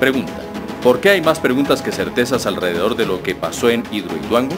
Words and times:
Pregunta. 0.00 0.32
¿Por 0.82 1.00
qué 1.00 1.10
hay 1.10 1.20
más 1.22 1.40
preguntas 1.40 1.82
que 1.82 1.90
certezas 1.90 2.46
alrededor 2.46 2.96
de 2.96 3.06
lo 3.06 3.22
que 3.22 3.34
pasó 3.34 3.70
en 3.70 3.82
Hidroituango? 3.90 4.54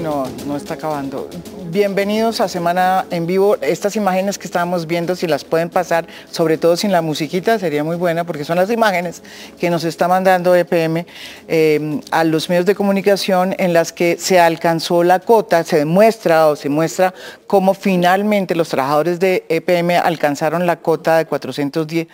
No, 0.00 0.26
no 0.46 0.56
está 0.56 0.74
acabando. 0.74 1.28
Bienvenidos 1.70 2.40
a 2.40 2.48
Semana 2.48 3.06
en 3.10 3.26
Vivo. 3.26 3.56
Estas 3.62 3.96
imágenes 3.96 4.36
que 4.36 4.46
estábamos 4.46 4.86
viendo, 4.86 5.16
si 5.16 5.26
las 5.26 5.44
pueden 5.44 5.70
pasar, 5.70 6.06
sobre 6.30 6.58
todo 6.58 6.76
sin 6.76 6.92
la 6.92 7.02
musiquita, 7.02 7.58
sería 7.58 7.82
muy 7.82 7.96
buena, 7.96 8.24
porque 8.24 8.44
son 8.44 8.56
las 8.56 8.70
imágenes 8.70 9.22
que 9.58 9.70
nos 9.70 9.84
está 9.84 10.06
mandando 10.06 10.54
EPM 10.54 11.06
eh, 11.48 12.00
a 12.10 12.24
los 12.24 12.48
medios 12.48 12.66
de 12.66 12.74
comunicación 12.74 13.54
en 13.58 13.72
las 13.72 13.92
que 13.92 14.16
se 14.18 14.38
alcanzó 14.38 15.02
la 15.02 15.20
cota, 15.20 15.64
se 15.64 15.78
demuestra 15.78 16.48
o 16.48 16.56
se 16.56 16.68
muestra 16.68 17.14
cómo 17.46 17.74
finalmente 17.74 18.54
los 18.54 18.68
trabajadores 18.68 19.18
de 19.18 19.44
EPM 19.48 19.92
alcanzaron 20.02 20.66
la 20.66 20.76
cota 20.76 21.18
de 21.18 21.26
410 21.26 22.08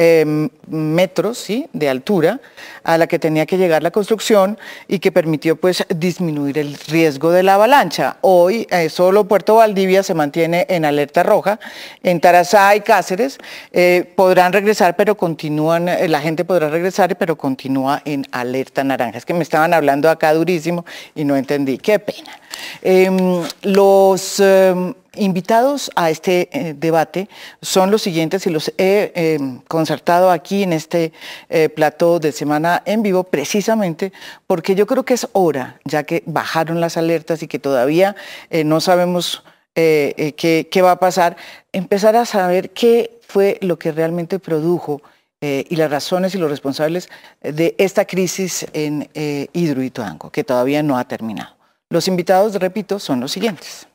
Em, 0.00 0.48
metros 0.68 1.38
¿sí? 1.38 1.66
de 1.72 1.88
altura 1.88 2.40
a 2.84 2.96
la 2.98 3.08
que 3.08 3.18
tenía 3.18 3.46
que 3.46 3.58
llegar 3.58 3.82
la 3.82 3.90
construcción 3.90 4.56
y 4.86 5.00
que 5.00 5.10
permitió 5.10 5.56
pues 5.56 5.84
disminuir 5.88 6.56
el 6.56 6.78
riesgo 6.86 7.32
de 7.32 7.42
la 7.42 7.54
avalancha. 7.54 8.16
Hoy 8.20 8.68
eh, 8.70 8.90
solo 8.90 9.24
Puerto 9.24 9.56
Valdivia 9.56 10.04
se 10.04 10.14
mantiene 10.14 10.66
en 10.68 10.84
alerta 10.84 11.24
roja, 11.24 11.58
en 12.04 12.20
Tarazá 12.20 12.76
y 12.76 12.82
Cáceres 12.82 13.38
eh, 13.72 14.08
podrán 14.14 14.52
regresar 14.52 14.94
pero 14.94 15.16
continúan, 15.16 15.88
eh, 15.88 16.06
la 16.06 16.20
gente 16.20 16.44
podrá 16.44 16.68
regresar 16.68 17.16
pero 17.18 17.36
continúa 17.36 18.00
en 18.04 18.24
alerta 18.30 18.84
naranja. 18.84 19.18
Es 19.18 19.24
que 19.24 19.34
me 19.34 19.42
estaban 19.42 19.74
hablando 19.74 20.08
acá 20.08 20.32
durísimo 20.32 20.84
y 21.16 21.24
no 21.24 21.34
entendí, 21.34 21.76
qué 21.76 21.98
pena. 21.98 22.38
Em, 22.82 23.42
los 23.62 24.38
em, 24.38 24.94
invitados 25.18 25.90
a 25.96 26.10
este 26.10 26.48
eh, 26.52 26.74
debate 26.76 27.28
son 27.62 27.90
los 27.90 28.02
siguientes 28.02 28.46
y 28.46 28.50
los 28.50 28.72
he 28.78 29.12
em, 29.14 29.60
concertado 29.68 30.30
aquí 30.30 30.62
en 30.62 30.72
este 30.72 31.12
eh, 31.48 31.68
plató 31.68 32.18
de 32.18 32.32
semana 32.32 32.82
en 32.86 33.02
vivo 33.02 33.24
precisamente 33.24 34.12
porque 34.46 34.74
yo 34.74 34.86
creo 34.86 35.04
que 35.04 35.14
es 35.14 35.28
hora, 35.32 35.80
ya 35.84 36.04
que 36.04 36.22
bajaron 36.26 36.80
las 36.80 36.96
alertas 36.96 37.42
y 37.42 37.48
que 37.48 37.58
todavía 37.58 38.16
eh, 38.50 38.64
no 38.64 38.80
sabemos 38.80 39.44
qué, 39.74 40.80
va 40.82 40.90
a 40.90 40.98
pasar, 40.98 41.36
empezar 41.72 42.16
a 42.16 42.26
saber 42.26 42.70
qué 42.70 43.20
fue 43.28 43.58
lo 43.60 43.78
que 43.78 43.92
realmente 43.92 44.40
produjo 44.40 45.00
y 45.40 45.76
las 45.76 45.88
razones 45.88 46.34
y 46.34 46.38
los 46.38 46.50
responsables 46.50 47.08
de 47.42 47.76
esta 47.78 48.04
crisis 48.04 48.66
en 48.72 49.08
Hidroituango, 49.14 50.30
que 50.30 50.42
todavía 50.42 50.82
no 50.82 50.98
ha 50.98 51.06
terminado. 51.06 51.54
Los 51.90 52.08
invitados, 52.08 52.54
repito, 52.56 52.98
son 52.98 53.20
los 53.20 53.30
siguientes. 53.30 53.86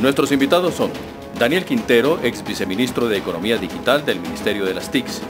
Nuestros 0.00 0.30
invitados 0.30 0.74
son 0.74 0.90
Daniel 1.38 1.64
Quintero, 1.64 2.18
ex 2.22 2.44
viceministro 2.44 3.08
de 3.08 3.16
Economía 3.16 3.56
Digital 3.56 4.04
del 4.04 4.20
Ministerio 4.20 4.66
de 4.66 4.74
las 4.74 4.90
TICs, 4.90 5.22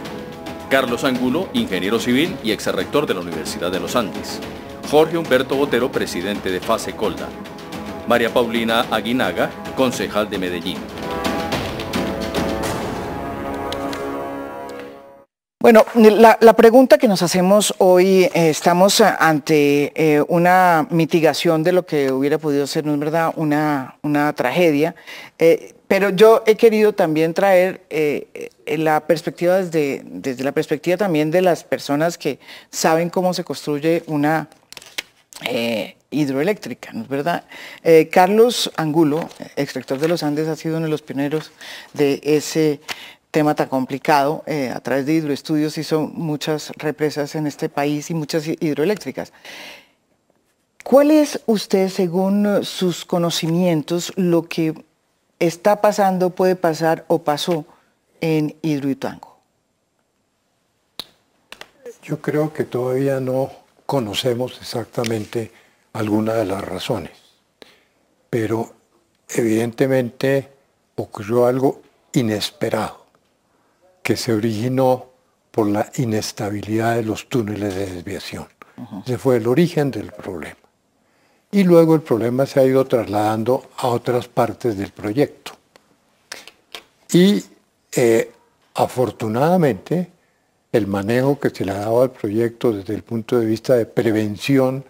Carlos 0.68 1.04
Angulo, 1.04 1.48
ingeniero 1.52 2.00
civil 2.00 2.36
y 2.42 2.50
ex 2.50 2.66
rector 2.66 3.06
de 3.06 3.14
la 3.14 3.20
Universidad 3.20 3.70
de 3.70 3.78
los 3.78 3.94
Andes, 3.94 4.40
Jorge 4.90 5.18
Humberto 5.18 5.54
Botero, 5.54 5.92
presidente 5.92 6.50
de 6.50 6.58
FASE 6.60 6.96
Colda, 6.96 7.28
María 8.08 8.34
Paulina 8.34 8.86
Aguinaga, 8.90 9.50
concejal 9.76 10.28
de 10.28 10.38
Medellín. 10.38 10.95
Bueno, 15.66 15.84
la, 15.96 16.52
pregunta 16.52 16.96
que 16.96 17.08
nos 17.08 17.22
hacemos 17.22 17.74
hoy, 17.78 18.22
eh, 18.22 18.30
estamos 18.50 19.00
ante 19.00 19.92
eh, 19.96 20.22
una 20.28 20.86
mitigación 20.90 21.64
de 21.64 21.72
lo 21.72 21.84
que 21.84 22.12
hubiera 22.12 22.38
podido 22.38 22.68
ser, 22.68 22.86
¿no 22.86 22.94
es 22.94 23.00
verdad?, 23.00 23.32
una, 23.34 23.96
una 24.02 24.32
tragedia, 24.32 24.94
eh, 25.40 25.74
pero 25.88 26.10
yo 26.10 26.44
he 26.46 26.54
querido 26.54 26.92
también 26.92 27.34
traer 27.34 27.80
la 28.64 29.00
perspectiva 29.08 29.56
desde, 29.56 30.02
desde 30.04 30.44
la 30.44 30.52
perspectiva 30.52 30.98
también 30.98 31.32
de 31.32 31.42
las 31.42 31.64
personas 31.64 32.16
que 32.16 32.38
saben 32.70 33.10
cómo 33.10 33.34
se 33.34 33.42
construye 33.42 34.04
una 34.06 34.48
hidroeléctrica, 36.10 36.92
¿no 36.92 37.02
es 37.02 37.08
verdad? 37.08 37.44
Carlos 38.10 38.70
Angulo, 38.76 39.28
extractor 39.56 39.98
de 39.98 40.08
los 40.08 40.22
Andes, 40.22 40.48
ha 40.48 40.56
sido 40.56 40.76
uno 40.76 40.86
de 40.86 40.90
los 40.90 41.02
pioneros 41.02 41.50
de 41.92 42.20
ese 42.22 42.80
tema 43.30 43.54
tan 43.54 43.68
complicado. 43.68 44.42
Eh, 44.46 44.70
a 44.74 44.80
través 44.80 45.06
de 45.06 45.14
hidroestudios 45.14 45.78
hizo 45.78 46.02
muchas 46.02 46.70
represas 46.76 47.34
en 47.34 47.46
este 47.46 47.68
país 47.68 48.10
y 48.10 48.14
muchas 48.14 48.46
hidroeléctricas. 48.46 49.32
¿Cuál 50.82 51.10
es 51.10 51.40
usted, 51.46 51.88
según 51.88 52.64
sus 52.64 53.04
conocimientos, 53.04 54.12
lo 54.16 54.48
que 54.48 54.84
está 55.40 55.80
pasando, 55.80 56.30
puede 56.30 56.54
pasar 56.54 57.04
o 57.08 57.18
pasó 57.18 57.66
en 58.20 58.54
Hidroituango? 58.62 59.36
Yo 62.04 62.22
creo 62.22 62.52
que 62.52 62.62
todavía 62.62 63.18
no 63.18 63.50
conocemos 63.84 64.58
exactamente 64.60 65.50
alguna 65.92 66.34
de 66.34 66.44
las 66.44 66.62
razones, 66.62 67.12
pero 68.30 68.72
evidentemente 69.28 70.52
ocurrió 70.94 71.46
algo 71.46 71.82
inesperado 72.12 73.05
que 74.06 74.16
se 74.16 74.32
originó 74.32 75.06
por 75.50 75.66
la 75.66 75.90
inestabilidad 75.96 76.94
de 76.94 77.02
los 77.02 77.28
túneles 77.28 77.74
de 77.74 77.86
desviación. 77.86 78.46
Ese 79.04 79.18
fue 79.18 79.38
el 79.38 79.48
origen 79.48 79.90
del 79.90 80.12
problema. 80.12 80.60
Y 81.50 81.64
luego 81.64 81.96
el 81.96 82.02
problema 82.02 82.46
se 82.46 82.60
ha 82.60 82.64
ido 82.64 82.84
trasladando 82.84 83.68
a 83.78 83.88
otras 83.88 84.28
partes 84.28 84.78
del 84.78 84.92
proyecto. 84.92 85.54
Y 87.12 87.42
eh, 87.96 88.30
afortunadamente 88.74 90.12
el 90.70 90.86
manejo 90.86 91.40
que 91.40 91.50
se 91.50 91.64
le 91.64 91.72
ha 91.72 91.78
dado 91.78 92.02
al 92.02 92.12
proyecto 92.12 92.72
desde 92.72 92.94
el 92.94 93.02
punto 93.02 93.40
de 93.40 93.46
vista 93.46 93.74
de 93.74 93.86
prevención 93.86 94.84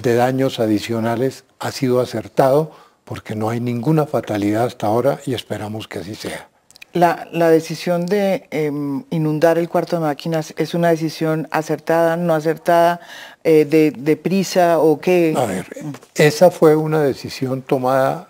de 0.00 0.14
daños 0.14 0.60
adicionales 0.60 1.44
ha 1.58 1.72
sido 1.72 2.00
acertado 2.00 2.72
porque 3.04 3.34
no 3.34 3.50
hay 3.50 3.60
ninguna 3.60 4.06
fatalidad 4.06 4.64
hasta 4.64 4.86
ahora 4.86 5.20
y 5.26 5.34
esperamos 5.34 5.88
que 5.88 5.98
así 5.98 6.14
sea. 6.14 6.48
La, 6.94 7.50
decisión 7.50 8.04
de 8.04 8.46
em, 8.50 9.04
inundar 9.10 9.56
el 9.56 9.68
cuarto 9.68 9.96
de 9.96 10.02
máquinas 10.02 10.52
es 10.58 10.74
una 10.74 10.90
decisión 10.90 11.48
acertada, 11.50 12.16
no 12.18 12.34
acertada, 12.34 13.00
eh, 13.44 13.64
de, 13.64 14.16
prisa 14.16 14.78
o 14.78 15.00
qué? 15.00 15.34
A 15.36 15.46
ver, 15.46 15.66
esa 16.14 16.50
fue 16.50 16.76
una 16.76 17.02
decisión 17.02 17.62
tomada 17.62 18.28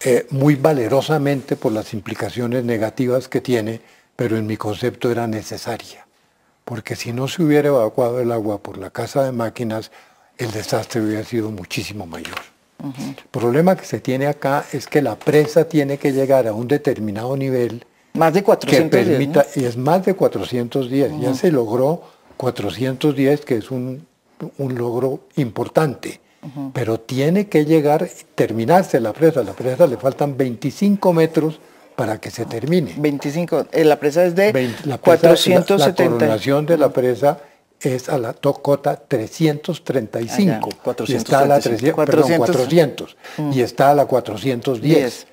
eh, 0.00 0.26
muy 0.30 0.54
valerosamente 0.54 1.56
por 1.56 1.72
las 1.72 1.94
implicaciones 1.94 2.62
negativas 2.64 3.26
que 3.26 3.40
tiene, 3.40 3.80
pero 4.14 4.36
en 4.36 4.46
mi 4.46 4.56
concepto 4.56 5.10
era 5.10 5.26
necesaria. 5.26 6.06
Porque 6.64 6.94
si 6.94 7.12
no 7.12 7.26
se 7.26 7.42
hubiera 7.42 7.68
evacuado 7.68 8.20
el 8.20 8.30
agua 8.30 8.58
por 8.58 8.76
la 8.76 8.90
casa 8.90 9.24
de 9.24 9.32
máquinas, 9.32 9.90
el 10.36 10.50
desastre 10.50 11.00
hubiera 11.00 11.24
sido 11.24 11.50
muchísimo 11.50 12.06
mayor. 12.06 12.57
El 12.82 13.16
problema 13.32 13.76
que 13.76 13.84
se 13.84 13.98
tiene 13.98 14.26
acá 14.26 14.64
es 14.72 14.86
que 14.86 15.02
la 15.02 15.16
presa 15.16 15.64
tiene 15.64 15.98
que 15.98 16.12
llegar 16.12 16.46
a 16.46 16.52
un 16.52 16.68
determinado 16.68 17.36
nivel. 17.36 17.84
Más 18.14 18.32
de 18.32 18.42
410. 18.44 19.56
Y 19.56 19.64
es 19.64 19.76
más 19.76 20.04
de 20.04 20.14
410. 20.14 21.20
Ya 21.20 21.34
se 21.34 21.50
logró 21.50 22.02
410, 22.36 23.40
que 23.40 23.56
es 23.56 23.70
un, 23.70 24.06
logro 24.58 25.20
importante. 25.36 26.20
Pero 26.72 27.00
tiene 27.00 27.48
que 27.48 27.64
llegar, 27.64 28.08
terminarse 28.36 29.00
la 29.00 29.12
presa. 29.12 29.42
La 29.42 29.52
presa 29.52 29.86
le 29.88 29.96
faltan 29.96 30.36
25 30.36 31.12
metros 31.12 31.58
para 31.96 32.20
que 32.20 32.30
se 32.30 32.46
termine. 32.46 32.94
25. 32.96 33.66
Eh, 33.72 33.84
la 33.84 33.98
presa 33.98 34.24
es 34.24 34.36
de 34.36 34.72
la 34.84 34.98
470. 34.98 35.76
La, 35.76 35.86
la 35.88 35.94
coronación 35.94 36.64
de 36.64 36.78
la 36.78 36.90
presa 36.90 37.38
es 37.80 38.08
a 38.08 38.18
la 38.18 38.32
tocota 38.32 38.96
335 38.96 40.68
y 41.06 41.14
está 41.14 41.40
a 41.40 41.46
la 41.46 41.60
400, 41.60 43.16
mm. 43.36 43.52
y 43.52 43.60
está 43.60 43.90
a 43.90 43.94
la 43.94 44.06
410. 44.06 45.26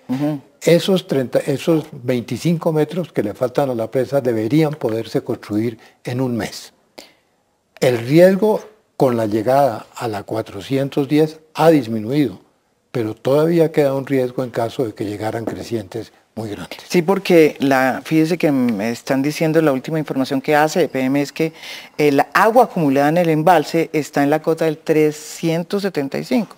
esos, 0.62 1.08
30, 1.08 1.40
esos 1.40 1.86
25 1.92 2.72
metros 2.72 3.12
que 3.12 3.24
le 3.24 3.34
faltan 3.34 3.70
a 3.70 3.76
la 3.76 3.90
presa 3.90 4.22
deberían 4.22 4.74
poderse 4.74 5.24
construir 5.24 5.80
en 6.04 6.22
un 6.22 6.38
mes. 6.38 6.74
El 7.80 7.98
riesgo 8.00 8.62
con 8.98 9.18
la 9.18 9.26
llegada 9.26 9.88
a 9.96 10.08
la 10.08 10.24
410 10.24 11.40
ha 11.54 11.70
disminuido, 11.70 12.42
pero 12.92 13.16
todavía 13.16 13.72
queda 13.72 13.94
un 13.94 14.06
riesgo 14.06 14.44
en 14.44 14.52
caso 14.52 14.86
de 14.86 14.94
que 14.94 15.06
llegaran 15.06 15.46
crecientes 15.46 16.14
muy 16.36 16.50
grandes. 16.50 16.80
Sí, 16.88 17.02
porque 17.02 17.56
la, 17.60 18.02
fíjese 18.04 18.38
que 18.38 18.52
me 18.52 18.92
están 18.92 19.22
diciendo 19.22 19.62
la 19.62 19.72
última 19.72 20.00
información 20.00 20.42
que 20.42 20.56
hace 20.56 20.84
EPM 20.84 21.16
es 21.18 21.32
que 21.32 21.54
el 21.98 22.22
agua 22.34 22.66
acumulada 22.66 23.10
en 23.10 23.18
el 23.18 23.30
embalse 23.30 23.90
está 23.94 24.22
en 24.22 24.30
la 24.30 24.42
cota 24.42 24.66
del 24.66 24.78
375. 24.78 26.58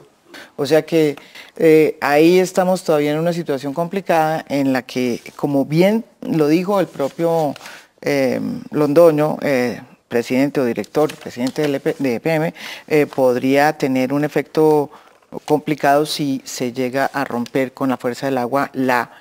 O 0.55 0.65
sea 0.65 0.83
que 0.83 1.15
eh, 1.57 1.97
ahí 2.01 2.39
estamos 2.39 2.83
todavía 2.83 3.11
en 3.11 3.19
una 3.19 3.33
situación 3.33 3.73
complicada 3.73 4.45
en 4.49 4.73
la 4.73 4.81
que, 4.81 5.21
como 5.35 5.65
bien 5.65 6.03
lo 6.21 6.47
dijo 6.47 6.79
el 6.79 6.87
propio 6.87 7.53
eh, 8.01 8.39
Londoño, 8.71 9.37
eh, 9.41 9.81
presidente 10.07 10.59
o 10.59 10.65
director, 10.65 11.13
presidente 11.15 11.63
EP 11.65 11.97
de 11.97 12.15
EPM, 12.15 12.53
podría 13.13 13.73
tener 13.73 14.13
un 14.13 14.23
efecto 14.23 14.89
complicado 15.45 16.05
si 16.05 16.41
se 16.45 16.71
llega 16.71 17.05
a 17.07 17.25
romper 17.25 17.73
con 17.73 17.89
la 17.89 17.97
fuerza 17.97 18.27
del 18.27 18.37
agua 18.37 18.69
la 18.73 19.11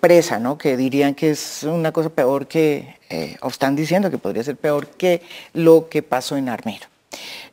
presa, 0.00 0.38
¿no? 0.38 0.58
que 0.58 0.76
dirían 0.76 1.14
que 1.14 1.30
es 1.30 1.64
una 1.64 1.92
cosa 1.92 2.08
peor 2.08 2.46
que, 2.46 2.96
o 3.40 3.48
están 3.48 3.74
diciendo 3.76 4.10
que 4.10 4.18
podría 4.18 4.44
ser 4.44 4.56
peor 4.56 4.86
que 4.86 5.22
lo 5.52 5.88
que 5.88 6.02
pasó 6.02 6.36
en 6.36 6.48
Armero. 6.48 6.86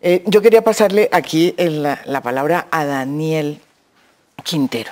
Eh, 0.01 0.23
yo 0.25 0.41
quería 0.41 0.61
pasarle 0.61 1.09
aquí 1.11 1.55
la, 1.57 2.21
palabra 2.21 2.67
a 2.71 2.85
Daniel 2.85 3.59
Quintero. 4.43 4.91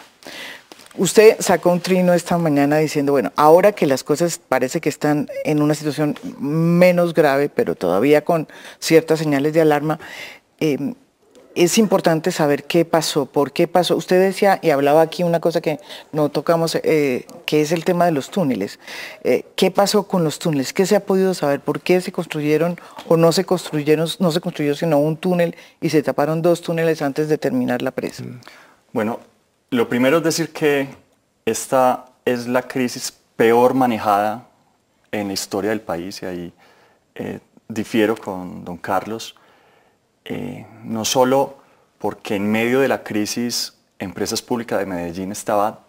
Usted 0.98 1.38
sacó 1.40 1.72
un 1.72 1.80
trino 1.80 2.14
esta 2.14 2.38
mañana 2.38 2.78
diciendo, 2.78 3.14
bueno, 3.14 3.32
ahora 3.38 3.72
que 3.72 3.88
las 3.88 4.04
cosas 4.04 4.40
parece 4.40 4.82
que 4.82 4.90
están 4.90 5.30
en 5.46 5.62
una 5.62 5.74
situación 5.74 6.18
menos 6.40 7.14
grave, 7.14 7.50
pero 7.50 7.76
todavía 7.76 8.24
con 8.26 8.48
ciertas 8.80 9.20
señales 9.20 9.54
de 9.54 9.62
alarma, 9.62 10.00
eh, 10.60 10.94
es 11.56 11.78
importante 11.78 12.32
saber 12.32 12.64
qué 12.64 12.86
pasó, 12.86 13.26
por 13.26 13.52
qué 13.52 13.68
pasó. 13.68 13.96
Usted 13.96 14.20
decía 14.22 14.60
y 14.62 14.70
hablaba 14.70 15.02
aquí 15.02 15.24
una 15.24 15.40
cosa 15.40 15.62
que 15.62 15.80
no 16.12 16.30
tocamos, 16.30 16.76
eh, 16.76 17.26
que 17.46 17.62
es 17.62 17.72
el 17.72 17.84
tema 17.84 18.06
de 18.06 18.12
los 18.12 18.30
túneles. 18.30 18.80
Eh, 19.24 19.46
¿Qué 19.56 19.72
pasó 19.72 20.04
con 20.04 20.24
los 20.24 20.40
túneles? 20.40 20.74
¿Qué 20.74 20.86
se 20.86 20.96
ha 20.96 21.02
podido 21.02 21.34
saber? 21.34 21.60
¿Por 21.60 21.82
qué 21.82 22.02
se 22.02 22.12
construyeron 22.12 22.80
o 23.08 23.18
no 23.18 23.32
se 23.32 23.46
construyeron, 23.46 24.08
no 24.20 24.32
se 24.32 24.42
construyó 24.42 24.76
sino 24.76 25.00
un 25.00 25.18
túnel 25.18 25.56
y 25.80 25.90
se 25.90 26.02
taparon 26.04 26.42
dos 26.42 26.62
túneles 26.62 27.02
antes 27.02 27.28
de 27.28 27.38
terminar 27.38 27.82
la 27.82 27.92
presa? 27.92 28.24
Mm. 28.24 28.42
Bueno, 28.94 29.20
lo 29.70 29.88
primero 29.88 30.18
es 30.18 30.24
decir 30.24 30.52
que 30.52 30.90
esta 31.46 32.06
es 32.26 32.48
la 32.48 32.62
crisis 32.64 33.14
peor 33.36 33.74
manejada 33.74 34.48
en 35.12 35.28
la 35.28 35.34
historia 35.34 35.72
del 35.72 35.82
país 35.82 36.22
y 36.22 36.26
ahí 36.26 36.54
eh, 37.16 37.40
difiero 37.68 38.16
con 38.16 38.64
don 38.64 38.78
Carlos 38.78 39.36
eh, 40.26 40.66
no 40.84 41.06
solo 41.06 41.58
porque 41.98 42.36
en 42.36 42.52
medio 42.52 42.80
de 42.80 42.88
la 42.88 43.04
crisis 43.04 43.78
Empresas 44.00 44.42
Públicas 44.42 44.80
de 44.80 44.86
Medellín 44.86 45.32
estaba 45.32 45.82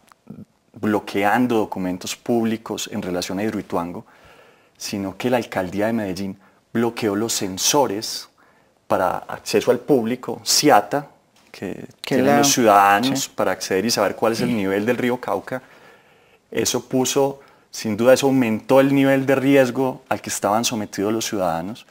bloqueando 0.74 1.56
documentos 1.56 2.16
públicos 2.16 2.88
en 2.92 3.02
relación 3.02 3.38
a 3.38 3.44
Hidroituango, 3.44 4.04
sino 4.76 5.16
que 5.16 5.30
la 5.30 5.38
alcaldía 5.38 5.86
de 5.86 5.92
Medellín 5.92 6.38
bloqueó 6.72 7.14
los 7.14 7.32
sensores 7.32 8.28
para 8.86 9.18
acceso 9.18 9.70
al 9.70 9.78
público, 9.78 10.40
CIATA, 10.44 11.08
que 11.50 11.86
tienen 12.00 12.38
los 12.38 12.52
ciudadanos 12.52 13.28
para 13.28 13.52
acceder 13.52 13.84
y 13.84 13.90
saber 13.90 14.16
cuál 14.16 14.32
es 14.32 14.40
el 14.40 14.54
nivel 14.54 14.84
del 14.86 14.96
río 14.96 15.20
Cauca. 15.20 15.62
Eso 16.50 16.86
puso, 16.86 17.40
sin 17.70 17.96
duda, 17.96 18.14
eso 18.14 18.26
aumentó 18.26 18.80
el 18.80 18.94
nivel 18.94 19.24
de 19.24 19.34
riesgo 19.34 20.02
al 20.08 20.20
que 20.20 20.30
estaban 20.30 20.64
sometidos 20.64 21.12
los 21.12 21.26
ciudadanos 21.26 21.86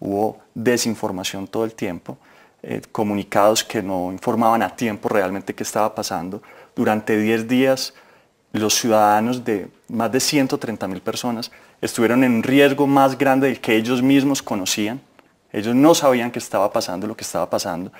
hubo 0.00 0.38
desinformación 0.54 1.46
todo 1.46 1.64
el 1.64 1.74
tiempo, 1.74 2.18
eh, 2.62 2.82
comunicados 2.92 3.62
que 3.64 3.82
no 3.82 4.12
informaban 4.12 4.62
a 4.62 4.74
tiempo 4.74 5.08
realmente 5.08 5.54
qué 5.54 5.62
estaba 5.62 5.94
pasando. 5.94 6.42
Durante 6.74 7.18
10 7.18 7.48
días 7.48 7.94
los 8.52 8.74
ciudadanos 8.74 9.44
de 9.44 9.68
más 9.88 10.10
de 10.10 10.20
130 10.20 10.88
mil 10.88 11.00
personas 11.00 11.50
estuvieron 11.80 12.24
en 12.24 12.42
riesgo 12.42 12.86
más 12.86 13.16
grande 13.18 13.48
del 13.48 13.60
que 13.60 13.76
ellos 13.76 14.02
mismos 14.02 14.42
conocían. 14.42 15.00
Ellos 15.52 15.74
no 15.74 15.94
sabían 15.94 16.30
qué 16.30 16.38
estaba 16.38 16.72
pasando, 16.72 17.06
lo 17.06 17.16
que 17.16 17.24
estaba 17.24 17.48
pasando. 17.48 17.92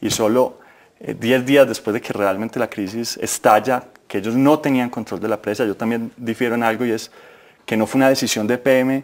Y 0.00 0.10
solo 0.10 0.58
10 1.00 1.40
eh, 1.40 1.44
días 1.44 1.66
después 1.66 1.94
de 1.94 2.00
que 2.00 2.12
realmente 2.12 2.58
la 2.58 2.68
crisis 2.68 3.18
estalla, 3.20 3.84
que 4.06 4.18
ellos 4.18 4.34
no 4.34 4.58
tenían 4.58 4.90
control 4.90 5.20
de 5.20 5.28
la 5.28 5.40
presa, 5.40 5.64
yo 5.64 5.76
también 5.76 6.12
difiero 6.16 6.54
en 6.54 6.62
algo 6.62 6.84
y 6.84 6.92
es 6.92 7.10
que 7.66 7.76
no 7.76 7.86
fue 7.86 7.98
una 7.98 8.08
decisión 8.08 8.46
de 8.46 8.58
PM 8.58 9.02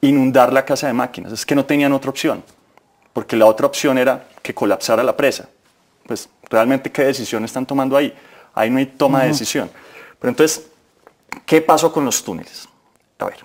inundar 0.00 0.52
la 0.52 0.64
casa 0.64 0.86
de 0.86 0.92
máquinas. 0.92 1.32
Es 1.32 1.46
que 1.46 1.54
no 1.54 1.64
tenían 1.64 1.92
otra 1.92 2.10
opción, 2.10 2.42
porque 3.12 3.36
la 3.36 3.46
otra 3.46 3.66
opción 3.66 3.98
era 3.98 4.28
que 4.42 4.54
colapsara 4.54 5.02
la 5.02 5.16
presa. 5.16 5.48
Pues 6.06 6.28
realmente 6.48 6.90
qué 6.90 7.04
decisión 7.04 7.44
están 7.44 7.66
tomando 7.66 7.96
ahí. 7.96 8.14
Ahí 8.54 8.70
no 8.70 8.78
hay 8.78 8.86
toma 8.86 9.22
de 9.22 9.28
decisión. 9.28 9.70
Pero 10.18 10.30
entonces, 10.30 10.66
¿qué 11.46 11.60
pasó 11.60 11.92
con 11.92 12.04
los 12.04 12.22
túneles? 12.22 12.68
A 13.18 13.26
ver, 13.26 13.38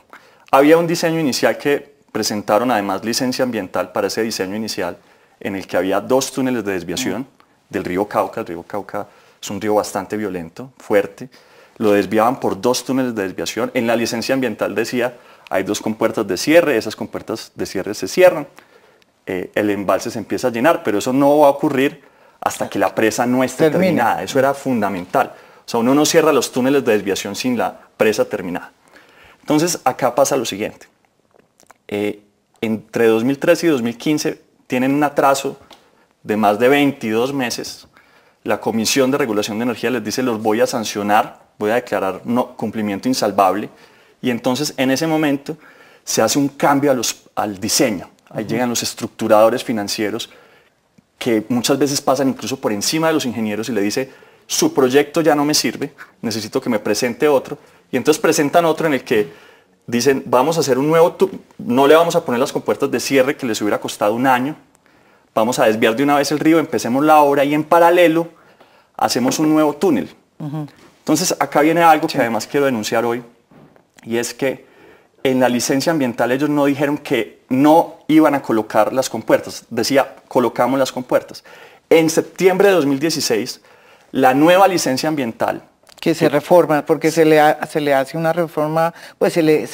había 0.51 0.77
un 0.77 0.87
diseño 0.87 1.19
inicial 1.19 1.57
que 1.57 1.95
presentaron 2.11 2.71
además 2.71 3.03
licencia 3.03 3.43
ambiental 3.43 3.91
para 3.91 4.07
ese 4.07 4.23
diseño 4.23 4.55
inicial 4.55 4.97
en 5.39 5.55
el 5.55 5.67
que 5.67 5.77
había 5.77 5.99
dos 5.99 6.31
túneles 6.31 6.63
de 6.63 6.71
desviación 6.71 7.27
del 7.69 7.83
río 7.83 8.07
Cauca. 8.07 8.41
El 8.41 8.47
río 8.47 8.63
Cauca 8.63 9.07
es 9.41 9.49
un 9.49 9.59
río 9.59 9.75
bastante 9.75 10.15
violento, 10.15 10.71
fuerte. 10.77 11.29
Lo 11.77 11.91
desviaban 11.91 12.39
por 12.39 12.59
dos 12.59 12.85
túneles 12.85 13.13
de 13.15 13.23
desviación. 13.23 13.69
En 13.73 13.85
la 13.85 13.95
licencia 13.97 14.33
ambiental 14.33 14.73
decía 14.73 15.17
hay 15.49 15.63
dos 15.63 15.79
compuertas 15.81 16.27
de 16.27 16.37
cierre, 16.37 16.77
esas 16.77 16.95
compuertas 16.95 17.51
de 17.55 17.65
cierre 17.65 17.93
se 17.93 18.07
cierran, 18.07 18.47
eh, 19.25 19.51
el 19.55 19.69
embalse 19.69 20.11
se 20.11 20.19
empieza 20.19 20.47
a 20.47 20.51
llenar, 20.51 20.83
pero 20.83 20.99
eso 20.99 21.13
no 21.13 21.39
va 21.39 21.47
a 21.47 21.51
ocurrir 21.51 22.03
hasta 22.41 22.69
que 22.69 22.77
la 22.77 22.93
presa 22.93 23.25
no 23.25 23.43
esté 23.43 23.71
terminada. 23.71 24.21
Eso 24.21 24.37
era 24.37 24.53
fundamental. 24.53 25.33
O 25.65 25.69
sea, 25.69 25.79
uno 25.79 25.95
no 25.95 26.05
cierra 26.05 26.31
los 26.31 26.51
túneles 26.51 26.85
de 26.85 26.93
desviación 26.93 27.35
sin 27.35 27.57
la 27.57 27.79
presa 27.97 28.25
terminada. 28.25 28.71
Entonces, 29.41 29.79
acá 29.83 30.13
pasa 30.13 30.37
lo 30.37 30.45
siguiente. 30.45 30.87
Eh, 31.87 32.21
entre 32.61 33.07
2013 33.07 33.67
y 33.67 33.69
2015 33.69 34.41
tienen 34.67 34.93
un 34.93 35.03
atraso 35.03 35.57
de 36.23 36.37
más 36.37 36.59
de 36.59 36.67
22 36.69 37.33
meses. 37.33 37.87
La 38.43 38.59
Comisión 38.59 39.09
de 39.09 39.17
Regulación 39.17 39.57
de 39.57 39.63
Energía 39.63 39.89
les 39.89 40.03
dice, 40.03 40.21
los 40.21 40.41
voy 40.41 40.61
a 40.61 40.67
sancionar, 40.67 41.39
voy 41.57 41.71
a 41.71 41.75
declarar 41.75 42.21
no, 42.25 42.55
cumplimiento 42.55 43.07
insalvable 43.07 43.69
y 44.25 44.31
entonces 44.31 44.73
en 44.77 44.89
ese 44.89 45.05
momento 45.05 45.55
se 46.03 46.19
hace 46.23 46.39
un 46.39 46.47
cambio 46.47 46.91
al 47.35 47.59
diseño. 47.59 48.09
Ahí 48.31 48.43
llegan 48.45 48.69
los 48.69 48.81
estructuradores 48.81 49.63
financieros 49.63 50.31
que 51.19 51.45
muchas 51.47 51.77
veces 51.77 52.01
pasan 52.01 52.29
incluso 52.29 52.59
por 52.59 52.71
encima 52.71 53.05
de 53.05 53.13
los 53.13 53.27
ingenieros 53.27 53.69
y 53.69 53.71
le 53.71 53.81
dice, 53.81 54.11
su 54.47 54.73
proyecto 54.73 55.21
ya 55.21 55.35
no 55.35 55.45
me 55.45 55.53
sirve, 55.53 55.93
necesito 56.23 56.59
que 56.59 56.71
me 56.71 56.79
presente 56.79 57.27
otro. 57.27 57.59
Y 57.91 57.97
entonces 57.97 58.19
presentan 58.19 58.65
otro 58.65 58.87
en 58.87 58.95
el 58.95 59.03
que 59.03 59.31
dicen, 59.85 60.23
vamos 60.25 60.57
a 60.57 60.61
hacer 60.61 60.79
un 60.79 60.87
nuevo, 60.87 61.15
no 61.59 61.85
le 61.85 61.93
vamos 61.93 62.15
a 62.15 62.25
poner 62.25 62.39
las 62.39 62.51
compuertas 62.51 62.89
de 62.89 62.99
cierre 62.99 63.37
que 63.37 63.45
les 63.45 63.61
hubiera 63.61 63.79
costado 63.79 64.15
un 64.15 64.25
año, 64.25 64.55
vamos 65.35 65.59
a 65.59 65.65
desviar 65.65 65.95
de 65.95 66.01
una 66.01 66.17
vez 66.17 66.31
el 66.31 66.39
río, 66.39 66.57
empecemos 66.57 67.05
la 67.05 67.19
obra 67.19 67.43
y 67.43 67.53
en 67.53 67.63
paralelo 67.63 68.27
hacemos 68.97 69.37
un 69.37 69.53
nuevo 69.53 69.75
túnel. 69.75 70.09
Entonces 70.39 71.35
acá 71.39 71.61
viene 71.61 71.83
algo 71.83 72.07
que 72.07 72.17
además 72.17 72.47
quiero 72.47 72.65
denunciar 72.65 73.05
hoy, 73.05 73.23
y 74.05 74.17
es 74.17 74.33
que 74.33 74.65
en 75.23 75.39
la 75.39 75.49
licencia 75.49 75.91
ambiental 75.91 76.31
ellos 76.31 76.49
no 76.49 76.65
dijeron 76.65 76.99
que 76.99 77.39
no 77.49 77.95
iban 78.07 78.35
a 78.35 78.43
colocar 78.43 78.93
las 78.93 79.09
compuertas, 79.09 79.65
decía 79.69 80.15
colocamos 80.27 80.77
las 80.77 80.91
compuertas. 80.91 81.43
En 81.89 82.09
septiembre 82.09 82.67
de 82.67 82.75
2016, 82.75 83.61
la 84.11 84.33
nueva 84.35 84.67
licencia 84.67 85.09
ambiental 85.09 85.63
que 85.99 86.13
se 86.13 86.29
reforma, 86.29 86.85
porque 86.85 87.09
se 87.09 87.25
le, 87.25 87.41
se 87.67 87.81
le 87.81 87.95
hace 87.95 88.15
una 88.15 88.31
reforma, 88.31 88.93
pues 89.17 89.33
se 89.33 89.41
le, 89.41 89.67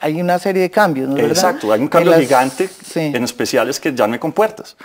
hay 0.00 0.18
una 0.18 0.38
serie 0.38 0.62
de 0.62 0.70
cambios, 0.70 1.10
¿no? 1.10 1.18
Exacto, 1.18 1.70
hay 1.70 1.80
un 1.80 1.88
cambio 1.88 2.14
gigante, 2.14 2.70
en 2.94 3.22
especial 3.22 3.68
es 3.68 3.78
que 3.78 3.92
ya 3.94 4.06
no 4.06 4.14
hay 4.14 4.18
compuertas. 4.18 4.76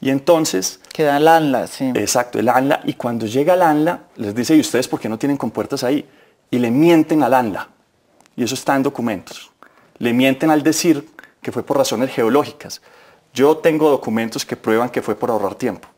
Y 0.00 0.10
entonces... 0.10 0.80
Queda 0.92 1.18
el 1.18 1.28
ANLA, 1.28 1.68
sí. 1.68 1.92
Exacto, 1.94 2.40
el 2.40 2.48
ANLA, 2.48 2.80
y 2.84 2.94
cuando 2.94 3.26
llega 3.26 3.54
el 3.54 3.62
ANLA, 3.62 4.00
les 4.16 4.34
dice, 4.34 4.56
¿y 4.56 4.60
ustedes 4.60 4.88
por 4.88 4.98
qué 4.98 5.08
no 5.08 5.18
tienen 5.18 5.36
compuertas 5.36 5.84
ahí? 5.84 6.04
Y 6.50 6.58
le 6.58 6.72
mienten 6.72 7.22
al 7.22 7.34
ANLA 7.34 7.68
y 8.38 8.44
eso 8.44 8.54
está 8.54 8.76
en 8.76 8.84
documentos. 8.84 9.50
Le 9.98 10.12
mienten 10.12 10.50
al 10.50 10.62
decir 10.62 11.10
que 11.42 11.50
fue 11.50 11.64
por 11.64 11.76
razones 11.76 12.10
geológicas. 12.14 12.80
Yo 13.34 13.56
tengo 13.56 13.90
documentos 13.90 14.46
que 14.46 14.54
prueban 14.56 14.90
que 14.90 15.02
fue 15.02 15.16
por 15.16 15.30
ahorrar 15.30 15.56
tiempo 15.56 15.88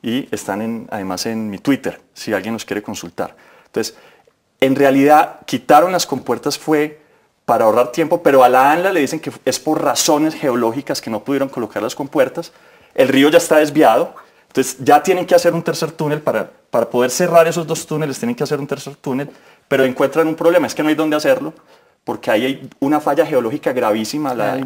y 0.00 0.28
están 0.32 0.86
además 0.90 1.26
en 1.26 1.50
mi 1.50 1.58
Twitter, 1.58 2.00
si 2.14 2.32
alguien 2.32 2.54
nos 2.54 2.64
quiere 2.64 2.84
consultar. 2.84 3.36
Entonces, 3.66 3.96
en 4.60 4.76
realidad, 4.76 5.40
quitaron 5.44 5.90
las 5.90 6.06
compuertas 6.06 6.56
fue 6.56 7.00
para 7.44 7.64
ahorrar 7.64 7.90
tiempo, 7.90 8.22
pero 8.22 8.44
a 8.44 8.48
la 8.48 8.70
ANLA 8.70 8.92
le 8.92 9.00
dicen 9.00 9.18
que 9.18 9.32
es 9.44 9.58
por 9.58 9.82
razones 9.82 10.36
geológicas 10.36 11.00
que 11.00 11.10
no 11.10 11.24
pudieron 11.24 11.48
colocar 11.48 11.82
las 11.82 11.96
compuertas. 11.96 12.52
El 12.94 13.08
río 13.08 13.28
ya 13.28 13.38
está 13.38 13.56
desviado, 13.56 14.14
entonces 14.46 14.76
ya 14.78 15.02
tienen 15.02 15.26
que 15.26 15.34
hacer 15.34 15.52
un 15.52 15.64
tercer 15.64 15.90
túnel 15.90 16.22
para, 16.22 16.48
para 16.70 16.88
poder 16.88 17.10
cerrar 17.10 17.48
esos 17.48 17.66
dos 17.66 17.84
túneles, 17.84 18.20
tienen 18.20 18.36
que 18.36 18.44
hacer 18.44 18.60
un 18.60 18.68
tercer 18.68 18.94
túnel 18.94 19.28
pero 19.72 19.86
encuentran 19.86 20.28
un 20.28 20.34
problema, 20.34 20.66
es 20.66 20.74
que 20.74 20.82
no 20.82 20.90
hay 20.90 20.94
dónde 20.94 21.16
hacerlo, 21.16 21.54
porque 22.04 22.30
ahí 22.30 22.44
hay 22.44 22.70
una 22.80 23.00
falla 23.00 23.24
geológica 23.24 23.72
gravísima. 23.72 24.34
La, 24.34 24.58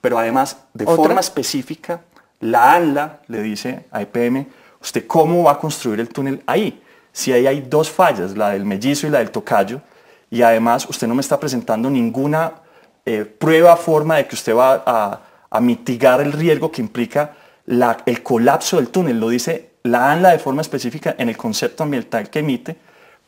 Pero 0.00 0.16
además, 0.16 0.58
de 0.72 0.84
forma 0.84 1.18
específica, 1.18 2.02
la 2.38 2.74
ANLA 2.74 3.18
le 3.26 3.42
dice 3.42 3.86
a 3.90 4.00
EPM, 4.00 4.46
¿usted 4.80 5.08
cómo 5.08 5.42
va 5.42 5.52
a 5.52 5.58
construir 5.58 5.98
el 5.98 6.08
túnel 6.08 6.40
ahí? 6.46 6.80
si 7.10 7.32
ahí 7.32 7.48
hay 7.48 7.62
dos 7.62 7.90
fallas, 7.90 8.36
la 8.36 8.50
del 8.50 8.64
mellizo 8.64 9.08
y 9.08 9.10
la 9.10 9.18
del 9.18 9.32
tocayo, 9.32 9.80
y 10.30 10.42
además 10.42 10.86
usted 10.88 11.08
no 11.08 11.16
me 11.16 11.20
está 11.20 11.40
presentando 11.40 11.90
ninguna 11.90 12.52
eh, 13.04 13.24
prueba, 13.24 13.76
forma 13.76 14.18
de 14.18 14.28
que 14.28 14.36
usted 14.36 14.54
va 14.54 14.84
a, 15.50 15.60
mitigar 15.60 16.20
el 16.20 16.32
riesgo 16.32 16.70
que 16.70 16.80
implica 16.80 17.34
el 17.66 18.22
colapso 18.22 18.76
del 18.76 18.90
túnel, 18.90 19.18
lo 19.18 19.30
dice 19.30 19.70
la 19.82 20.12
ANLA 20.12 20.30
de 20.30 20.38
forma 20.38 20.62
específica 20.62 21.16
en 21.18 21.28
el 21.28 21.36
concepto 21.36 21.82
ambiental 21.82 22.30
que 22.30 22.38
emite, 22.38 22.76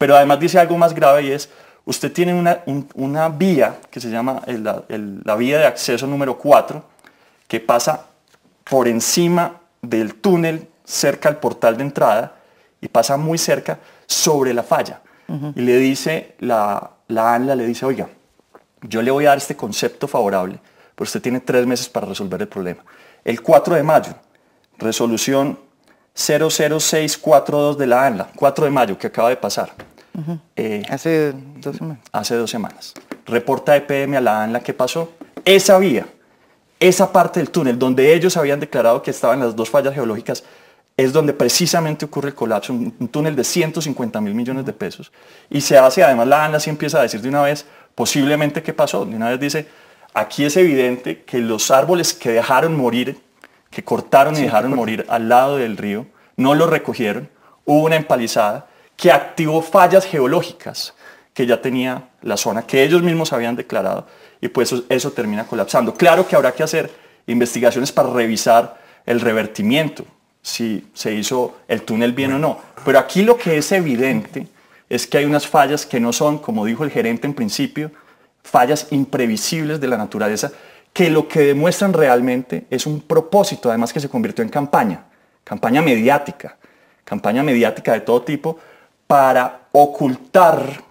pero 0.01 0.17
además 0.17 0.41
dice 0.41 0.59
algo 0.59 0.79
más 0.79 0.95
grave 0.95 1.25
y 1.25 1.33
es, 1.33 1.51
usted 1.85 2.11
tiene 2.11 2.33
una, 2.33 3.29
vía 3.29 3.81
que 3.91 4.01
se 4.01 4.09
llama 4.09 4.41
la 4.47 5.37
vía 5.37 5.59
de 5.59 5.67
acceso 5.67 6.07
número 6.07 6.39
4, 6.39 6.83
que 7.47 7.61
pasa 7.61 8.07
por 8.65 8.89
encima 8.89 9.61
del 9.83 10.15
túnel 10.15 10.67
cerca 10.87 11.29
al 11.29 11.37
portal 11.37 11.77
de 11.77 11.83
entrada 11.83 12.33
y 12.81 12.89
pasa 12.89 13.19
muy 13.19 13.37
cerca 13.37 13.79
sobre 14.07 14.55
la 14.55 14.63
falla. 14.63 15.03
Y 15.55 15.61
le 15.61 15.77
dice, 15.77 16.35
la, 16.39 16.93
la 17.09 17.35
ANLA 17.35 17.55
le 17.55 17.67
dice, 17.67 17.85
oiga, 17.85 18.09
yo 18.81 19.03
le 19.03 19.11
voy 19.11 19.27
a 19.27 19.29
dar 19.29 19.39
este 19.39 19.55
concepto 19.55 20.09
favorable, 20.09 20.59
pero 20.95 21.05
usted 21.05 21.21
tiene 21.21 21.41
tres 21.41 21.67
meses 21.67 21.91
para 21.91 22.07
resolver 22.07 22.41
el 22.41 22.49
problema. 22.49 22.83
El 23.23 23.43
4 23.43 23.75
de 23.75 23.83
mayo, 23.83 24.15
resolución 24.79 25.59
00642 26.15 27.79
de 27.79 27.87
la 27.87 28.07
ANLA, 28.07 28.29
4 28.35 28.65
de 28.65 28.71
mayo, 28.71 28.99
que 28.99 29.07
acaba 29.07 29.29
de 29.29 29.37
pasar. 29.37 29.90
Eh, 30.57 30.83
hace 30.89 31.33
dos 31.57 31.77
semanas. 31.77 31.99
Hace 32.13 32.35
dos 32.37 32.51
semanas. 32.51 32.95
Reporta 33.27 33.77
EPM 33.77 34.17
a 34.17 34.21
la 34.21 34.43
ANLA 34.43 34.61
qué 34.61 34.75
pasó. 34.75 35.13
Esa 35.45 35.79
vía, 35.79 36.07
esa 36.79 37.13
parte 37.13 37.41
del 37.41 37.51
túnel 37.51 37.79
donde 37.79 38.15
ellos 38.15 38.37
habían 38.37 38.61
declarado 38.61 39.03
que 39.03 39.11
estaban 39.11 39.41
las 39.41 39.57
dos 39.57 39.71
fallas 39.71 39.95
geológicas, 39.95 40.45
es 40.97 41.13
donde 41.13 41.33
precisamente 41.33 42.05
ocurre 42.05 42.29
el 42.29 42.35
colapso, 42.35 42.73
un, 42.73 43.09
túnel 43.09 43.35
de 43.35 43.45
150 43.45 44.21
mil 44.21 44.35
millones 44.35 44.67
de 44.67 44.73
pesos. 44.73 45.13
Y 45.49 45.61
se 45.63 45.79
hace, 45.79 46.03
además 46.03 46.27
la 46.27 46.45
ANLA 46.45 46.61
sí 46.61 46.69
empieza 46.69 46.99
a 46.99 47.03
decir 47.03 47.23
de 47.23 47.29
una 47.29 47.43
vez, 47.43 47.65
posiblemente 47.95 48.63
qué 48.63 48.75
pasó. 48.75 49.07
De 49.07 49.17
una 49.17 49.31
vez 49.31 49.41
dice, 49.41 49.69
aquí 50.13 50.45
es 50.45 50.57
evidente 50.57 51.23
que 51.23 51.39
los 51.39 51.71
árboles 51.71 52.13
que 52.13 52.31
dejaron 52.31 52.77
morir, 52.77 53.19
que 53.71 53.83
cortaron 53.83 54.37
y 54.37 54.43
dejaron 54.43 54.75
morir 54.75 55.07
al 55.09 55.29
lado 55.29 55.57
del 55.57 55.77
río, 55.77 56.07
no 56.37 56.55
lo 56.55 56.67
recogieron, 56.67 57.31
hubo 57.65 57.85
una 57.85 57.97
empalizada 57.97 58.70
que 59.01 59.11
activó 59.11 59.63
fallas 59.63 60.05
geológicas 60.05 60.93
que 61.33 61.47
ya 61.47 61.63
tenía 61.63 62.11
la 62.21 62.37
zona, 62.37 62.67
que 62.67 62.85
ellos 62.85 63.03
mismos 63.03 63.33
habían 63.33 63.57
declarado, 63.57 64.07
y 64.43 64.49
pues 64.49 64.71
eso, 64.71 64.85
eso 64.91 65.11
termina 65.13 65.47
colapsando. 65.47 65.95
Claro 65.95 66.29
que 66.29 66.37
habrá 66.37 66.53
que 66.53 66.63
hacer 66.63 66.91
investigaciones 67.27 67.93
para 67.93 68.11
revisar 68.11 68.79
el 69.07 69.23
revertimiento, 69.23 70.05
si 70.43 70.87
se 70.93 71.15
hizo 71.15 71.57
el 71.67 71.81
túnel 71.83 72.13
bien 72.13 72.35
o 72.35 72.39
no. 72.39 72.59
Pero 72.85 72.99
aquí 72.99 73.23
lo 73.23 73.39
que 73.39 73.57
es 73.57 73.73
evidente 73.73 74.49
es 74.91 75.07
que 75.07 75.17
hay 75.17 75.25
unas 75.25 75.47
fallas 75.47 75.87
que 75.87 75.99
no 75.99 76.13
son, 76.13 76.39
como 76.39 76.67
dijo 76.67 76.85
el 76.85 76.91
gerente 76.91 77.27
en 77.27 77.33
principio, 77.33 77.91
fallas 78.43 78.89
imprevisibles 78.91 79.81
de 79.81 79.89
la 79.89 79.97
naturaleza, 79.97 80.53
que 80.93 81.09
lo 81.09 81.27
que 81.27 81.41
demuestran 81.41 81.95
realmente 81.95 82.67
es 82.69 82.85
un 82.85 83.01
propósito, 83.01 83.71
además 83.71 83.95
que 83.95 84.01
se 84.01 84.11
convirtió 84.11 84.45
en 84.45 84.51
campaña, 84.51 85.07
campaña 85.43 85.81
mediática, 85.81 86.59
campaña 87.05 87.43
mediática 87.43 87.95
de 87.95 88.01
todo 88.01 88.21
tipo, 88.23 88.59
para 89.11 89.63
ocultar 89.73 90.85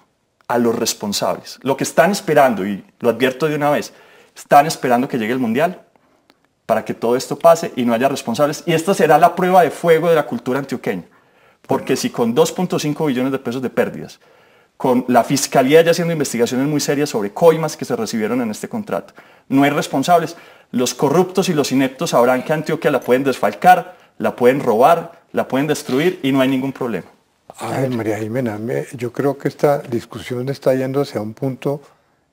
a 0.45 0.57
los 0.57 0.75
responsables. 0.75 1.57
Lo 1.61 1.77
que 1.77 1.85
están 1.85 2.11
esperando, 2.11 2.67
y 2.67 2.83
lo 2.99 3.11
advierto 3.11 3.47
de 3.47 3.55
una 3.55 3.69
vez, 3.69 3.93
están 4.35 4.65
esperando 4.65 5.07
que 5.07 5.17
llegue 5.17 5.31
el 5.31 5.39
Mundial 5.39 5.83
para 6.65 6.83
que 6.83 6.93
todo 6.93 7.15
esto 7.15 7.39
pase 7.39 7.71
y 7.77 7.85
no 7.85 7.93
haya 7.93 8.09
responsables. 8.09 8.63
Y 8.65 8.73
esta 8.73 8.93
será 8.93 9.17
la 9.17 9.37
prueba 9.37 9.61
de 9.61 9.71
fuego 9.71 10.09
de 10.09 10.15
la 10.15 10.25
cultura 10.25 10.59
antioqueña. 10.59 11.05
Porque 11.65 11.95
si 11.95 12.09
con 12.09 12.35
2.5 12.35 13.07
billones 13.07 13.31
de 13.31 13.39
pesos 13.39 13.61
de 13.61 13.69
pérdidas, 13.69 14.19
con 14.75 15.05
la 15.07 15.23
fiscalía 15.23 15.81
ya 15.81 15.91
haciendo 15.91 16.11
investigaciones 16.11 16.67
muy 16.67 16.81
serias 16.81 17.11
sobre 17.11 17.31
coimas 17.31 17.77
que 17.77 17.85
se 17.85 17.95
recibieron 17.95 18.41
en 18.41 18.51
este 18.51 18.67
contrato, 18.67 19.13
no 19.47 19.63
hay 19.63 19.69
responsables, 19.69 20.35
los 20.71 20.93
corruptos 20.93 21.47
y 21.47 21.53
los 21.53 21.71
ineptos 21.71 22.09
sabrán 22.09 22.43
que 22.43 22.51
Antioquia 22.51 22.91
la 22.91 22.99
pueden 22.99 23.23
desfalcar, 23.23 23.95
la 24.17 24.35
pueden 24.35 24.59
robar, 24.59 25.21
la 25.31 25.47
pueden 25.47 25.67
destruir 25.67 26.19
y 26.21 26.33
no 26.33 26.41
hay 26.41 26.49
ningún 26.49 26.73
problema. 26.73 27.07
A 27.59 27.81
ver, 27.81 27.89
María 27.89 28.17
Jimena, 28.17 28.57
yo 28.95 29.11
creo 29.11 29.37
que 29.37 29.49
esta 29.49 29.79
discusión 29.79 30.47
está 30.49 30.73
yendo 30.73 31.01
hacia 31.01 31.19
un 31.19 31.33
punto 31.33 31.81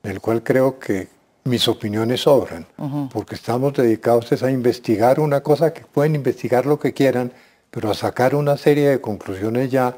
en 0.03 0.11
el 0.11 0.21
cual 0.21 0.41
creo 0.41 0.79
que 0.79 1.09
mis 1.43 1.67
opiniones 1.67 2.21
sobran, 2.21 2.65
porque 3.11 3.35
estamos 3.35 3.73
dedicados 3.73 4.31
a 4.41 4.51
investigar 4.51 5.19
una 5.19 5.41
cosa 5.41 5.73
que 5.73 5.81
pueden 5.81 6.15
investigar 6.15 6.65
lo 6.65 6.79
que 6.79 6.93
quieran, 6.93 7.31
pero 7.71 7.91
a 7.91 7.93
sacar 7.93 8.35
una 8.35 8.57
serie 8.57 8.89
de 8.89 9.01
conclusiones 9.01 9.69
ya 9.69 9.97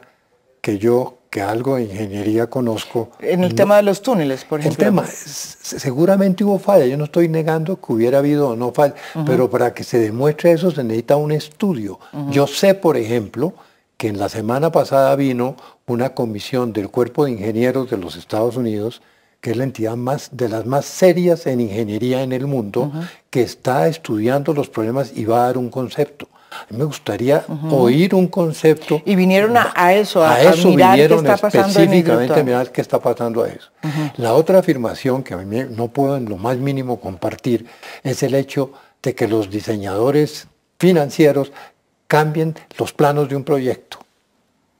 que 0.61 0.77
yo, 0.79 1.19
que 1.29 1.41
algo 1.41 1.75
de 1.75 1.83
ingeniería 1.83 2.47
conozco. 2.47 3.11
En 3.19 3.43
el 3.43 3.53
tema 3.53 3.77
de 3.77 3.83
los 3.83 4.01
túneles, 4.01 4.45
por 4.45 4.59
ejemplo. 4.59 4.83
El 4.83 4.91
tema, 4.91 5.05
seguramente 5.05 6.43
hubo 6.43 6.57
falla, 6.57 6.87
yo 6.87 6.97
no 6.97 7.03
estoy 7.05 7.29
negando 7.29 7.79
que 7.79 7.93
hubiera 7.93 8.17
habido 8.17 8.49
o 8.49 8.55
no 8.55 8.71
falla, 8.71 8.95
pero 9.25 9.49
para 9.49 9.73
que 9.73 9.83
se 9.83 9.99
demuestre 9.99 10.53
eso 10.53 10.71
se 10.71 10.83
necesita 10.83 11.17
un 11.17 11.31
estudio. 11.31 11.99
Yo 12.31 12.47
sé, 12.47 12.73
por 12.73 12.97
ejemplo, 12.97 13.53
que 13.99 14.07
en 14.07 14.17
la 14.17 14.29
semana 14.29 14.71
pasada 14.71 15.13
vino 15.17 15.57
una 15.85 16.11
comisión 16.11 16.71
del 16.71 16.89
Cuerpo 16.89 17.25
de 17.25 17.31
Ingenieros 17.31 17.89
de 17.89 17.97
los 17.97 18.15
Estados 18.15 18.55
Unidos, 18.55 19.01
que 19.41 19.51
es 19.51 19.57
la 19.57 19.65
entidad 19.65 19.97
más, 19.97 20.29
de 20.31 20.47
las 20.47 20.65
más 20.65 20.85
serias 20.85 21.45
en 21.47 21.59
ingeniería 21.59 22.23
en 22.23 22.31
el 22.31 22.47
mundo, 22.47 22.93
que 23.29 23.41
está 23.41 23.89
estudiando 23.89 24.53
los 24.53 24.69
problemas 24.69 25.11
y 25.13 25.25
va 25.25 25.43
a 25.43 25.45
dar 25.47 25.57
un 25.57 25.69
concepto. 25.69 26.29
A 26.49 26.65
mí 26.69 26.77
me 26.77 26.85
gustaría 26.85 27.43
oír 27.69 28.15
un 28.15 28.27
concepto. 28.27 29.01
Y 29.03 29.15
vinieron 29.15 29.57
a, 29.57 29.93
eso, 29.93 30.23
a, 30.23 30.41
eso 30.43 30.69
mirar 30.69 30.91
vinieron 30.93 31.25
qué 31.25 31.31
está 31.31 31.49
pasando 31.49 31.67
específicamente 31.67 32.39
a 32.39 32.43
mirar 32.43 32.71
qué 32.71 32.79
está 32.79 32.99
pasando 32.99 33.43
a 33.43 33.49
eso. 33.49 33.69
La 34.15 34.31
otra 34.33 34.59
afirmación 34.59 35.23
que 35.23 35.33
a 35.33 35.37
mí 35.39 35.65
no 35.71 35.89
puedo 35.89 36.15
en 36.15 36.23
lo 36.29 36.37
más 36.37 36.55
mínimo 36.55 37.01
compartir 37.01 37.65
es 38.03 38.23
el 38.23 38.33
hecho 38.33 38.71
de 39.03 39.13
que 39.13 39.27
los 39.27 39.49
diseñadores 39.49 40.47
financieros 40.79 41.51
cambien 42.09 42.55
los 42.77 42.91
planos 42.91 43.29
de 43.29 43.37
un 43.37 43.43
proyecto 43.45 43.99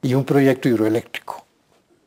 y 0.02 0.14
un 0.14 0.24
proyecto 0.24 0.68
hidroeléctrico. 0.68 1.46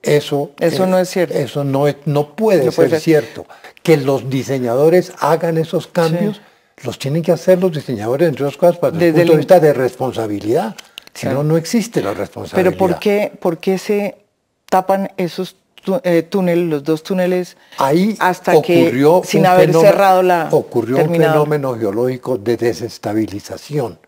Eso, 0.04 0.52
eso 0.60 0.86
no 0.86 1.00
es 1.00 1.10
cierto. 1.10 1.34
Eso 1.34 1.64
no, 1.64 1.86
no 2.06 2.36
puede 2.36 2.70
ser, 2.72 3.00
cierto. 3.00 3.48
Que 3.82 3.96
los 3.96 4.30
diseñadores 4.30 5.14
hagan 5.20 5.58
esos 5.58 5.88
cambios, 5.88 6.42
los 6.84 7.00
tienen 7.00 7.24
que 7.24 7.32
hacer 7.32 7.60
los 7.60 7.72
diseñadores, 7.72 8.28
entre 8.28 8.44
otras 8.44 8.58
cosas, 8.58 9.00
desde 9.00 9.08
el 9.08 9.14
punto 9.14 9.32
de 9.32 9.38
vista 9.38 9.60
de 9.62 9.74
responsabilidad. 9.74 10.76
Si 11.14 11.28
no, 11.28 11.42
no 11.42 11.56
existe 11.56 12.02
la 12.02 12.14
responsabilidad. 12.14 12.72
Pero 12.72 12.78
¿por 12.78 13.00
qué, 13.00 13.32
por 13.40 13.60
qué 13.60 13.78
se 13.78 14.18
tapan 14.66 15.10
esos 15.16 15.56
eh, 16.04 16.24
túneles, 16.24 16.70
los 16.70 16.84
dos 16.84 17.02
túneles, 17.02 17.56
Ahí 17.78 18.18
hasta 18.20 18.58
ocurrió 18.58 19.22
que, 19.22 19.28
sin 19.28 19.46
haber 19.46 19.72
cerrado 19.72 20.22
la... 20.22 20.50
Ocurrió 20.52 20.98
un 20.98 21.12
fenómeno 21.12 21.78
geológico 21.78 22.38
de 22.38 22.58
desestabilización. 22.58 24.00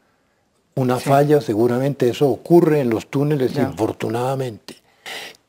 Una 0.75 0.99
falla, 0.99 1.41
seguramente 1.41 2.09
eso 2.09 2.27
ocurre 2.29 2.81
en 2.81 2.89
los 2.89 3.07
túneles, 3.07 3.55
infortunadamente 3.57 4.75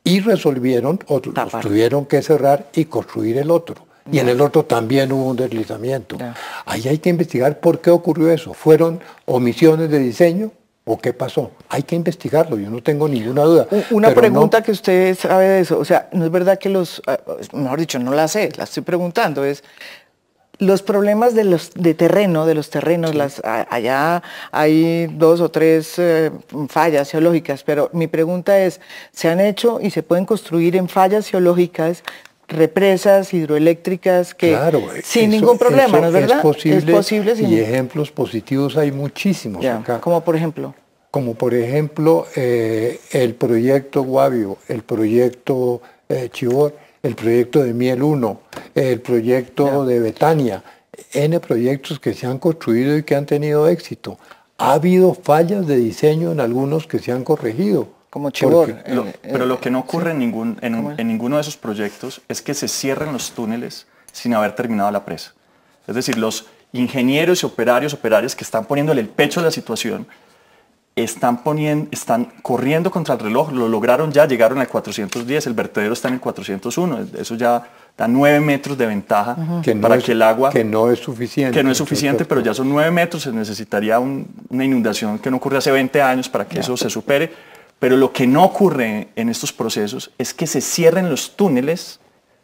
y 0.07 0.21
resolvieron, 0.21 0.99
o 1.07 1.19
tuvieron 1.19 2.05
que 2.05 2.21
cerrar 2.21 2.67
y 2.73 2.85
construir 2.85 3.37
el 3.37 3.51
otro. 3.51 3.75
Y 4.09 4.19
en 4.19 4.29
el 4.29 4.39
otro 4.39 4.63
también 4.63 5.11
hubo 5.11 5.25
un 5.25 5.35
deslizamiento. 5.35 6.17
Ahí 6.65 6.87
hay 6.87 6.99
que 6.99 7.09
investigar 7.09 7.59
por 7.59 7.81
qué 7.81 7.89
ocurrió 7.89 8.31
eso. 8.31 8.53
¿Fueron 8.53 9.01
omisiones 9.25 9.89
de 9.91 9.99
diseño 9.99 10.51
o 10.85 10.97
qué 10.97 11.11
pasó? 11.11 11.51
Hay 11.67 11.83
que 11.83 11.97
investigarlo, 11.97 12.57
yo 12.57 12.69
no 12.69 12.81
tengo 12.81 13.09
ninguna 13.09 13.43
duda. 13.43 13.67
Una 13.91 14.13
pregunta 14.13 14.63
que 14.63 14.71
usted 14.71 15.13
sabe 15.17 15.45
de 15.45 15.59
eso, 15.59 15.77
o 15.77 15.83
sea, 15.83 16.07
no 16.13 16.23
es 16.23 16.31
verdad 16.31 16.57
que 16.57 16.69
los, 16.69 17.01
ah, 17.05 17.19
mejor 17.51 17.77
dicho, 17.77 17.99
no 17.99 18.13
la 18.13 18.29
sé, 18.29 18.49
la 18.55 18.63
estoy 18.63 18.83
preguntando, 18.83 19.43
es 19.43 19.61
los 20.59 20.81
problemas 20.81 21.35
de 21.35 21.43
los 21.43 21.73
de 21.73 21.93
terreno, 21.93 22.45
de 22.45 22.55
los 22.55 22.69
terrenos, 22.69 23.15
las, 23.15 23.41
allá 23.43 24.23
hay 24.51 25.07
dos 25.07 25.39
o 25.41 25.49
tres 25.49 25.95
eh, 25.97 26.31
fallas 26.69 27.11
geológicas, 27.11 27.63
pero 27.63 27.89
mi 27.93 28.07
pregunta 28.07 28.59
es, 28.59 28.79
¿se 29.11 29.29
han 29.29 29.39
hecho 29.39 29.79
y 29.81 29.91
se 29.91 30.03
pueden 30.03 30.25
construir 30.25 30.75
en 30.75 30.89
fallas 30.89 31.27
geológicas 31.27 32.03
represas 32.47 33.33
hidroeléctricas 33.33 34.33
que 34.33 34.53
eh, 34.53 35.01
sin 35.03 35.31
ningún 35.31 35.57
problema, 35.57 35.99
¿no 35.99 36.07
es 36.07 36.13
verdad? 36.13 36.37
Es 36.37 36.85
posible, 36.85 37.33
y 37.37 37.59
ejemplos 37.59 38.09
positivos 38.09 38.77
hay 38.77 38.91
muchísimos 38.91 39.63
acá. 39.65 39.99
Como 39.99 40.21
por 40.21 40.35
ejemplo. 40.35 40.73
Como 41.11 41.35
por 41.35 41.53
ejemplo 41.53 42.25
eh, 42.35 42.99
el 43.11 43.35
proyecto 43.35 44.03
Guavio, 44.03 44.57
el 44.67 44.83
proyecto 44.83 45.81
Chivor 46.31 46.73
el 47.07 47.15
proyecto 47.15 47.63
de 47.63 47.73
Miel 47.73 48.03
1, 48.03 48.41
el 48.75 49.01
proyecto 49.01 49.85
de 49.85 49.99
Betania, 49.99 50.63
N 51.13 51.39
proyectos 51.39 51.99
que 51.99 52.13
se 52.13 52.27
han 52.27 52.37
construido 52.37 52.97
y 52.97 53.03
que 53.03 53.15
han 53.15 53.25
tenido 53.25 53.67
éxito. 53.67 54.17
Ha 54.57 54.73
habido 54.73 55.13
fallas 55.13 55.65
de 55.67 55.77
diseño 55.77 56.31
en 56.31 56.39
algunos 56.39 56.85
que 56.87 56.99
se 56.99 57.11
han 57.11 57.23
corregido. 57.23 57.89
Como 58.09 58.31
Chibor. 58.31 58.75
pero 59.21 59.45
lo 59.45 59.59
que 59.59 59.69
no 59.69 59.79
ocurre 59.79 60.11
en, 60.11 60.19
ningún, 60.19 60.57
en, 60.61 61.07
ninguno 61.07 61.35
de 61.35 61.41
esos 61.41 61.57
proyectos 61.57 62.21
es 62.27 62.41
que 62.41 62.53
se 62.53 62.67
cierren 62.67 63.13
los 63.13 63.31
túneles 63.31 63.85
sin 64.11 64.33
haber 64.33 64.55
terminado 64.55 64.89
la 64.91 65.05
presa. 65.05 65.33
Es 65.87 65.93
decir, 65.93 66.17
los 66.17 66.47
ingenieros 66.71 67.43
y 67.43 67.45
operarios, 67.45 67.93
operarias 67.93 68.35
que 68.35 68.43
están 68.43 68.65
poniéndole 68.65 69.01
el 69.01 69.09
pecho 69.09 69.39
a 69.39 69.43
la 69.43 69.51
situación, 69.51 70.07
están, 70.97 71.43
poniendo, 71.43 71.87
están 71.91 72.25
corriendo 72.41 72.91
contra 72.91 73.13
el 73.13 73.19
reloj, 73.19 73.51
lo 73.51 73.69
lograron 73.69 74.11
ya, 74.11 74.25
llegaron 74.25 74.57
al 74.57 74.67
410, 74.67 75.47
el 75.47 75.53
vertedero 75.53 75.93
está 75.93 76.07
en 76.07 76.15
el 76.15 76.19
401, 76.19 77.07
eso 77.17 77.35
ya 77.35 77.63
da 77.95 78.07
9 78.07 78.39
metros 78.39 78.77
de 78.77 78.87
ventaja 78.87 79.37
para 79.81 79.99
que 79.99 80.11
el 80.11 80.21
agua... 80.21 80.49
Que 80.49 80.63
no 80.63 80.91
es 80.91 80.99
suficiente. 80.99 81.55
Que 81.55 81.63
no 81.63 81.71
es 81.71 81.77
suficiente, 81.77 82.25
pero 82.25 82.41
ya 82.41 82.53
son 82.53 82.69
9 82.69 82.91
metros, 82.91 83.23
se 83.23 83.31
necesitaría 83.31 83.99
una 83.99 84.65
inundación 84.65 85.19
que 85.19 85.29
no 85.29 85.37
ocurre 85.37 85.57
hace 85.57 85.71
20 85.71 86.01
años 86.01 86.27
para 86.29 86.47
que 86.47 86.59
eso 86.59 86.75
se 86.75 86.89
supere, 86.89 87.31
pero 87.79 87.95
lo 87.95 88.11
que 88.11 88.25
no 88.25 88.43
ocurre 88.43 89.09
en 89.15 89.29
estos 89.29 89.53
procesos 89.53 90.11
es 90.17 90.33
que 90.33 90.47
se 90.47 90.61
cierren 90.61 91.09
los 91.09 91.35
túneles 91.35 91.99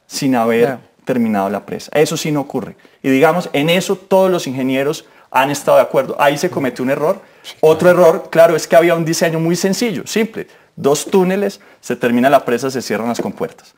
sin 0.05 0.35
haber 0.35 0.77
terminado 1.05 1.49
la 1.49 1.65
presa. 1.65 1.91
Eso 1.95 2.17
sí 2.17 2.31
no 2.31 2.41
ocurre. 2.41 2.75
Y 3.01 3.09
digamos, 3.09 3.49
en 3.53 3.69
eso 3.69 3.95
todos 3.95 4.29
los 4.29 4.45
ingenieros 4.45 5.05
han 5.31 5.49
estado 5.49 5.77
de 5.77 5.83
acuerdo. 5.83 6.15
Ahí 6.19 6.37
se 6.37 6.51
cometió 6.51 6.83
un 6.83 6.91
error. 6.91 7.32
Otro 7.61 7.89
error, 7.89 8.29
claro, 8.29 8.55
es 8.55 8.67
que 8.67 8.75
había 8.75 8.95
un 8.95 9.05
diseño 9.05 9.39
muy 9.39 9.55
sencillo, 9.55 10.03
simple. 10.05 10.47
Dos 10.75 11.05
túneles, 11.05 11.59
se 11.81 11.95
termina 11.95 12.29
la 12.29 12.45
presa, 12.45 12.71
se 12.71 12.81
cierran 12.81 13.07
las 13.07 13.21
compuertas. 13.21 13.75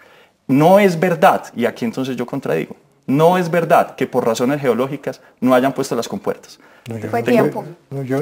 No 0.47 0.79
es 0.79 0.99
verdad, 0.99 1.45
y 1.55 1.65
aquí 1.65 1.85
entonces 1.85 2.15
yo 2.15 2.25
contradigo, 2.25 2.75
no 3.07 3.37
es 3.37 3.49
verdad 3.49 3.95
que 3.95 4.07
por 4.07 4.25
razones 4.25 4.61
geológicas 4.61 5.21
no 5.39 5.53
hayan 5.53 5.73
puesto 5.73 5.95
las 5.95 6.07
compuertos. 6.07 6.59
fue 7.09 7.23
tiempo. 7.23 7.65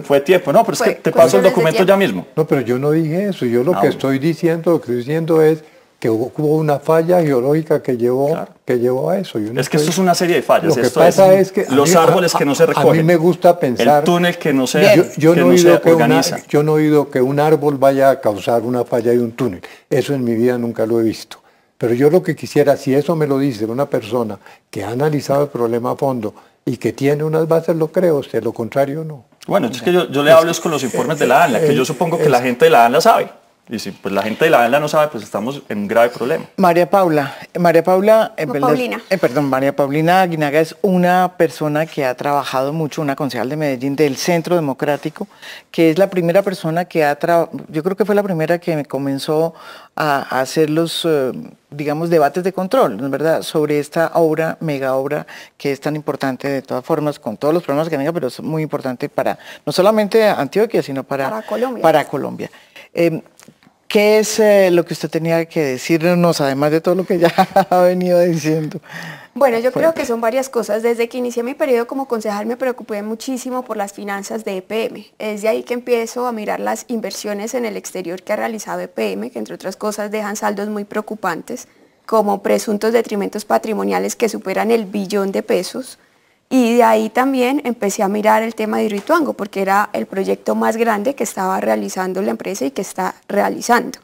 Fue 0.03 0.21
tiempo, 0.21 0.51
no, 0.53 0.63
pero 0.63 0.73
es 0.73 0.81
que 0.81 0.91
te 0.95 1.11
paso 1.11 1.37
el 1.37 1.43
documento 1.43 1.83
ya 1.83 1.97
mismo. 1.97 2.27
No, 2.35 2.45
pero 2.45 2.61
yo 2.61 2.79
no 2.79 2.91
dije 2.91 3.29
eso. 3.29 3.45
Yo 3.45 3.63
lo 3.63 3.79
que 3.79 3.87
estoy 3.87 4.19
diciendo, 4.19 4.71
lo 4.71 4.77
que 4.79 4.85
estoy 4.85 4.97
diciendo 4.97 5.41
es 5.41 5.63
que 6.03 6.09
hubo 6.09 6.57
una 6.57 6.79
falla 6.79 7.21
geológica 7.21 7.81
que 7.81 7.95
llevó, 7.95 8.45
que 8.65 8.77
llevó 8.77 9.11
a 9.11 9.19
eso. 9.19 9.39
es 9.39 9.69
que 9.69 9.77
esto 9.77 9.89
es 9.89 9.97
una 9.97 10.13
serie 10.13 10.35
de 10.35 10.41
fallas. 10.41 10.75
Lo 10.75 10.83
que 10.83 10.89
pasa 10.89 11.33
es, 11.33 11.53
que 11.53 11.65
los 11.69 11.95
árboles 11.95 12.33
que 12.33 12.43
no 12.43 12.55
se 12.55 12.65
recogen. 12.65 12.89
A 12.89 12.93
mí 12.93 13.03
me 13.03 13.15
gusta 13.15 13.57
pensar. 13.57 13.99
El 13.99 14.03
túnel 14.03 14.37
que 14.37 14.51
no 14.51 14.67
se, 14.67 15.13
yo, 15.15 15.33
no 15.33 15.43
he 15.43 15.51
oído 15.51 15.81
que 15.81 15.95
yo 16.49 16.61
no 16.61 16.73
he 16.73 16.81
oído 16.81 17.09
que 17.09 17.21
un 17.21 17.39
árbol 17.39 17.77
vaya 17.77 18.09
a 18.09 18.19
causar 18.19 18.63
una 18.63 18.83
falla 18.83 19.11
de 19.11 19.19
un 19.19 19.31
túnel. 19.31 19.61
Eso 19.89 20.13
en 20.13 20.25
mi 20.25 20.35
vida 20.35 20.57
nunca 20.57 20.85
lo 20.85 20.99
he 20.99 21.03
visto. 21.03 21.37
Pero 21.77 21.93
yo 21.93 22.09
lo 22.09 22.21
que 22.21 22.35
quisiera, 22.35 22.75
si 22.75 22.93
eso 22.93 23.15
me 23.15 23.25
lo 23.25 23.39
dice 23.39 23.63
una 23.63 23.85
persona 23.85 24.37
que 24.69 24.83
ha 24.83 24.89
analizado 24.89 25.43
el 25.43 25.49
problema 25.51 25.91
a 25.91 25.95
fondo 25.95 26.33
y 26.65 26.75
que 26.75 26.91
tiene 26.91 27.23
unas 27.23 27.47
bases, 27.47 27.77
lo 27.77 27.93
creo, 27.93 28.19
de 28.29 28.41
lo 28.41 28.51
contrario 28.51 29.05
no. 29.05 29.23
Bueno, 29.47 29.67
es 29.67 29.81
que 29.81 29.93
yo, 29.93 30.09
yo 30.09 30.21
le 30.21 30.31
hablo 30.31 30.51
con 30.61 30.69
los 30.69 30.83
informes 30.83 31.17
de 31.17 31.27
la 31.27 31.45
ANLA, 31.45 31.61
que 31.61 31.73
yo 31.73 31.85
supongo 31.85 32.17
que 32.17 32.27
la 32.27 32.41
gente 32.41 32.65
de 32.65 32.71
la 32.71 32.87
ANLA 32.87 32.99
sabe. 32.99 33.42
Y 33.73 33.79
si 33.79 33.89
pues 33.89 34.13
la 34.13 34.21
gente 34.21 34.45
de 34.45 34.51
la 34.51 34.63
ANLA 34.63 34.79
no 34.79 34.87
sabe, 34.87 35.07
pues 35.07 35.23
estamos 35.23 35.63
en 35.67 35.79
un 35.79 35.87
grave 35.87 36.09
problema. 36.09 36.45
María 36.57 36.87
Paula, 36.87 37.35
María 37.59 37.83
Paula, 37.83 38.33
eh, 38.37 38.45
Paulina. 38.45 39.01
Eh, 39.09 39.17
perdón, 39.17 39.45
María 39.45 39.75
Paulina 39.75 40.21
Aguinaga 40.21 40.59
es 40.59 40.75
una 40.83 41.33
persona 41.37 41.87
que 41.87 42.05
ha 42.05 42.13
trabajado 42.13 42.71
mucho, 42.71 43.01
una 43.01 43.15
concejal 43.15 43.49
de 43.49 43.55
Medellín 43.57 43.95
del 43.95 44.15
Centro 44.15 44.55
Democrático, 44.55 45.27
que 45.71 45.89
es 45.89 45.97
la 45.97 46.07
primera 46.07 46.43
persona 46.43 46.85
que 46.85 47.03
ha 47.03 47.15
trabajado, 47.15 47.49
yo 47.67 47.81
creo 47.81 47.97
que 47.97 48.05
fue 48.05 48.13
la 48.13 48.21
primera 48.21 48.59
que 48.59 48.75
me 48.75 48.85
comenzó 48.85 49.55
a, 49.95 50.39
hacer 50.39 50.69
los, 50.69 51.03
eh, 51.05 51.31
digamos, 51.71 52.11
debates 52.11 52.43
de 52.43 52.53
control, 52.53 52.97
¿no 52.97 53.05
es 53.05 53.11
verdad?, 53.11 53.41
sobre 53.41 53.79
esta 53.79 54.11
obra, 54.13 54.55
mega 54.59 54.93
obra, 54.93 55.25
que 55.57 55.71
es 55.71 55.81
tan 55.81 55.95
importante 55.95 56.47
de 56.47 56.61
todas 56.61 56.85
formas, 56.85 57.17
con 57.17 57.37
todos 57.37 57.55
los 57.55 57.63
problemas 57.63 57.89
que 57.89 57.97
tenga, 57.97 58.13
pero 58.13 58.27
es 58.27 58.39
muy 58.39 58.61
importante 58.61 59.09
para, 59.09 59.39
no 59.65 59.73
solamente 59.73 60.27
Antioquia, 60.27 60.83
sino 60.83 61.03
para, 61.03 61.27
para 61.27 61.41
Colombia. 61.47 61.81
Para 61.81 62.05
Colombia. 62.05 62.51
¿Qué 63.93 64.17
es 64.17 64.39
eh, 64.39 64.71
lo 64.71 64.85
que 64.85 64.93
usted 64.95 65.07
tenía 65.07 65.45
que 65.45 65.63
decirnos, 65.63 66.41
además 66.41 66.71
de 66.71 66.81
todo 66.81 66.95
lo 66.95 67.05
que 67.05 67.19
ya 67.19 67.27
ha 67.69 67.81
venido 67.81 68.19
diciendo? 68.21 68.81
Bueno, 69.35 69.59
yo 69.59 69.71
creo 69.71 69.93
que 69.93 70.03
son 70.03 70.19
varias 70.19 70.49
cosas. 70.49 70.81
Desde 70.81 71.07
que 71.07 71.19
inicié 71.19 71.43
mi 71.43 71.53
periodo 71.53 71.85
como 71.85 72.07
concejal 72.07 72.47
me 72.47 72.57
preocupé 72.57 73.03
muchísimo 73.03 73.63
por 73.63 73.77
las 73.77 73.93
finanzas 73.93 74.45
de 74.45 74.57
EPM. 74.57 75.05
Es 75.19 75.43
de 75.43 75.49
ahí 75.49 75.61
que 75.61 75.75
empiezo 75.75 76.25
a 76.25 76.31
mirar 76.31 76.59
las 76.59 76.85
inversiones 76.87 77.53
en 77.53 77.65
el 77.65 77.77
exterior 77.77 78.23
que 78.23 78.33
ha 78.33 78.35
realizado 78.35 78.81
EPM, 78.81 79.29
que 79.29 79.37
entre 79.37 79.53
otras 79.53 79.75
cosas 79.75 80.09
dejan 80.09 80.37
saldos 80.37 80.69
muy 80.69 80.85
preocupantes, 80.85 81.67
como 82.07 82.41
presuntos 82.41 82.93
detrimentos 82.93 83.45
patrimoniales 83.45 84.15
que 84.15 84.27
superan 84.27 84.71
el 84.71 84.85
billón 84.85 85.31
de 85.31 85.43
pesos, 85.43 85.99
y 86.49 86.75
de 86.75 86.83
ahí 86.83 87.09
también 87.09 87.61
empecé 87.65 88.03
a 88.03 88.07
mirar 88.07 88.43
el 88.43 88.55
tema 88.55 88.77
de 88.77 88.85
Hidroituango, 88.85 89.33
porque 89.33 89.61
era 89.61 89.89
el 89.93 90.05
proyecto 90.05 90.55
más 90.55 90.77
grande 90.77 91.15
que 91.15 91.23
estaba 91.23 91.59
realizando 91.59 92.21
la 92.21 92.31
empresa 92.31 92.65
y 92.65 92.71
que 92.71 92.81
está 92.81 93.15
realizando. 93.27 93.99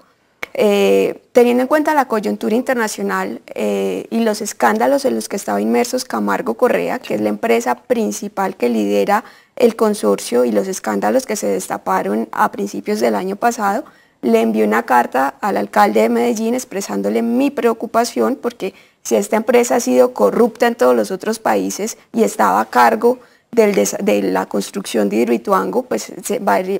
Eh, 0.54 1.22
teniendo 1.32 1.62
en 1.62 1.68
cuenta 1.68 1.94
la 1.94 2.06
coyuntura 2.08 2.56
internacional 2.56 3.42
eh, 3.54 4.08
y 4.10 4.24
los 4.24 4.42
escándalos 4.42 5.06
en 5.06 5.16
los 5.16 5.30
que 5.30 5.36
estaba 5.36 5.62
inmersos 5.62 6.06
Camargo 6.06 6.56
Correa, 6.56 7.00
que 7.00 7.16
es 7.16 7.22
la 7.22 7.30
empresa 7.30 7.76
principal 7.76 8.56
que 8.56 8.68
lidera 8.68 9.24
el 9.56 9.76
consorcio 9.76 10.46
y 10.46 10.52
los 10.52 10.68
escándalos 10.68 11.26
que 11.26 11.36
se 11.36 11.48
destaparon 11.48 12.30
a 12.32 12.52
principios 12.52 13.00
del 13.00 13.16
año 13.16 13.36
pasado, 13.36 13.86
le 14.22 14.42
envié 14.42 14.64
una 14.66 14.84
carta 14.84 15.36
al 15.40 15.56
alcalde 15.56 16.02
de 16.02 16.10
Medellín 16.10 16.56
expresándole 16.56 17.22
mi 17.22 17.52
preocupación 17.52 18.36
porque 18.36 18.74
si 19.04 19.16
esta 19.16 19.38
empresa 19.38 19.76
ha 19.76 19.80
sido 19.80 20.14
corrupta 20.14 20.68
en 20.68 20.76
todos 20.76 20.96
los 20.96 21.12
otros 21.12 21.40
países 21.40 21.98
y 22.14 22.24
estaba 22.24 22.62
a 22.62 22.66
cargo 22.66 23.20
de 23.52 24.22
la 24.24 24.46
construcción 24.46 25.10
de 25.10 25.18
Hidroituango, 25.18 25.84
pues 25.84 26.14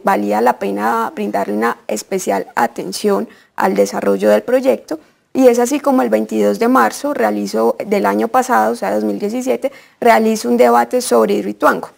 valía 0.04 0.42
la 0.42 0.60
pena 0.60 1.12
brindarle 1.14 1.54
una 1.54 1.78
especial 1.88 2.48
atención 2.56 3.28
al 3.56 3.76
desarrollo 3.76 4.30
del 4.30 4.44
proyecto. 4.44 5.00
Y 5.34 5.48
es 5.48 5.60
así 5.60 5.80
como 5.80 6.02
el 6.02 6.10
22 6.10 6.60
de 6.60 6.68
marzo 6.68 7.14
realizo, 7.14 7.76
del 7.86 8.06
año 8.06 8.28
pasado, 8.28 8.74
o 8.74 8.76
sea, 8.76 8.94
2017, 8.94 9.72
realizo 10.00 10.50
un 10.50 10.58
debate 10.58 11.02
sobre 11.02 11.36
Hidroituango. 11.36 11.90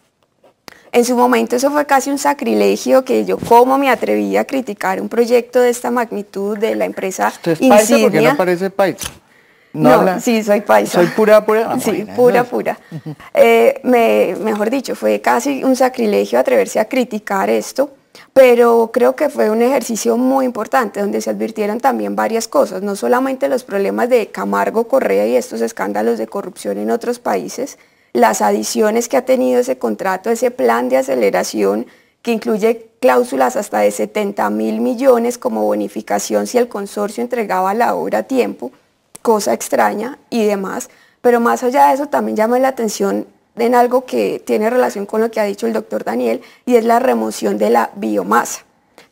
En 0.94 1.06
su 1.06 1.16
momento 1.16 1.56
eso 1.56 1.72
fue 1.72 1.86
casi 1.86 2.10
un 2.10 2.18
sacrilegio 2.18 3.06
que 3.06 3.24
yo 3.24 3.38
cómo 3.38 3.78
me 3.78 3.90
atreví 3.90 4.36
a 4.36 4.44
criticar 4.44 5.02
un 5.02 5.08
proyecto 5.08 5.62
de 5.62 5.70
esta 5.70 5.90
magnitud 5.90 6.58
de 6.58 6.76
la 6.76 6.84
empresa 6.84 7.30
¿Usted 7.30 7.54
es 7.54 7.60
paisa 7.60 7.98
porque 8.02 8.20
no 8.22 8.36
parece 8.36 8.70
paisa? 8.70 9.10
No, 9.74 10.20
sí, 10.20 10.44
soy 10.44 10.62
paisa. 10.62 11.00
Soy 11.00 11.08
pura, 11.08 11.46
pura. 11.46 11.80
sí, 11.80 12.06
pura, 12.16 12.44
pura. 12.44 12.78
Eh, 13.34 13.80
me, 13.84 14.36
mejor 14.44 14.70
dicho, 14.70 14.96
fue 14.96 15.22
casi 15.22 15.64
un 15.64 15.76
sacrilegio 15.76 16.40
atreverse 16.40 16.80
a 16.80 16.86
criticar 16.86 17.50
esto, 17.50 17.92
pero 18.34 18.92
creo 18.94 19.16
que 19.16 19.30
fue 19.30 19.50
un 19.50 19.62
ejercicio 19.62 20.18
muy 20.18 20.46
importante 20.46 21.00
donde 21.00 21.22
se 21.22 21.30
advirtieron 21.30 21.80
también 21.80 22.16
varias 22.16 22.48
cosas, 22.48 22.82
no 22.82 22.96
solamente 22.96 23.48
los 23.48 23.64
problemas 23.64 24.10
de 24.10 24.28
Camargo 24.28 24.88
Correa 24.88 25.26
y 25.28 25.36
estos 25.36 25.62
escándalos 25.62 26.18
de 26.18 26.28
corrupción 26.28 26.78
en 26.78 26.92
otros 26.92 27.20
países, 27.20 27.78
las 28.14 28.42
adiciones 28.42 29.08
que 29.08 29.18
ha 29.18 29.26
tenido 29.26 29.60
ese 29.60 29.78
contrato, 29.78 30.30
ese 30.30 30.52
plan 30.52 30.90
de 30.90 30.98
aceleración 30.98 31.88
que 32.22 32.32
incluye 32.32 32.90
cláusulas 33.00 33.56
hasta 33.56 33.80
de 33.80 33.92
70 33.92 34.50
mil 34.50 34.80
millones 34.82 35.38
como 35.38 35.66
bonificación 35.66 36.46
si 36.48 36.58
el 36.58 36.68
consorcio 36.68 37.24
entregaba 37.24 37.74
la 37.74 37.96
obra 37.96 38.20
a 38.20 38.24
tiempo, 38.24 38.72
cosa 39.22 39.54
extraña 39.54 40.18
y 40.30 40.46
demás. 40.46 40.90
Pero 41.22 41.40
más 41.40 41.64
allá 41.64 41.88
de 41.88 41.94
eso 41.94 42.08
también 42.08 42.36
llama 42.36 42.60
la 42.60 42.70
atención 42.70 43.28
en 43.56 43.76
algo 43.76 44.06
que 44.06 44.42
tiene 44.44 44.70
relación 44.70 45.06
con 45.06 45.22
lo 45.22 45.30
que 45.30 45.40
ha 45.40 45.44
dicho 45.44 45.68
el 45.68 45.74
doctor 45.74 46.04
Daniel 46.04 46.42
y 46.66 46.76
es 46.76 46.86
la 46.86 47.00
remoción 47.00 47.58
de 47.58 47.70
la 47.70 47.92
biomasa. 47.96 48.62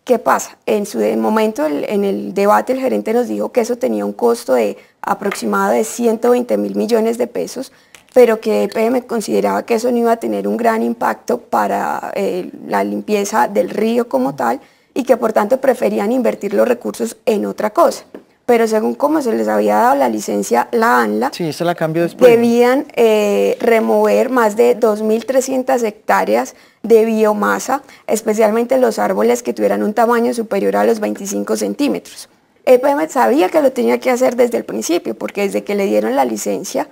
¿Qué 0.04 0.18
pasa? 0.18 0.58
En 0.66 0.88
su 0.88 1.00
momento, 1.18 1.68
en 1.68 2.04
el 2.04 2.34
debate, 2.34 2.74
el 2.74 2.80
gerente 2.80 3.14
nos 3.14 3.28
dijo 3.28 3.52
que 3.52 3.62
eso 3.62 3.78
tenía 3.78 4.06
un 4.06 4.14
costo 4.14 4.54
de 4.54 4.78
aproximado 5.02 5.74
de 5.74 5.84
120 5.84 6.58
mil 6.58 6.76
millones 6.76 7.20
de 7.20 7.28
pesos, 7.28 7.72
pero 8.16 8.42
que 8.42 8.64
EPM 8.64 9.02
consideraba 9.06 9.64
que 9.64 9.76
eso 9.76 9.92
no 9.92 9.98
iba 9.98 10.14
a 10.14 10.18
tener 10.18 10.48
un 10.48 10.58
gran 10.58 10.82
impacto 10.82 11.38
para 11.38 12.12
eh, 12.16 12.50
la 12.68 12.84
limpieza 12.84 13.48
del 13.48 13.70
río 13.70 14.10
como 14.10 14.34
tal 14.34 14.62
y 14.96 15.04
que 15.04 15.16
por 15.16 15.32
tanto 15.32 15.62
preferían 15.62 16.12
invertir 16.12 16.56
los 16.56 16.68
recursos 16.68 17.18
en 17.28 17.46
otra 17.46 17.70
cosa 17.70 18.04
pero 18.50 18.68
según 18.68 18.96
como 18.96 19.22
se 19.22 19.32
les 19.32 19.48
había 19.48 19.76
dado 19.76 19.96
la 19.96 20.10
licencia, 20.10 20.70
la 20.72 21.04
ANLA, 21.04 21.30
sí, 21.32 21.52
la 21.60 21.76
cambió 21.76 22.02
después. 22.02 22.32
debían 22.32 22.88
eh, 22.96 23.56
remover 23.62 24.32
más 24.32 24.56
de 24.56 24.76
2.300 24.76 25.84
hectáreas 25.84 26.56
de 26.82 27.06
biomasa, 27.06 27.84
especialmente 28.08 28.80
los 28.80 28.98
árboles 28.98 29.44
que 29.44 29.54
tuvieran 29.54 29.84
un 29.84 29.94
tamaño 29.94 30.34
superior 30.34 30.78
a 30.78 30.84
los 30.84 31.00
25 31.00 31.58
centímetros. 31.58 32.28
EPM 32.66 33.08
sabía 33.08 33.50
que 33.50 33.62
lo 33.62 33.72
tenía 33.72 34.00
que 34.00 34.10
hacer 34.10 34.36
desde 34.36 34.58
el 34.58 34.66
principio, 34.66 35.14
porque 35.14 35.42
desde 35.42 35.64
que 35.64 35.76
le 35.76 35.86
dieron 35.86 36.16
la 36.16 36.26
licencia, 36.26 36.90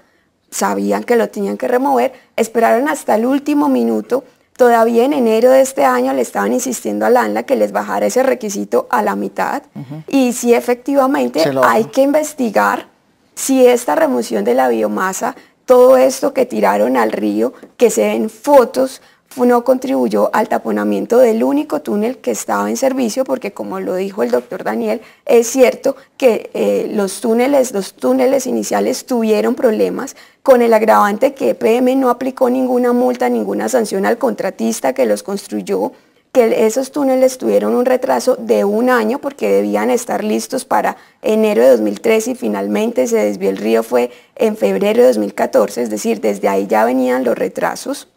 sabían 0.51 1.03
que 1.05 1.15
lo 1.15 1.27
tenían 1.29 1.57
que 1.57 1.67
remover, 1.67 2.13
esperaron 2.35 2.87
hasta 2.87 3.15
el 3.15 3.25
último 3.25 3.67
minuto 3.67 4.23
Todavía 4.57 5.05
en 5.05 5.13
enero 5.13 5.51
de 5.51 5.61
este 5.61 5.85
año 5.85 6.13
le 6.13 6.23
estaban 6.23 6.51
insistiendo 6.51 7.05
a 7.05 7.11
la 7.11 7.21
ANLA 7.21 7.43
que 7.43 7.55
les 7.55 7.71
bajara 7.71 8.07
ese 8.07 8.23
requisito 8.23 8.87
a 8.89 9.03
la 9.03 9.15
mitad. 9.15 9.61
Y 10.07 10.33
si 10.33 10.55
efectivamente 10.55 11.43
hay 11.63 11.85
que 11.85 12.01
investigar 12.01 12.87
si 13.35 13.65
esta 13.65 13.95
remoción 13.95 14.43
de 14.43 14.55
la 14.55 14.67
biomasa, 14.67 15.35
todo 15.65 15.95
esto 15.95 16.33
que 16.33 16.47
tiraron 16.47 16.97
al 16.97 17.11
río, 17.11 17.53
que 17.77 17.91
se 17.91 18.07
ven 18.07 18.31
fotos, 18.31 19.01
no 19.35 19.63
contribuyó 19.63 20.29
al 20.33 20.49
taponamiento 20.49 21.19
del 21.19 21.43
único 21.43 21.81
túnel 21.81 22.17
que 22.17 22.31
estaba 22.31 22.69
en 22.69 22.77
servicio, 22.77 23.23
porque 23.23 23.51
como 23.51 23.79
lo 23.79 23.95
dijo 23.95 24.23
el 24.23 24.31
doctor 24.31 24.63
Daniel, 24.63 25.01
es 25.25 25.47
cierto 25.47 25.95
que 26.17 26.49
eh, 26.53 26.89
los, 26.93 27.21
túneles, 27.21 27.71
los 27.71 27.93
túneles 27.93 28.47
iniciales 28.47 29.05
tuvieron 29.05 29.55
problemas 29.55 30.15
con 30.41 30.61
el 30.61 30.73
agravante 30.73 31.33
que 31.33 31.55
PM 31.55 31.95
no 31.95 32.09
aplicó 32.09 32.49
ninguna 32.49 32.93
multa, 32.93 33.29
ninguna 33.29 33.69
sanción 33.69 34.05
al 34.05 34.17
contratista 34.17 34.93
que 34.93 35.05
los 35.05 35.23
construyó, 35.23 35.91
que 36.31 36.65
esos 36.65 36.91
túneles 36.91 37.37
tuvieron 37.37 37.75
un 37.75 37.85
retraso 37.85 38.35
de 38.35 38.63
un 38.63 38.89
año 38.89 39.19
porque 39.19 39.49
debían 39.49 39.89
estar 39.89 40.23
listos 40.23 40.65
para 40.65 40.97
enero 41.21 41.63
de 41.63 41.69
2013 41.71 42.31
y 42.31 42.35
finalmente 42.35 43.07
se 43.07 43.17
desvió 43.17 43.49
el 43.49 43.57
río 43.57 43.83
fue 43.83 44.11
en 44.35 44.55
febrero 44.55 45.01
de 45.01 45.07
2014, 45.07 45.83
es 45.83 45.89
decir, 45.89 46.21
desde 46.21 46.47
ahí 46.47 46.67
ya 46.67 46.85
venían 46.85 47.23
los 47.23 47.37
retrasos. 47.37 48.07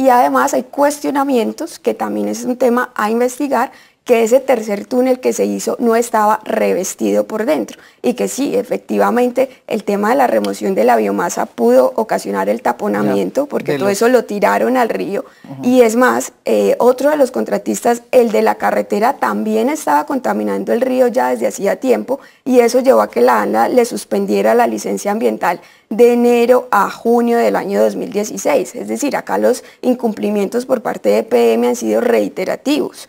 Y 0.00 0.08
además 0.08 0.54
hay 0.54 0.62
cuestionamientos, 0.62 1.78
que 1.78 1.92
también 1.92 2.28
es 2.28 2.44
un 2.44 2.56
tema 2.56 2.90
a 2.94 3.10
investigar, 3.10 3.70
que 4.10 4.24
ese 4.24 4.40
tercer 4.40 4.86
túnel 4.86 5.20
que 5.20 5.32
se 5.32 5.44
hizo 5.44 5.76
no 5.78 5.94
estaba 5.94 6.40
revestido 6.42 7.28
por 7.28 7.46
dentro 7.46 7.78
y 8.02 8.14
que 8.14 8.26
sí, 8.26 8.56
efectivamente, 8.56 9.62
el 9.68 9.84
tema 9.84 10.10
de 10.10 10.16
la 10.16 10.26
remoción 10.26 10.74
de 10.74 10.82
la 10.82 10.96
biomasa 10.96 11.46
pudo 11.46 11.92
ocasionar 11.94 12.48
el 12.48 12.60
taponamiento 12.60 13.46
porque 13.46 13.78
todo 13.78 13.88
eso 13.88 14.08
lo 14.08 14.24
tiraron 14.24 14.76
al 14.76 14.88
río. 14.88 15.24
Y 15.62 15.82
es 15.82 15.94
más, 15.94 16.32
eh, 16.44 16.74
otro 16.80 17.10
de 17.10 17.16
los 17.16 17.30
contratistas, 17.30 18.02
el 18.10 18.32
de 18.32 18.42
la 18.42 18.56
carretera, 18.56 19.12
también 19.12 19.68
estaba 19.68 20.06
contaminando 20.06 20.72
el 20.72 20.80
río 20.80 21.06
ya 21.06 21.30
desde 21.30 21.46
hacía 21.46 21.76
tiempo 21.76 22.18
y 22.44 22.58
eso 22.58 22.80
llevó 22.80 23.02
a 23.02 23.10
que 23.10 23.20
la 23.20 23.40
ANLA 23.42 23.68
le 23.68 23.84
suspendiera 23.84 24.56
la 24.56 24.66
licencia 24.66 25.12
ambiental 25.12 25.60
de 25.88 26.14
enero 26.14 26.66
a 26.72 26.90
junio 26.90 27.38
del 27.38 27.54
año 27.54 27.80
2016. 27.80 28.74
Es 28.74 28.88
decir, 28.88 29.14
acá 29.14 29.38
los 29.38 29.62
incumplimientos 29.82 30.66
por 30.66 30.82
parte 30.82 31.10
de 31.10 31.22
PM 31.22 31.68
han 31.68 31.76
sido 31.76 32.00
reiterativos 32.00 33.08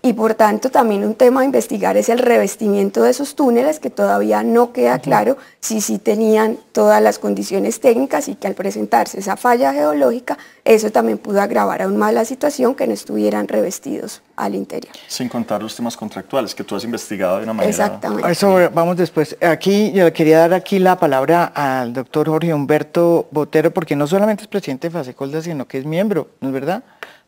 y 0.00 0.12
por 0.12 0.34
tanto 0.34 0.70
también 0.70 1.04
un 1.04 1.14
tema 1.14 1.40
a 1.40 1.44
investigar 1.44 1.96
es 1.96 2.08
el 2.08 2.18
revestimiento 2.18 3.02
de 3.02 3.10
esos 3.10 3.34
túneles 3.34 3.80
que 3.80 3.90
todavía 3.90 4.42
no 4.44 4.72
queda 4.72 5.00
claro 5.00 5.36
si 5.60 5.80
sí 5.80 5.98
tenían 5.98 6.56
todas 6.72 7.02
las 7.02 7.18
condiciones 7.18 7.80
técnicas 7.80 8.28
y 8.28 8.36
que 8.36 8.46
al 8.46 8.54
presentarse 8.54 9.18
esa 9.18 9.36
falla 9.36 9.72
geológica 9.72 10.38
eso 10.64 10.90
también 10.90 11.18
pudo 11.18 11.40
agravar 11.40 11.82
aún 11.82 11.96
más 11.96 12.14
la 12.14 12.24
situación 12.24 12.76
que 12.76 12.86
no 12.86 12.92
estuvieran 12.92 13.48
revestidos 13.48 14.22
al 14.36 14.54
interior. 14.54 14.92
Sin 15.08 15.28
contar 15.28 15.62
los 15.62 15.74
temas 15.74 15.96
contractuales 15.96 16.54
que 16.54 16.62
tú 16.62 16.76
has 16.76 16.84
investigado 16.84 17.38
de 17.38 17.44
una 17.44 17.54
manera... 17.54 17.70
Exactamente. 17.70 18.30
eso 18.30 18.70
vamos 18.72 18.96
después. 18.96 19.36
Aquí 19.40 19.90
yo 19.92 20.04
le 20.04 20.12
quería 20.12 20.38
dar 20.38 20.54
aquí 20.54 20.78
la 20.78 20.96
palabra 20.96 21.44
al 21.46 21.92
doctor 21.92 22.28
Jorge 22.28 22.54
Humberto 22.54 23.26
Botero 23.32 23.72
porque 23.72 23.96
no 23.96 24.06
solamente 24.06 24.44
es 24.44 24.48
presidente 24.48 24.88
de 24.88 24.92
Fasecolda 24.92 25.42
sino 25.42 25.66
que 25.66 25.78
es 25.78 25.84
miembro, 25.84 26.28
¿no 26.40 26.48
es 26.48 26.54
verdad? 26.54 26.84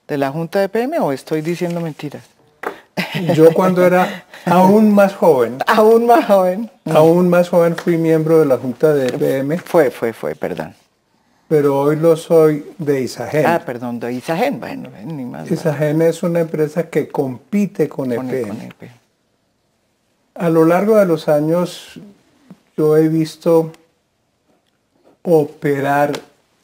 De 0.06 0.16
la 0.18 0.30
Junta 0.30 0.60
de 0.60 0.68
PM 0.68 0.98
o 1.00 1.10
estoy 1.10 1.40
diciendo 1.40 1.80
mentiras. 1.80 2.39
Yo 3.34 3.52
cuando 3.52 3.84
era 3.84 4.24
aún 4.44 4.94
más 4.94 5.14
joven. 5.14 5.58
Aún 5.66 6.06
más 6.06 6.26
joven. 6.26 6.70
Aún 6.86 7.28
más 7.28 7.48
joven 7.48 7.76
fui 7.76 7.96
miembro 7.96 8.40
de 8.40 8.46
la 8.46 8.56
Junta 8.56 8.92
de 8.92 9.08
EPM. 9.08 9.58
Fue, 9.58 9.90
fue, 9.90 10.12
fue, 10.12 10.34
perdón. 10.34 10.74
Pero 11.48 11.80
hoy 11.80 11.96
lo 11.96 12.16
soy 12.16 12.64
de 12.78 13.00
Isagen. 13.02 13.44
Ah, 13.44 13.60
perdón, 13.64 13.98
de 13.98 14.12
Isagen, 14.12 14.60
bueno, 14.60 14.88
ni 15.04 15.24
más. 15.24 15.50
Isagen 15.50 16.00
es 16.02 16.22
una 16.22 16.40
empresa 16.40 16.88
que 16.88 17.08
compite 17.08 17.88
con, 17.88 18.12
EPM. 18.12 18.70
A 20.34 20.48
lo 20.48 20.64
largo 20.64 20.96
de 20.96 21.06
los 21.06 21.28
años 21.28 21.98
yo 22.76 22.96
he 22.96 23.08
visto 23.08 23.72
operar 25.22 26.12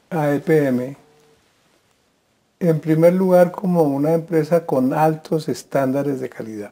a 0.09 0.31
EPM 0.31 0.95
en 2.59 2.79
primer 2.79 3.13
lugar 3.13 3.51
como 3.51 3.83
una 3.83 4.13
empresa 4.13 4.65
con 4.65 4.93
altos 4.93 5.47
estándares 5.47 6.19
de 6.19 6.29
calidad. 6.29 6.71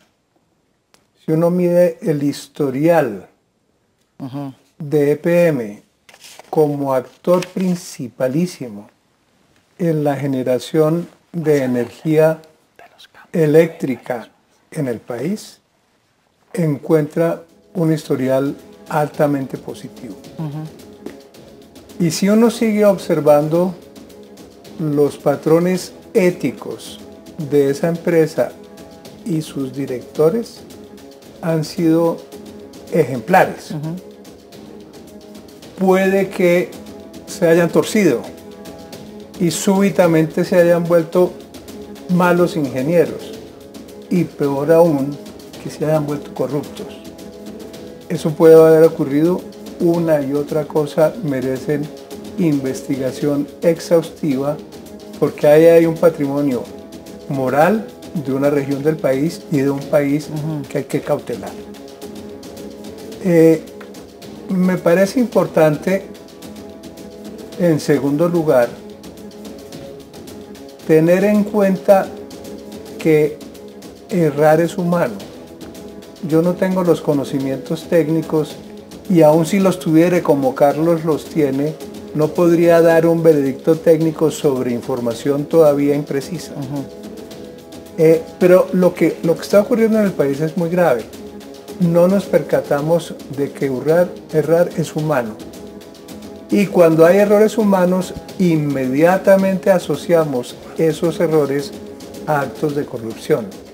Si 1.24 1.32
uno 1.32 1.50
mide 1.50 1.98
el 2.02 2.24
historial 2.24 3.28
de 4.78 5.12
EPM 5.12 5.84
como 6.50 6.94
actor 6.94 7.46
principalísimo 7.48 8.90
en 9.78 10.04
la 10.04 10.16
generación 10.16 11.08
de 11.32 11.64
energía 11.64 12.42
eléctrica 13.34 14.30
en 14.72 14.88
el 14.88 15.00
país, 15.00 15.60
encuentra 16.54 17.44
un 17.74 17.92
historial 17.92 18.56
altamente 18.90 19.58
positivo. 19.58 20.16
Y 22.00 22.12
si 22.12 22.30
uno 22.30 22.50
sigue 22.50 22.86
observando 22.86 23.76
los 24.80 25.18
patrones 25.18 25.94
éticos 26.14 27.00
de 27.50 27.70
esa 27.70 27.90
empresa 27.90 28.52
y 29.26 29.42
sus 29.42 29.74
directores 29.74 30.62
han 31.42 31.64
sido 31.64 32.18
ejemplares. 32.92 33.74
Puede 35.78 36.30
que 36.30 36.72
se 37.28 37.48
hayan 37.48 37.70
torcido 37.70 38.22
y 39.40 39.52
súbitamente 39.52 40.46
se 40.46 40.56
hayan 40.58 40.86
vuelto 40.86 41.32
malos 42.10 42.56
ingenieros 42.56 43.34
y 44.10 44.24
peor 44.24 44.72
aún 44.72 45.18
que 45.64 45.70
se 45.70 45.86
hayan 45.86 46.06
vuelto 46.06 46.34
corruptos. 46.34 46.88
Eso 48.08 48.30
puede 48.32 48.56
haber 48.56 48.84
ocurrido, 48.84 49.42
una 49.80 50.22
y 50.22 50.34
otra 50.34 50.66
cosa 50.66 51.14
merecen 51.24 51.82
investigación 52.38 53.48
exhaustiva 53.62 54.58
porque 55.20 55.48
ahí 55.48 55.66
hay 55.66 55.86
un 55.86 55.96
patrimonio 55.96 56.64
moral 57.30 57.88
de 58.26 58.34
una 58.34 58.50
región 58.50 58.84
del 58.84 58.98
país 58.98 59.42
y 59.52 59.58
de 59.58 59.70
un 59.70 59.80
país 59.80 60.30
que 60.70 60.80
hay 60.80 60.84
que 60.86 61.02
cautelar. 61.02 61.52
Eh, 63.24 63.64
me 64.50 64.78
parece 64.78 65.20
importante, 65.20 66.06
en 67.60 67.80
segundo 67.80 68.30
lugar, 68.30 68.70
tener 70.88 71.24
en 71.24 71.44
cuenta 71.44 72.08
que 73.00 73.38
errar 74.10 74.62
es 74.62 74.78
humano. 74.78 75.16
Yo 76.30 76.42
no 76.42 76.54
tengo 76.54 76.84
los 76.84 77.02
conocimientos 77.02 77.88
técnicos 77.90 78.56
y 79.10 79.22
aun 79.22 79.46
si 79.46 79.60
los 79.60 79.80
tuviera 79.80 80.22
como 80.22 80.56
Carlos 80.56 81.04
los 81.06 81.26
tiene, 81.26 81.76
no 82.16 82.30
podría 82.30 82.82
dar 82.82 83.06
un 83.06 83.22
veredicto 83.22 83.76
técnico 83.76 84.32
sobre 84.32 84.72
información 84.72 85.46
todavía 85.46 85.96
imprecisa. 85.96 86.54
Eh, 87.98 88.24
pero 88.40 88.68
lo 88.74 88.94
que, 88.94 89.18
lo 89.24 89.36
que 89.36 89.42
está 89.42 89.62
ocurriendo 89.62 90.00
en 90.00 90.06
el 90.06 90.12
país 90.12 90.40
es 90.42 90.58
muy 90.58 90.70
grave. 90.70 91.04
No 91.80 92.08
nos 92.08 92.26
percatamos 92.26 93.14
de 93.38 93.52
que 93.52 93.66
errar, 93.66 94.10
errar 94.34 94.70
es 94.78 94.96
humano. 94.96 95.36
Y 96.50 96.68
cuando 96.68 97.06
hay 97.06 97.18
errores 97.18 97.58
humanos, 97.58 98.14
inmediatamente 98.40 99.72
asociamos 99.72 100.56
esos 100.78 101.20
errores 101.20 101.72
a 102.28 102.42
actos 102.42 102.76
de 102.76 102.86
corrupción 102.86 103.65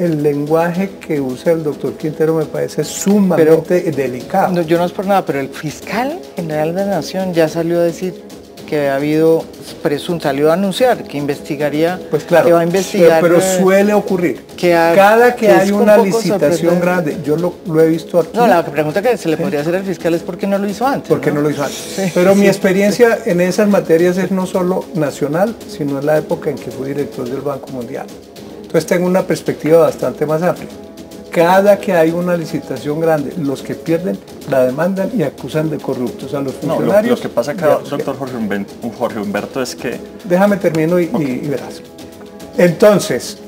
el 0.00 0.22
lenguaje 0.22 0.92
que 0.98 1.20
usa 1.20 1.52
el 1.52 1.62
doctor 1.62 1.92
Quintero 1.92 2.34
me 2.34 2.46
parece 2.46 2.84
sumamente 2.84 3.82
delicado. 3.92 4.54
No, 4.54 4.62
yo 4.62 4.78
no 4.78 4.86
es 4.86 4.92
por 4.92 5.06
nada, 5.06 5.24
pero 5.26 5.40
el 5.40 5.50
fiscal 5.50 6.18
general 6.34 6.74
de 6.74 6.86
la 6.86 6.90
Nación 6.92 7.34
ya 7.34 7.48
salió 7.48 7.80
a 7.80 7.82
decir 7.82 8.22
que 8.66 8.88
ha 8.88 8.94
habido 8.94 9.44
presunto, 9.82 10.22
salió 10.22 10.50
a 10.50 10.54
anunciar 10.54 11.02
que 11.02 11.18
investigaría, 11.18 12.00
pues 12.08 12.24
claro, 12.24 12.46
que 12.46 12.52
va 12.52 12.60
a 12.60 12.64
investigar. 12.64 13.20
Pero, 13.20 13.38
eh, 13.38 13.58
suele 13.60 13.92
ocurrir. 13.92 14.46
Que 14.56 14.70
Cada 14.70 15.34
que, 15.34 15.50
hay 15.50 15.70
una 15.70 15.98
licitación 15.98 16.80
grande, 16.80 17.18
yo 17.22 17.36
lo, 17.36 17.52
he 17.80 17.88
visto 17.88 18.20
aquí. 18.20 18.30
No, 18.32 18.46
la 18.46 18.64
pregunta 18.64 19.02
que 19.02 19.18
se 19.18 19.28
le 19.28 19.36
podría 19.36 19.60
hacer 19.60 19.74
al 19.74 19.82
fiscal 19.82 20.14
es 20.14 20.22
por 20.22 20.38
qué 20.38 20.46
no 20.46 20.56
lo 20.56 20.68
hizo 20.68 20.86
antes. 20.86 21.08
¿Por 21.08 21.20
qué 21.20 21.30
no, 21.30 21.42
lo 21.42 21.50
hizo 21.50 21.64
antes? 21.64 22.12
pero 22.14 22.34
mi 22.34 22.46
experiencia 22.46 23.18
en 23.26 23.40
esas 23.40 23.68
materias 23.68 24.16
es 24.16 24.30
no 24.30 24.46
solo 24.46 24.84
nacional, 24.94 25.54
sino 25.68 25.98
en 25.98 26.06
la 26.06 26.16
época 26.16 26.48
en 26.48 26.56
que 26.56 26.70
fui 26.70 26.88
director 26.88 27.28
del 27.28 27.40
Banco 27.40 27.70
Mundial. 27.72 28.06
Entonces 28.70 28.86
tengo 28.86 29.08
una 29.08 29.22
perspectiva 29.22 29.78
bastante 29.78 30.24
más 30.26 30.44
amplia. 30.44 30.68
Cada 31.32 31.80
que 31.80 31.92
hay 31.92 32.10
una 32.12 32.36
licitación 32.36 33.00
grande, 33.00 33.32
los 33.36 33.62
que 33.62 33.74
pierden 33.74 34.16
la 34.48 34.64
demandan 34.64 35.10
y 35.12 35.24
acusan 35.24 35.68
de 35.70 35.78
corruptos 35.78 36.34
a 36.34 36.40
los 36.40 36.54
funcionarios. 36.54 37.10
No, 37.10 37.16
lo, 37.16 37.20
que 37.20 37.28
pasa 37.28 37.50
acá, 37.50 37.80
doctor 37.88 38.16
Jorge 38.16 39.18
Humberto, 39.18 39.60
es 39.60 39.74
que... 39.74 39.98
Déjame 40.22 40.56
termino 40.56 41.00
y, 41.00 41.08
verás. 41.48 41.82
Entonces, 42.58 43.38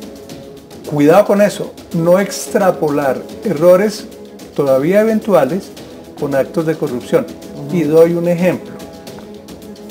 cuidado 0.91 1.25
con 1.25 1.41
eso, 1.41 1.73
no 1.95 2.19
extrapolar 2.19 3.23
errores 3.45 4.07
todavía 4.57 5.03
eventuales 5.03 5.71
con 6.19 6.35
actos 6.35 6.67
de 6.67 6.75
corrupción. 6.75 7.27
Y 7.71 7.83
doy 7.83 8.15
un 8.15 8.27
ejemplo. 8.27 8.73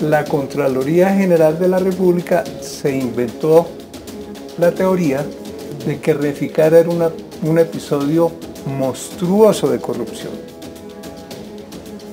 La 0.02 0.26
Contraloría 0.26 1.10
General 1.13 1.58
de 1.58 1.70
la 1.70 1.80
República 1.80 2.44
se 2.60 2.98
inventó 2.98 3.65
la 4.58 4.72
teoría 4.72 5.26
de 5.86 6.00
que 6.00 6.14
Reficar 6.14 6.74
era 6.74 6.90
un 6.90 7.60
episodio 7.60 8.32
monstruoso 8.66 9.70
de 9.70 9.80
corrupción. 9.80 10.32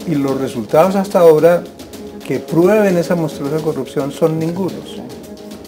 Y 0.06 0.14
los 0.14 0.40
resultados 0.40 0.96
hasta 0.96 1.20
ahora 1.20 1.62
que 2.26 2.38
prueben 2.38 2.96
esa 2.96 3.14
monstruosa 3.14 3.62
corrupción 3.62 4.12
son 4.12 4.38
ningunos. 4.38 5.00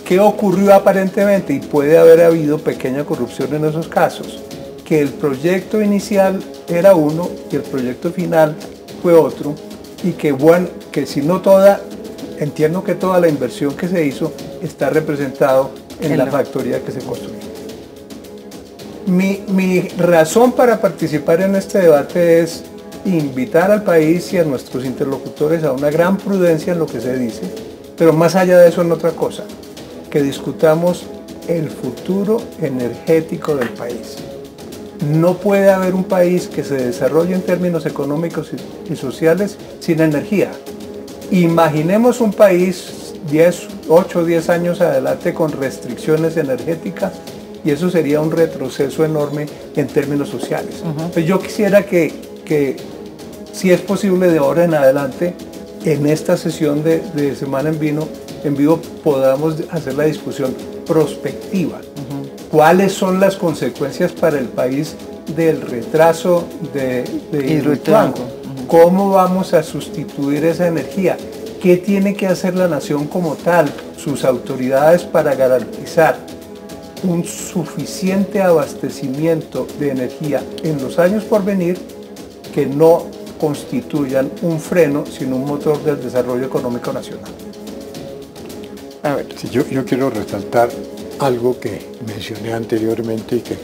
¿Qué 0.05 0.19
ocurrió 0.19 0.75
aparentemente? 0.75 1.53
Y 1.53 1.61
puede 1.61 1.99
haber 1.99 2.23
habido 2.23 2.59
pequeña 2.59 3.05
corrupción 3.05 3.55
en 3.55 3.67
esos 3.67 3.89
casos. 3.89 4.41
Que 4.85 5.01
el 5.01 5.11
proyecto 5.11 5.81
inicial 5.81 6.43
era 6.69 6.95
uno 6.95 7.31
y 7.51 7.57
el 7.57 7.63
proyecto 7.63 8.11
final 8.11 8.57
fue 9.03 9.15
otro. 9.15 9.55
Y 10.03 10.13
que, 10.13 10.33
bueno, 10.33 10.69
que 10.91 11.07
si 11.07 11.21
no 11.21 11.41
toda, 11.41 11.81
entiendo 12.39 12.83
que 12.83 12.95
toda 12.95 13.21
la 13.21 13.29
inversión 13.29 13.75
que 13.77 13.89
se 13.89 14.05
hizo 14.05 14.33
está 14.63 14.91
representado 14.91 15.71
en 16.01 16.19
la 16.19 16.27
factoría 16.27 16.83
que 16.83 16.93
se 16.93 17.01
construyó. 17.01 17.39
Mi, 19.07 19.43
mi 19.49 19.81
razón 19.99 20.53
para 20.53 20.81
participar 20.81 21.41
en 21.41 21.57
este 21.57 21.79
debate 21.79 22.41
es 22.41 22.65
invitar 23.05 23.71
al 23.71 23.83
país 23.83 24.33
y 24.33 24.39
a 24.39 24.45
nuestros 24.45 24.85
interlocutores 24.85 25.65
a 25.65 25.73
una 25.73 25.91
gran 25.91 26.17
prudencia 26.17 26.73
en 26.73 26.79
lo 26.79 26.87
que 26.87 27.01
se 27.01 27.17
dice, 27.19 27.43
pero 27.97 28.13
más 28.13 28.35
allá 28.35 28.59
de 28.59 28.69
eso 28.69 28.83
en 28.83 28.93
otra 28.93 29.11
cosa, 29.11 29.45
que 30.11 30.23
discutamos 30.23 31.07
el 31.49 31.71
futuro 31.71 32.41
energético 32.61 33.57
del 33.57 33.71
país. 33.71 34.17
No 35.09 35.39
puede 35.39 35.71
haber 35.71 35.95
un 35.95 36.05
país 36.05 36.47
que 36.47 36.63
se 36.63 36.77
desarrolle 36.77 37.35
en 37.35 37.43
términos 37.43 37.87
económicos 37.87 38.51
y 38.89 38.97
sociales 38.97 39.57
sin 39.81 40.01
energía. 40.01 40.51
Imaginemos 41.31 42.21
un 42.21 42.33
país 42.33 43.00
10, 43.31 43.69
8 43.89 44.19
o 44.19 44.25
10 44.25 44.49
años 44.51 44.81
adelante 44.81 45.35
con 45.35 45.53
restricciones 45.53 46.37
energéticas 46.37 47.13
y 47.65 47.71
eso 47.71 47.91
sería 47.91 48.21
un 48.21 48.31
retroceso 48.31 49.05
enorme 49.05 49.47
en 49.77 49.87
términos 49.87 50.29
sociales. 50.29 50.83
yo 51.27 51.39
quisiera 51.41 51.85
que, 51.85 52.13
que, 52.45 52.77
si 53.53 53.71
es 53.71 53.81
posible 53.81 54.29
de 54.29 54.39
ahora 54.39 54.65
en 54.65 54.75
adelante, 54.75 55.35
en 55.85 56.07
esta 56.07 56.37
sesión 56.37 56.83
de, 56.83 57.01
de 57.15 57.35
Semana 57.35 57.71
en 57.71 57.79
Vino, 57.79 58.09
en 58.45 58.57
vivo, 58.57 58.81
podamos 59.05 59.57
hacer 59.71 59.95
la 59.95 60.05
discusión 60.05 60.55
prospectiva. 60.87 61.81
Cuáles 62.51 62.93
son 62.93 63.21
las 63.21 63.37
consecuencias 63.37 64.13
para 64.13 64.39
el 64.39 64.47
país 64.47 64.97
del 65.37 65.61
retraso 65.61 66.45
de, 66.75 67.05
de 67.31 67.79
cómo 68.67 69.11
vamos 69.11 69.55
a 69.55 69.63
sustituir 69.63 70.45
esa 70.45 70.67
energía, 70.67 71.17
qué 71.61 71.77
tiene 71.77 72.15
que 72.15 72.27
hacer 72.27 72.57
la 72.57 72.69
nación 72.69 73.07
como 73.07 73.35
tal, 73.37 73.71
sus 73.97 74.25
autoridades 74.25 75.03
para 75.03 75.35
garantizar 75.35 76.19
un 77.03 77.25
suficiente 77.25 78.41
abastecimiento 78.41 79.67
de 79.79 79.91
energía 79.91 80.43
en 80.63 80.83
los 80.83 80.99
años 80.99 81.25
por 81.25 81.45
venir 81.45 81.79
que 82.55 82.67
no 82.67 83.07
constituyan 83.39 84.31
un 84.43 84.61
freno, 84.61 85.05
sino 85.07 85.37
un 85.37 85.45
motor 85.45 85.83
del 85.83 86.03
desarrollo 86.03 86.47
económico 86.47 86.93
nacional. 86.93 87.31
A 89.03 89.15
ver. 89.15 89.29
yo, 89.51 89.67
yo 89.69 89.85
quiero 89.85 90.11
resaltar 90.11 90.69
algo 91.21 91.59
que 91.59 91.87
mencioné 92.07 92.53
anteriormente 92.53 93.37
y 93.37 93.41
que 93.41 93.57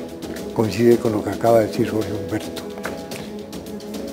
coincide 0.54 0.96
con 0.96 1.12
lo 1.12 1.22
que 1.22 1.30
acaba 1.30 1.60
de 1.60 1.66
decir 1.66 1.90
Jorge 1.90 2.10
Humberto. 2.12 2.62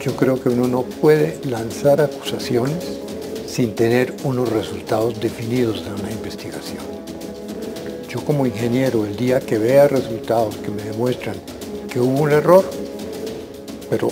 Yo 0.01 0.15
creo 0.17 0.41
que 0.41 0.49
uno 0.49 0.67
no 0.67 0.81
puede 0.81 1.39
lanzar 1.45 2.01
acusaciones 2.01 3.02
sin 3.53 3.75
tener 3.75 4.15
unos 4.23 4.49
resultados 4.49 5.21
definidos 5.21 5.85
de 5.85 5.91
una 5.91 6.11
investigación. 6.11 6.79
Yo 8.09 8.21
como 8.25 8.47
ingeniero, 8.47 9.05
el 9.05 9.15
día 9.15 9.39
que 9.39 9.59
vea 9.59 9.87
resultados 9.87 10.55
que 10.55 10.71
me 10.71 10.81
demuestran 10.81 11.35
que 11.87 11.99
hubo 11.99 12.23
un 12.23 12.31
error, 12.31 12.65
pero 13.91 14.07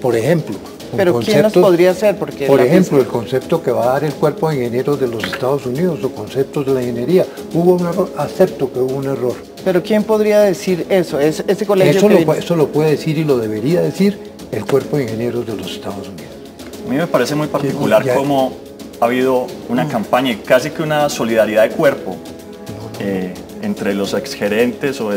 por 0.00 0.14
ejemplo, 0.14 0.54
pero 0.96 1.18
¿quién 1.18 1.42
nos 1.42 1.52
podría 1.52 1.94
ser? 1.94 2.16
Porque 2.16 2.46
por 2.46 2.60
ejemplo, 2.60 3.00
el 3.00 3.08
concepto 3.08 3.60
que 3.60 3.72
va 3.72 3.86
a 3.86 3.92
dar 3.94 4.04
el 4.04 4.14
cuerpo 4.14 4.50
de 4.50 4.58
ingenieros 4.58 5.00
de 5.00 5.08
los 5.08 5.24
Estados 5.24 5.66
Unidos 5.66 5.98
o 6.04 6.12
conceptos 6.12 6.64
de 6.64 6.74
la 6.74 6.80
ingeniería. 6.80 7.26
Hubo 7.54 7.74
un 7.74 7.88
error, 7.88 8.08
acepto 8.16 8.72
que 8.72 8.78
hubo 8.78 8.94
un 8.94 9.06
error. 9.06 9.34
Pero 9.64 9.82
¿quién 9.82 10.04
podría 10.04 10.42
decir 10.42 10.86
eso? 10.90 11.18
¿Es 11.18 11.42
ese 11.48 11.66
colegio 11.66 11.98
eso, 11.98 12.08
lo, 12.08 12.34
eso 12.34 12.54
lo 12.54 12.68
puede 12.68 12.90
decir 12.90 13.18
y 13.18 13.24
lo 13.24 13.36
debería 13.38 13.80
decir 13.80 14.16
el 14.52 14.64
cuerpo 14.64 14.96
de 14.96 15.02
ingenieros 15.02 15.44
de 15.44 15.56
los 15.56 15.72
Estados 15.72 16.06
Unidos. 16.06 16.36
A 16.86 16.88
mí 16.88 16.96
me 16.98 17.08
parece 17.08 17.34
muy 17.34 17.48
particular 17.48 18.14
cómo 18.14 18.65
ha 19.00 19.04
habido 19.04 19.46
una 19.68 19.84
mm. 19.84 19.88
campaña 19.88 20.32
y 20.32 20.36
casi 20.36 20.70
que 20.70 20.82
una 20.82 21.08
solidaridad 21.08 21.62
de 21.62 21.70
cuerpo 21.70 22.16
eh, 23.00 23.34
entre 23.62 23.94
los 23.94 24.14
exgerentes 24.14 25.00
o 25.00 25.10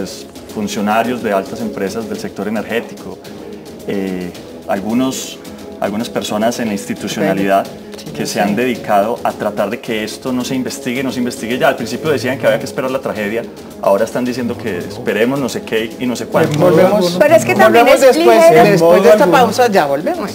funcionarios 0.54 1.22
de 1.24 1.32
altas 1.32 1.62
empresas 1.62 2.10
del 2.10 2.20
sector 2.20 2.48
energético. 2.48 3.18
Eh, 3.88 4.32
algunos 4.68 5.40
algunas 5.80 6.10
personas 6.10 6.60
en 6.60 6.68
la 6.68 6.74
institucionalidad 6.74 7.66
que 8.16 8.26
se 8.26 8.42
han 8.42 8.56
dedicado 8.56 9.20
a 9.24 9.32
tratar 9.32 9.70
de 9.70 9.80
que 9.80 10.04
esto 10.04 10.32
no 10.34 10.44
se 10.44 10.56
investigue, 10.56 11.04
no 11.04 11.12
se 11.12 11.20
investigue 11.20 11.58
ya. 11.58 11.70
Al 11.70 11.76
principio 11.76 12.10
decían 12.10 12.38
que 12.38 12.48
había 12.48 12.60
que 12.60 12.66
esperar 12.66 12.92
la 12.92 13.00
tragedia, 13.00 13.44
ahora 13.82 14.06
están 14.06 14.26
diciendo 14.26 14.58
que 14.58 14.80
esperemos 14.80 15.40
no 15.40 15.48
sé 15.48 15.62
qué 15.62 15.96
y 16.00 16.06
no 16.06 16.16
sé 16.16 16.26
cuánto. 16.26 16.58
Volvemos, 16.60 17.18
Pero 17.20 17.36
es 17.36 17.46
que 17.46 17.56
también 17.56 17.86
después, 17.86 18.18
después 18.52 19.04
de 19.04 19.10
esta 19.10 19.28
pausa, 19.28 19.68
ya 19.68 19.86
volvemos. 19.86 20.32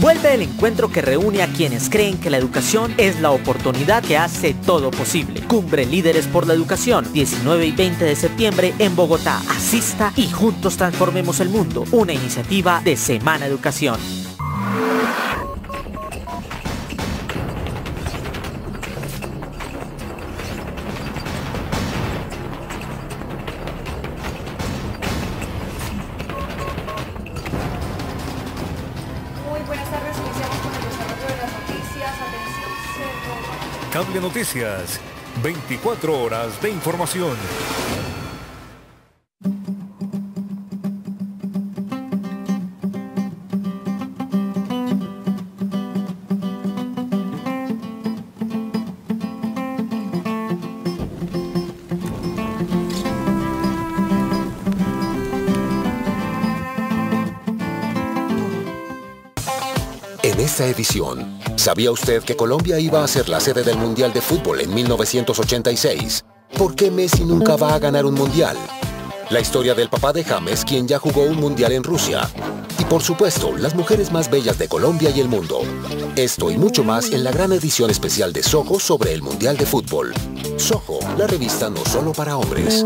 Vuelve 0.00 0.32
el 0.32 0.42
encuentro 0.42 0.90
que 0.90 1.02
reúne 1.02 1.42
a 1.42 1.48
quienes 1.48 1.90
creen 1.90 2.18
que 2.18 2.30
la 2.30 2.36
educación 2.36 2.94
es 2.98 3.20
la 3.20 3.32
oportunidad 3.32 4.04
que 4.04 4.16
hace 4.16 4.54
todo 4.54 4.92
posible. 4.92 5.42
Cumbre 5.48 5.86
Líderes 5.86 6.28
por 6.28 6.46
la 6.46 6.54
Educación, 6.54 7.12
19 7.12 7.66
y 7.66 7.72
20 7.72 8.04
de 8.04 8.14
septiembre 8.14 8.74
en 8.78 8.94
Bogotá. 8.94 9.42
Asista 9.48 10.12
y 10.14 10.28
juntos 10.28 10.76
transformemos 10.76 11.40
el 11.40 11.48
mundo. 11.48 11.84
Una 11.90 12.12
iniciativa 12.12 12.80
de 12.84 12.96
Semana 12.96 13.46
Educación. 13.46 14.27
Noticias, 34.38 35.00
24 35.42 36.22
horas 36.22 36.62
de 36.62 36.70
información. 36.70 37.36
En 60.22 60.38
esta 60.38 60.64
edición, 60.68 61.27
¿Sabía 61.58 61.90
usted 61.90 62.22
que 62.22 62.36
Colombia 62.36 62.78
iba 62.78 63.02
a 63.02 63.08
ser 63.08 63.28
la 63.28 63.40
sede 63.40 63.64
del 63.64 63.76
Mundial 63.76 64.12
de 64.12 64.20
Fútbol 64.20 64.60
en 64.60 64.72
1986? 64.72 66.24
¿Por 66.56 66.76
qué 66.76 66.88
Messi 66.88 67.24
nunca 67.24 67.56
va 67.56 67.74
a 67.74 67.80
ganar 67.80 68.06
un 68.06 68.14
Mundial? 68.14 68.56
La 69.30 69.40
historia 69.40 69.74
del 69.74 69.88
papá 69.88 70.12
de 70.12 70.22
James, 70.22 70.64
quien 70.64 70.86
ya 70.86 71.00
jugó 71.00 71.24
un 71.24 71.34
Mundial 71.34 71.72
en 71.72 71.82
Rusia. 71.82 72.30
Y 72.78 72.84
por 72.84 73.02
supuesto, 73.02 73.56
las 73.56 73.74
mujeres 73.74 74.12
más 74.12 74.30
bellas 74.30 74.56
de 74.56 74.68
Colombia 74.68 75.10
y 75.10 75.18
el 75.18 75.26
mundo. 75.26 75.62
Esto 76.14 76.48
y 76.52 76.56
mucho 76.56 76.84
más 76.84 77.10
en 77.10 77.24
la 77.24 77.32
gran 77.32 77.52
edición 77.52 77.90
especial 77.90 78.32
de 78.32 78.44
Soho 78.44 78.78
sobre 78.78 79.12
el 79.12 79.22
Mundial 79.22 79.56
de 79.56 79.66
Fútbol. 79.66 80.14
Soho, 80.58 81.00
la 81.18 81.26
revista 81.26 81.68
no 81.68 81.84
solo 81.84 82.12
para 82.12 82.36
hombres. 82.36 82.84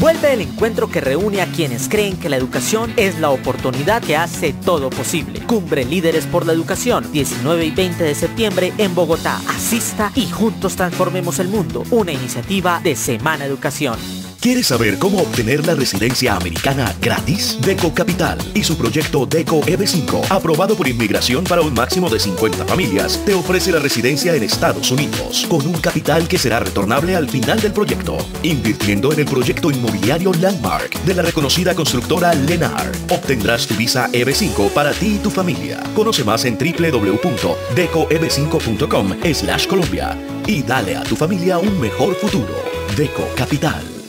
Vuelve 0.00 0.32
el 0.32 0.40
encuentro 0.40 0.88
que 0.88 1.02
reúne 1.02 1.42
a 1.42 1.46
quienes 1.52 1.86
creen 1.86 2.16
que 2.16 2.30
la 2.30 2.38
educación 2.38 2.90
es 2.96 3.20
la 3.20 3.28
oportunidad 3.28 4.02
que 4.02 4.16
hace 4.16 4.54
todo 4.54 4.88
posible. 4.88 5.40
Cumbre 5.40 5.84
Líderes 5.84 6.24
por 6.24 6.46
la 6.46 6.54
Educación, 6.54 7.12
19 7.12 7.66
y 7.66 7.70
20 7.70 8.04
de 8.04 8.14
septiembre 8.14 8.72
en 8.78 8.94
Bogotá. 8.94 9.38
Asista 9.46 10.10
y 10.14 10.26
juntos 10.30 10.74
transformemos 10.74 11.38
el 11.38 11.48
mundo. 11.48 11.84
Una 11.90 12.12
iniciativa 12.12 12.80
de 12.82 12.96
Semana 12.96 13.44
Educación. 13.44 14.29
¿Quieres 14.40 14.66
saber 14.68 14.98
cómo 14.98 15.20
obtener 15.20 15.66
la 15.66 15.74
residencia 15.74 16.34
americana 16.34 16.96
gratis? 16.98 17.58
Deco 17.60 17.92
Capital 17.92 18.38
y 18.54 18.64
su 18.64 18.78
proyecto 18.78 19.26
Deco 19.26 19.60
EB5, 19.60 20.28
aprobado 20.30 20.74
por 20.74 20.88
inmigración 20.88 21.44
para 21.44 21.60
un 21.60 21.74
máximo 21.74 22.08
de 22.08 22.18
50 22.18 22.64
familias, 22.64 23.22
te 23.26 23.34
ofrece 23.34 23.70
la 23.70 23.80
residencia 23.80 24.34
en 24.34 24.42
Estados 24.42 24.90
Unidos, 24.90 25.44
con 25.50 25.66
un 25.66 25.74
capital 25.74 26.26
que 26.26 26.38
será 26.38 26.58
retornable 26.58 27.16
al 27.16 27.28
final 27.28 27.60
del 27.60 27.74
proyecto, 27.74 28.16
invirtiendo 28.42 29.12
en 29.12 29.18
el 29.18 29.26
proyecto 29.26 29.70
inmobiliario 29.70 30.32
Landmark 30.32 31.02
de 31.02 31.14
la 31.14 31.20
reconocida 31.20 31.74
constructora 31.74 32.32
Lenar. 32.32 32.90
Obtendrás 33.10 33.66
tu 33.66 33.74
visa 33.74 34.08
EB5 34.10 34.70
para 34.70 34.92
ti 34.92 35.16
y 35.16 35.18
tu 35.18 35.30
familia. 35.30 35.82
Conoce 35.94 36.24
más 36.24 36.46
en 36.46 36.56
www.decoeb5.com 36.56 39.16
slash 39.34 39.66
Colombia 39.66 40.16
y 40.46 40.62
dale 40.62 40.96
a 40.96 41.02
tu 41.02 41.14
familia 41.14 41.58
un 41.58 41.78
mejor 41.78 42.14
futuro. 42.14 42.54
Deco 42.96 43.28
Capital. 43.36 43.99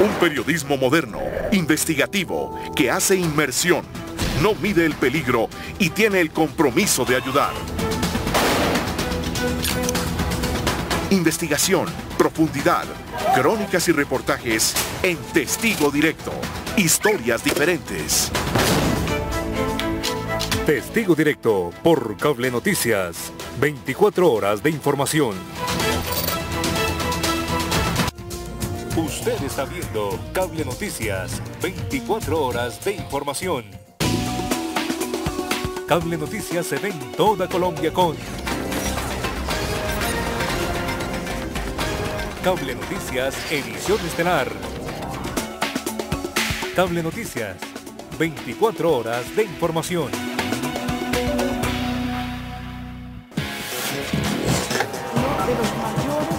Un 0.00 0.10
periodismo 0.20 0.76
moderno, 0.76 1.20
investigativo, 1.50 2.56
que 2.76 2.88
hace 2.88 3.16
inmersión, 3.16 3.84
no 4.40 4.54
mide 4.54 4.86
el 4.86 4.94
peligro 4.94 5.48
y 5.80 5.90
tiene 5.90 6.20
el 6.20 6.30
compromiso 6.30 7.04
de 7.04 7.16
ayudar. 7.16 7.52
Investigación, 11.10 11.86
profundidad, 12.16 12.84
crónicas 13.34 13.88
y 13.88 13.92
reportajes 13.92 14.72
en 15.02 15.16
testigo 15.32 15.90
directo. 15.90 16.30
Historias 16.76 17.42
diferentes. 17.42 18.30
Testigo 20.64 21.14
Directo 21.16 21.70
por 21.82 22.16
Cable 22.18 22.50
Noticias. 22.52 23.32
24 23.58 24.30
horas 24.30 24.62
de 24.62 24.70
información. 24.70 25.34
Usted 28.98 29.40
está 29.44 29.64
viendo 29.64 30.18
Cable 30.32 30.64
Noticias, 30.64 31.40
24 31.62 32.44
horas 32.44 32.84
de 32.84 32.96
información. 32.96 33.64
Cable 35.86 36.16
Noticias 36.18 36.66
se 36.66 36.78
ve 36.78 36.88
en 36.88 37.12
toda 37.12 37.48
Colombia 37.48 37.92
con 37.92 38.16
Cable 42.42 42.74
Noticias, 42.74 43.36
edición 43.52 44.04
estelar. 44.04 44.48
Cable 46.74 47.00
Noticias, 47.00 47.56
24 48.18 48.96
horas 48.96 49.36
de 49.36 49.44
información. 49.44 50.10
de 55.46 55.54
los 55.54 55.72
mayores 55.78 56.38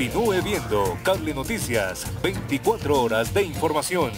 Continúe 0.00 0.40
viendo 0.42 0.96
Cable 1.02 1.34
Noticias, 1.34 2.06
24 2.22 3.02
horas 3.02 3.34
de 3.34 3.42
información. 3.42 4.10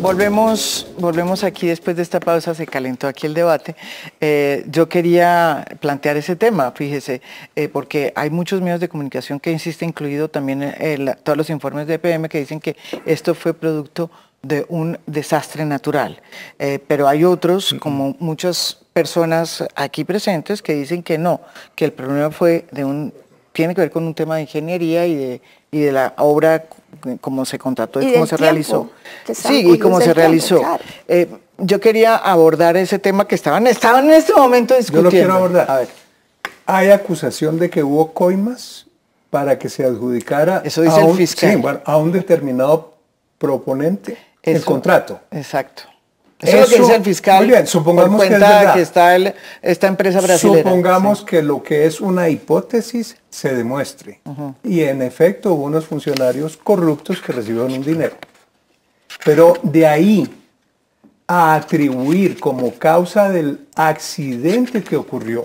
Volvemos, 0.00 0.88
volvemos 0.98 1.44
aquí 1.44 1.68
después 1.68 1.94
de 1.94 2.02
esta 2.02 2.18
pausa, 2.18 2.56
se 2.56 2.66
calentó 2.66 3.06
aquí 3.06 3.26
el 3.28 3.34
debate. 3.34 3.76
Eh, 4.20 4.64
yo 4.68 4.88
quería 4.88 5.64
plantear 5.78 6.16
ese 6.16 6.34
tema, 6.34 6.72
fíjese, 6.72 7.22
eh, 7.54 7.68
porque 7.68 8.12
hay 8.16 8.30
muchos 8.30 8.60
medios 8.60 8.80
de 8.80 8.88
comunicación 8.88 9.38
que 9.38 9.52
insisten, 9.52 9.90
incluido 9.90 10.28
también 10.28 10.74
todos 11.22 11.38
los 11.38 11.50
informes 11.50 11.86
de 11.86 11.94
EPM, 11.94 12.28
que 12.28 12.40
dicen 12.40 12.58
que 12.58 12.76
esto 13.04 13.32
fue 13.36 13.54
producto 13.54 14.10
de 14.46 14.64
un 14.68 14.98
desastre 15.06 15.64
natural. 15.64 16.20
Eh, 16.58 16.78
pero 16.86 17.08
hay 17.08 17.24
otros, 17.24 17.74
como 17.80 18.14
muchas 18.18 18.78
personas 18.92 19.64
aquí 19.74 20.04
presentes, 20.04 20.62
que 20.62 20.74
dicen 20.74 21.02
que 21.02 21.18
no, 21.18 21.40
que 21.74 21.84
el 21.84 21.92
problema 21.92 22.30
fue 22.30 22.66
de 22.70 22.84
un 22.84 23.12
tiene 23.52 23.74
que 23.74 23.80
ver 23.80 23.90
con 23.90 24.04
un 24.04 24.14
tema 24.14 24.36
de 24.36 24.42
ingeniería 24.42 25.06
y 25.06 25.14
de, 25.14 25.40
y 25.70 25.80
de 25.80 25.90
la 25.90 26.12
obra, 26.18 26.66
c- 27.02 27.16
cómo 27.22 27.46
se 27.46 27.58
contrató 27.58 28.02
y, 28.02 28.08
Y 28.08 28.12
cómo 28.12 28.26
se 28.26 28.36
realizó. 28.36 28.90
Sí, 29.32 29.66
y 29.72 29.78
cómo 29.78 29.96
se 29.98 30.04
tiempo, 30.04 30.20
realizó. 30.20 30.58
claro. 30.58 30.84
Eh, 31.08 31.26
yo 31.56 31.80
quería 31.80 32.16
abordar 32.16 32.76
ese 32.76 32.98
tema 32.98 33.26
que 33.26 33.34
estaban, 33.34 33.66
estaban 33.66 34.04
en 34.04 34.12
este 34.12 34.34
momento 34.34 34.74
Yo 34.74 34.78
discutiendo. 34.78 35.02
lo 35.04 35.10
quiero 35.10 35.32
abordar. 35.34 35.70
A 35.70 35.76
ver, 35.78 35.88
Hay 36.66 36.90
acusación 36.90 37.58
de 37.58 37.70
que 37.70 37.82
hubo 37.82 38.12
coimas 38.12 38.84
para 39.30 39.58
que 39.58 39.70
se 39.70 39.84
adjudicara 39.86 40.60
Eso 40.62 40.82
dice 40.82 40.96
a 40.96 41.00
el 41.04 41.06
un, 41.06 41.16
fiscal. 41.16 41.50
sí, 41.52 41.56
bueno, 41.56 41.80
a 41.86 41.96
un 41.96 42.12
determinado 42.12 42.92
proponente 43.38 44.18
el 44.46 44.64
contrato. 44.64 45.20
exacto. 45.30 45.82
Eso, 46.38 46.58
es 46.58 46.60
lo 46.70 46.76
que 46.76 46.82
dice 46.82 46.96
el 46.96 47.02
fiscal. 47.02 47.38
muy 47.38 47.46
bien, 47.54 47.66
supongamos 47.66 48.20
por 48.20 48.28
que 48.28 48.34
es 48.34 48.76
está 48.88 49.16
el- 49.16 49.34
esta 49.62 49.86
empresa 49.86 50.20
brasileña. 50.20 50.58
Supongamos 50.64 51.22
que 51.22 51.42
lo 51.42 51.62
que 51.62 51.86
es 51.86 51.98
una 51.98 52.28
hipótesis 52.28 53.16
se 53.30 53.54
demuestre. 53.54 54.20
Y 54.62 54.82
en 54.82 55.00
efecto 55.00 55.54
hubo 55.54 55.64
unos 55.64 55.86
funcionarios 55.86 56.58
corruptos 56.58 57.22
que 57.22 57.32
recibieron 57.32 57.72
un 57.72 57.82
dinero. 57.82 58.16
Pero 59.24 59.54
de 59.62 59.86
ahí 59.86 60.28
a 61.26 61.54
atribuir 61.54 62.38
como 62.38 62.70
causa 62.74 63.30
del 63.30 63.66
accidente 63.74 64.82
que 64.84 64.96
ocurrió, 64.96 65.42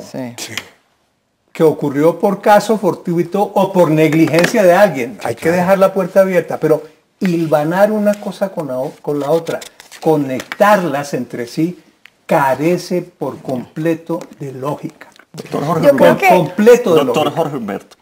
que 1.53 1.63
ocurrió 1.63 2.19
por 2.19 2.41
caso 2.41 2.77
fortuito 2.77 3.41
o 3.41 3.71
por 3.71 3.89
negligencia 3.91 4.61
de 4.61 4.73
alguien, 4.73 5.17
hay 5.23 5.35
que 5.35 5.51
dejar 5.51 5.79
la 5.79 5.93
puerta 5.93 6.19
abierta, 6.19 6.59
pero 6.59 6.83
hilvanar 7.21 7.91
una 7.91 8.13
cosa 8.15 8.49
con 8.51 8.67
la, 8.67 8.77
o- 8.79 8.93
con 9.01 9.19
la 9.19 9.29
otra, 9.31 9.59
conectarlas 10.01 11.13
entre 11.13 11.47
sí, 11.47 11.79
carece 12.25 13.01
por 13.01 13.41
completo 13.41 14.19
de 14.39 14.51
lógica. 14.51 15.07
Doctor 15.33 15.63
Jorge 15.65 15.87
Yo 15.87 15.95
creo 15.95 16.11
Humberto. 16.11 16.19
que- 16.19 16.35
completo 16.35 16.95
de 16.95 17.03
Doctor 17.05 17.25
lógica. 17.25 17.41
Jorge 17.41 17.57
Humberto. 17.57 17.95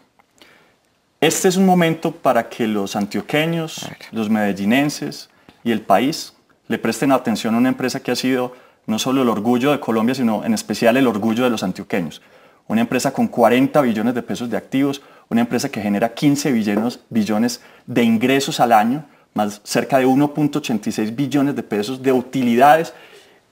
Este 1.20 1.48
es 1.48 1.56
un 1.56 1.66
momento 1.66 2.12
para 2.12 2.48
que 2.48 2.66
los 2.66 2.96
antioqueños, 2.96 3.86
los 4.10 4.30
medellinenses 4.30 5.28
y 5.62 5.70
el 5.70 5.82
país 5.82 6.32
le 6.68 6.78
presten 6.78 7.12
atención 7.12 7.54
a 7.54 7.58
una 7.58 7.68
empresa 7.68 8.00
que 8.00 8.10
ha 8.10 8.16
sido 8.16 8.54
no 8.86 8.98
solo 8.98 9.22
el 9.22 9.28
orgullo 9.28 9.70
de 9.70 9.80
Colombia, 9.80 10.14
sino 10.14 10.44
en 10.44 10.54
especial 10.54 10.96
el 10.96 11.06
orgullo 11.06 11.44
de 11.44 11.50
los 11.50 11.62
antioqueños. 11.62 12.22
Una 12.68 12.80
empresa 12.80 13.12
con 13.12 13.28
40 13.28 13.80
billones 13.82 14.14
de 14.14 14.22
pesos 14.22 14.48
de 14.48 14.56
activos, 14.56 15.02
una 15.30 15.42
empresa 15.42 15.68
que 15.68 15.80
genera 15.80 16.12
15 16.12 16.52
billones, 16.52 17.00
billones 17.08 17.60
de 17.86 18.02
ingresos 18.02 18.58
al 18.60 18.72
año, 18.72 19.06
más 19.32 19.60
cerca 19.62 19.98
de 19.98 20.06
1.86 20.06 21.14
billones 21.14 21.54
de 21.54 21.62
pesos 21.62 22.02
de 22.02 22.12
utilidades, 22.12 22.92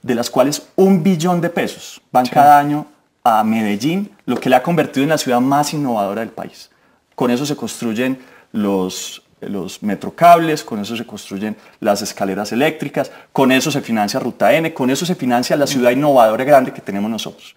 de 0.03 0.15
las 0.15 0.29
cuales 0.29 0.69
un 0.75 1.03
billón 1.03 1.41
de 1.41 1.51
pesos 1.51 2.01
van 2.11 2.27
cada 2.27 2.59
año 2.59 2.87
a 3.23 3.45
Medellín, 3.45 4.11
lo 4.27 4.39
que 4.41 4.51
le 4.51 4.57
ha 4.57 4.63
convertido 4.63 5.05
en 5.05 5.11
la 5.11 5.19
ciudad 5.19 5.41
más 5.41 5.73
innovadora 5.73 6.21
del 6.21 6.31
país. 6.31 6.71
Con 7.15 7.31
eso 7.31 7.47
se 7.47 7.55
construyen 7.55 8.19
los, 8.53 9.23
los 9.41 9.83
metrocables, 9.83 10.65
con 10.65 10.81
eso 10.81 10.97
se 10.97 11.07
construyen 11.07 11.57
las 11.79 12.03
escaleras 12.03 12.51
eléctricas, 12.51 13.13
con 13.33 13.53
eso 13.53 13.71
se 13.71 13.83
financia 13.83 14.19
Ruta 14.19 14.53
N, 14.53 14.75
con 14.75 14.91
eso 14.91 15.07
se 15.07 15.15
financia 15.15 15.57
la 15.57 15.67
ciudad 15.67 15.93
innovadora 15.93 16.45
grande 16.45 16.73
que 16.73 16.81
tenemos 16.81 17.11
nosotros. 17.11 17.55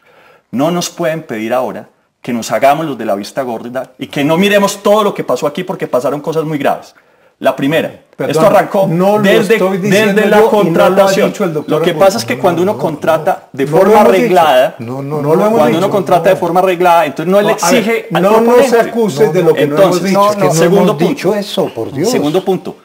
No 0.52 0.70
nos 0.70 0.90
pueden 0.90 1.24
pedir 1.24 1.54
ahora 1.54 1.90
que 2.22 2.34
nos 2.34 2.52
hagamos 2.52 2.86
los 2.86 2.98
de 2.98 3.06
la 3.06 3.16
vista 3.16 3.42
gorda 3.42 3.92
y 3.98 4.08
que 4.08 4.24
no 4.24 4.38
miremos 4.38 4.84
todo 4.84 5.04
lo 5.04 5.14
que 5.14 5.24
pasó 5.24 5.48
aquí 5.48 5.64
porque 5.64 5.88
pasaron 5.88 6.22
cosas 6.22 6.44
muy 6.44 6.58
graves. 6.58 6.94
La 7.40 7.56
primera, 7.56 7.92
Perdón, 8.16 8.30
esto 8.36 8.46
arrancó 8.46 8.86
no 8.88 9.20
desde, 9.20 9.58
desde 9.80 10.28
la 10.28 10.38
y 10.38 10.40
no 10.40 10.42
lo 10.42 10.50
contratación. 10.52 11.30
dicho 11.32 11.46
lo 11.66 11.82
que 11.82 11.96
pasa 11.96 12.20
es 12.20 12.26
que 12.26 12.38
cuando 12.38 12.62
uno 12.62 12.78
contrata 12.78 13.48
de 13.52 13.66
no 13.66 13.72
forma 13.72 13.94
hemos 13.94 14.04
dicho. 14.12 14.16
arreglada, 14.20 14.76
No, 14.78 15.02
no, 15.02 15.22
No 15.24 15.34
hemos 15.34 15.48
cuando 15.50 15.66
dicho, 15.66 15.78
uno 15.80 15.90
contrata 15.90 16.30
de 16.30 16.36
forma 16.36 16.60
arreglada, 16.60 17.08
entonces 17.08 17.32
no, 17.32 17.42
No, 17.42 17.48
le 17.48 17.54
exige 17.54 18.08
al 18.14 18.22
no 18.22 18.30
nos 18.30 18.42
proponente. 18.44 18.80
acuses 18.82 19.34
de 19.34 19.42
lo 19.42 19.54
que 19.56 19.66
no 19.66 19.76
Entonces, 19.78 20.02
hemos 20.02 20.04
dicho. 20.04 20.20
No, 20.20 20.40
no, 20.40 20.46
no 20.46 20.54
segundo 20.54 20.82
hemos 20.84 20.96
punto. 20.98 21.10
dicho 21.10 21.34
eso, 21.34 21.74
por 21.74 21.92
Dios. 21.92 22.12
Segundo 22.12 22.46
punto. 22.46 22.76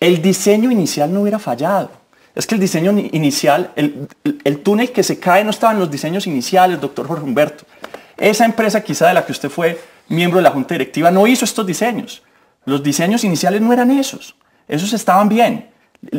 El 0.00 0.22
diseño 0.22 0.70
inicial 0.70 1.12
no 1.12 1.20
hubiera 1.20 1.38
fallado. 1.38 1.90
Es 2.34 2.46
que 2.46 2.54
el 2.54 2.60
diseño 2.62 2.92
ni- 2.92 3.10
inicial, 3.12 3.72
el, 3.76 4.08
el- 4.24 4.38
el 4.44 4.58
túnel 4.62 4.92
que 4.92 5.02
se 5.02 5.18
cae 5.18 5.44
no 5.44 5.50
estaba 5.50 5.74
en 5.74 5.78
los 5.80 5.90
diseños 5.90 6.26
iniciales, 6.26 6.80
doctor 6.80 7.06
Jorge 7.06 7.22
Humberto. 7.24 7.64
Esa 8.16 8.44
empresa 8.44 8.82
quizá 8.82 9.08
de 9.08 9.14
la 9.14 9.24
que 9.24 9.32
usted 9.32 9.50
fue 9.50 9.78
miembro 10.08 10.38
de 10.38 10.44
la 10.44 10.50
junta 10.50 10.74
directiva 10.74 11.10
no 11.10 11.26
hizo 11.26 11.44
estos 11.44 11.66
diseños. 11.66 12.22
Los 12.64 12.82
diseños 12.82 13.24
iniciales 13.24 13.60
no 13.60 13.72
eran 13.72 13.90
esos. 13.90 14.36
Esos 14.68 14.92
estaban 14.92 15.28
bien. 15.28 15.70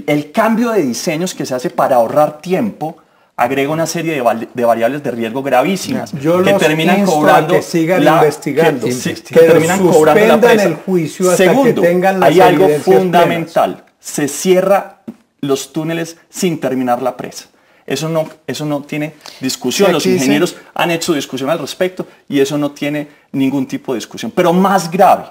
El, 0.06 0.32
cambio 0.32 0.72
de 0.72 0.82
diseños 0.82 1.34
que 1.34 1.46
se 1.46 1.54
hace 1.56 1.70
para 1.70 1.98
ahorrar 1.98 2.40
tiempo 2.42 2.98
agrega 3.36 3.72
una 3.72 3.86
serie 3.86 4.14
de, 4.14 4.66
variables 4.66 5.04
de 5.04 5.12
riesgo 5.12 5.44
gravísimas 5.44 6.12
Yo 6.14 6.42
que 6.42 6.54
terminan 6.54 7.06
cobrando 7.06 7.54
que 7.54 7.62
sigan 7.62 8.04
la- 8.04 8.16
investigando, 8.16 8.88
que, 8.88 8.96
que 8.96 9.14
que 9.22 9.40
terminan 9.42 9.80
cobrando 9.88 10.26
la 10.26 10.40
presa. 10.40 10.64
el 10.64 10.76
juicio 10.76 11.30
hasta 11.30 11.44
que 11.44 11.50
Segundo, 11.50 11.82
tengan 11.82 12.20
las 12.20 12.30
hay 12.30 12.42
algo 12.42 12.68
fundamental. 12.80 13.84
Se 14.00 14.28
cierra 14.28 15.02
los 15.42 15.72
túneles 15.72 16.18
sin 16.30 16.60
terminar 16.60 17.02
la 17.02 17.16
presa. 17.16 17.46
Eso 17.88 18.10
no, 18.10 18.28
eso 18.46 18.66
no 18.66 18.82
tiene 18.82 19.14
discusión. 19.40 19.94
Los 19.94 20.06
ingenieros 20.06 20.58
han 20.74 20.92
hecho 20.92 21.14
discusión 21.14 21.50
al 21.50 21.58
respecto 21.58 22.06
y 22.28 22.42
eso 22.42 22.58
no 22.58 22.72
tiene 22.72 23.08
ningún 23.32 23.66
tipo 23.66 23.94
de 23.94 23.98
discusión. 24.00 24.30
Pero 24.36 24.52
más 24.52 24.92
grave 24.92 25.24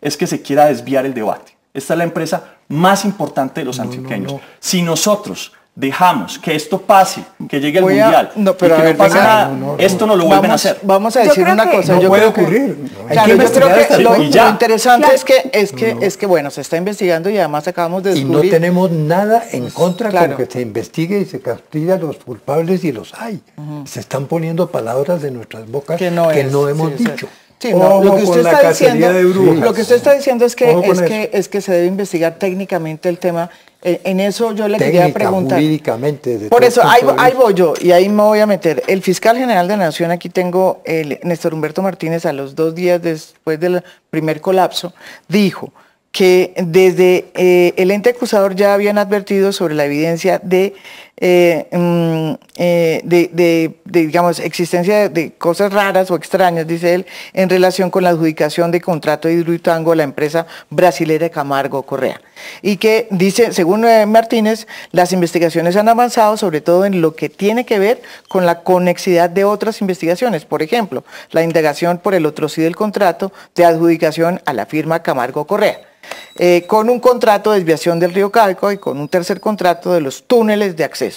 es 0.00 0.16
que 0.16 0.26
se 0.26 0.40
quiera 0.40 0.66
desviar 0.66 1.04
el 1.04 1.12
debate. 1.12 1.54
Esta 1.74 1.92
es 1.92 1.98
la 1.98 2.04
empresa 2.04 2.54
más 2.68 3.04
importante 3.04 3.60
de 3.60 3.66
los 3.66 3.78
antioqueños. 3.78 4.34
Si 4.58 4.80
nosotros 4.80 5.52
dejamos 5.78 6.40
que 6.40 6.56
esto 6.56 6.80
pase, 6.80 7.22
que 7.48 7.60
llegue 7.60 7.80
Voy 7.80 8.00
a- 8.00 8.04
mundial, 8.04 8.32
no, 8.34 8.50
y 8.50 8.54
pero 8.58 8.74
que 8.74 8.80
a 8.80 8.84
ver, 8.84 8.94
no 8.94 8.98
pase 8.98 9.14
venga, 9.14 9.26
nada, 9.28 9.48
no, 9.48 9.54
no, 9.54 9.66
no. 9.74 9.78
esto 9.78 10.06
no 10.08 10.16
lo 10.16 10.24
vuelven 10.24 10.38
a 10.46 10.48
Vamos- 10.48 10.66
hacer. 10.66 10.78
Vamos 10.82 11.16
a 11.16 11.20
Yo 11.22 11.28
decir 11.28 11.44
creo 11.44 11.54
una 11.54 11.70
que- 11.70 11.76
cosa. 11.76 11.94
No 11.94 12.00
yo 12.02 12.08
puede 12.08 12.22
creo 12.22 12.34
que- 12.34 12.40
ocurrir. 12.40 12.76
Hay 12.80 12.88
Claro, 12.88 12.98
que 12.98 13.14
yo 13.14 13.22
creo 13.24 13.32
investigar 13.36 13.74
que 13.76 13.80
hasta 13.82 13.98
lo, 13.98 14.14
el 14.16 14.22
y 14.24 14.30
ya. 14.30 14.44
lo 14.44 14.50
interesante 14.50 15.02
Claro. 15.06 15.14
es 15.16 15.24
que 15.24 15.50
es 15.52 15.72
que 15.72 15.96
es 16.00 16.16
que 16.16 16.26
bueno 16.26 16.50
se 16.50 16.60
está 16.62 16.76
investigando 16.76 17.30
y 17.30 17.38
además 17.38 17.68
acabamos 17.68 18.02
de 18.02 18.10
Y 18.18 18.24
no 18.24 18.28
descubrir 18.30 18.50
tenemos 18.50 18.90
nada 18.90 19.44
en 19.52 19.70
contra 19.70 20.10
claro. 20.10 20.34
con 20.36 20.44
que 20.44 20.52
se 20.52 20.60
investigue 20.62 21.20
y 21.20 21.24
se 21.26 21.40
castigue 21.40 21.92
a 21.92 21.96
los 21.96 22.16
culpables 22.16 22.82
y 22.82 22.90
los 22.90 23.14
hay. 23.14 23.40
Se 23.84 24.00
están 24.00 24.26
poniendo 24.26 24.70
palabras 24.72 25.22
de 25.22 25.30
nuestras 25.30 25.70
bocas 25.70 25.96
que 25.96 26.10
no, 26.10 26.30
es, 26.32 26.38
hemos 26.44 26.88
sí, 26.90 26.94
o 26.94 26.98
sea, 26.98 27.10
dicho. 27.14 27.28
Sí, 27.58 27.72
no, 27.72 28.02
lo 28.02 28.16
que 28.16 28.22
usted 28.22 28.40
está 28.40 28.68
diciendo, 28.68 29.12
lo 29.12 29.74
que 29.74 29.82
usted 29.82 29.96
está 29.96 30.14
diciendo 30.14 30.44
es 30.44 30.56
que 30.56 30.70
es 30.70 31.02
que 31.02 31.30
es 31.32 31.48
que 31.48 31.60
se 31.60 31.72
debe 31.72 31.86
investigar 31.86 32.38
técnicamente 32.38 33.08
el 33.08 33.18
tema. 33.18 33.50
Eh, 33.80 34.00
En 34.04 34.18
eso 34.18 34.52
yo 34.54 34.66
le 34.66 34.76
quería 34.76 35.12
preguntar. 35.12 35.58
jurídicamente. 35.58 36.48
Por 36.50 36.64
eso, 36.64 36.82
ahí, 36.84 37.00
ahí 37.16 37.32
voy 37.34 37.54
yo 37.54 37.74
y 37.80 37.92
ahí 37.92 38.08
me 38.08 38.22
voy 38.22 38.40
a 38.40 38.46
meter. 38.46 38.82
El 38.88 39.02
fiscal 39.02 39.36
general 39.36 39.68
de 39.68 39.76
la 39.76 39.84
Nación, 39.84 40.10
aquí 40.10 40.28
tengo 40.28 40.82
el 40.84 41.20
Néstor 41.22 41.54
Humberto 41.54 41.80
Martínez, 41.80 42.26
a 42.26 42.32
los 42.32 42.56
dos 42.56 42.74
días 42.74 43.00
después 43.00 43.60
del 43.60 43.84
primer 44.10 44.40
colapso, 44.40 44.92
dijo 45.28 45.72
que 46.10 46.54
desde 46.56 47.26
eh, 47.34 47.74
el 47.76 47.90
ente 47.92 48.10
acusador 48.10 48.56
ya 48.56 48.74
habían 48.74 48.98
advertido 48.98 49.52
sobre 49.52 49.74
la 49.74 49.84
evidencia 49.84 50.40
de, 50.42 50.74
eh, 51.20 51.66
mm, 51.72 52.32
eh, 52.56 53.00
de, 53.04 53.74
digamos, 53.84 54.38
existencia 54.38 55.08
de, 55.08 55.32
cosas 55.32 55.72
raras 55.72 56.10
o 56.10 56.16
extrañas, 56.16 56.66
dice 56.66 56.94
él, 56.94 57.06
en 57.32 57.48
relación 57.48 57.90
con 57.90 58.04
la 58.04 58.10
adjudicación 58.10 58.70
de 58.70 58.80
contrato 58.80 59.26
de 59.26 59.34
Hidroituango 59.34 59.92
a 59.92 59.96
la 59.96 60.04
empresa 60.04 60.46
brasilera 60.70 61.28
Camargo 61.28 61.82
Correa. 61.82 62.20
Y 62.62 62.76
que 62.76 63.08
dice, 63.10 63.52
según 63.52 63.84
eh, 63.84 64.06
Martínez, 64.06 64.68
las 64.92 65.12
investigaciones 65.12 65.76
han 65.76 65.88
avanzado 65.88 66.36
sobre 66.36 66.60
todo 66.60 66.84
en 66.84 67.00
lo 67.00 67.16
que 67.16 67.28
tiene 67.28 67.66
que 67.66 67.80
ver 67.80 68.00
con 68.28 68.46
la 68.46 68.60
conexidad 68.62 69.28
de 69.28 69.44
otras 69.44 69.80
investigaciones. 69.80 70.44
Por 70.44 70.62
ejemplo, 70.62 71.04
la 71.32 71.42
indagación 71.42 71.98
por 71.98 72.14
el 72.14 72.26
otro 72.26 72.48
sí 72.48 72.62
del 72.62 72.76
contrato 72.76 73.32
de 73.56 73.64
adjudicación 73.64 74.40
a 74.44 74.52
la 74.52 74.66
firma 74.66 75.02
Camargo 75.02 75.46
Correa. 75.46 75.80
con 76.68 76.88
un 76.88 77.00
contrato 77.00 77.50
de 77.50 77.58
desviación 77.58 77.98
del 77.98 78.14
río 78.14 78.30
Calco 78.30 78.70
y 78.70 78.78
con 78.78 78.98
un 78.98 79.08
tercer 79.08 79.40
contrato 79.40 79.92
de 79.92 80.00
los 80.00 80.22
túneles 80.22 80.76
de 80.76 80.84
acceso. 80.84 81.07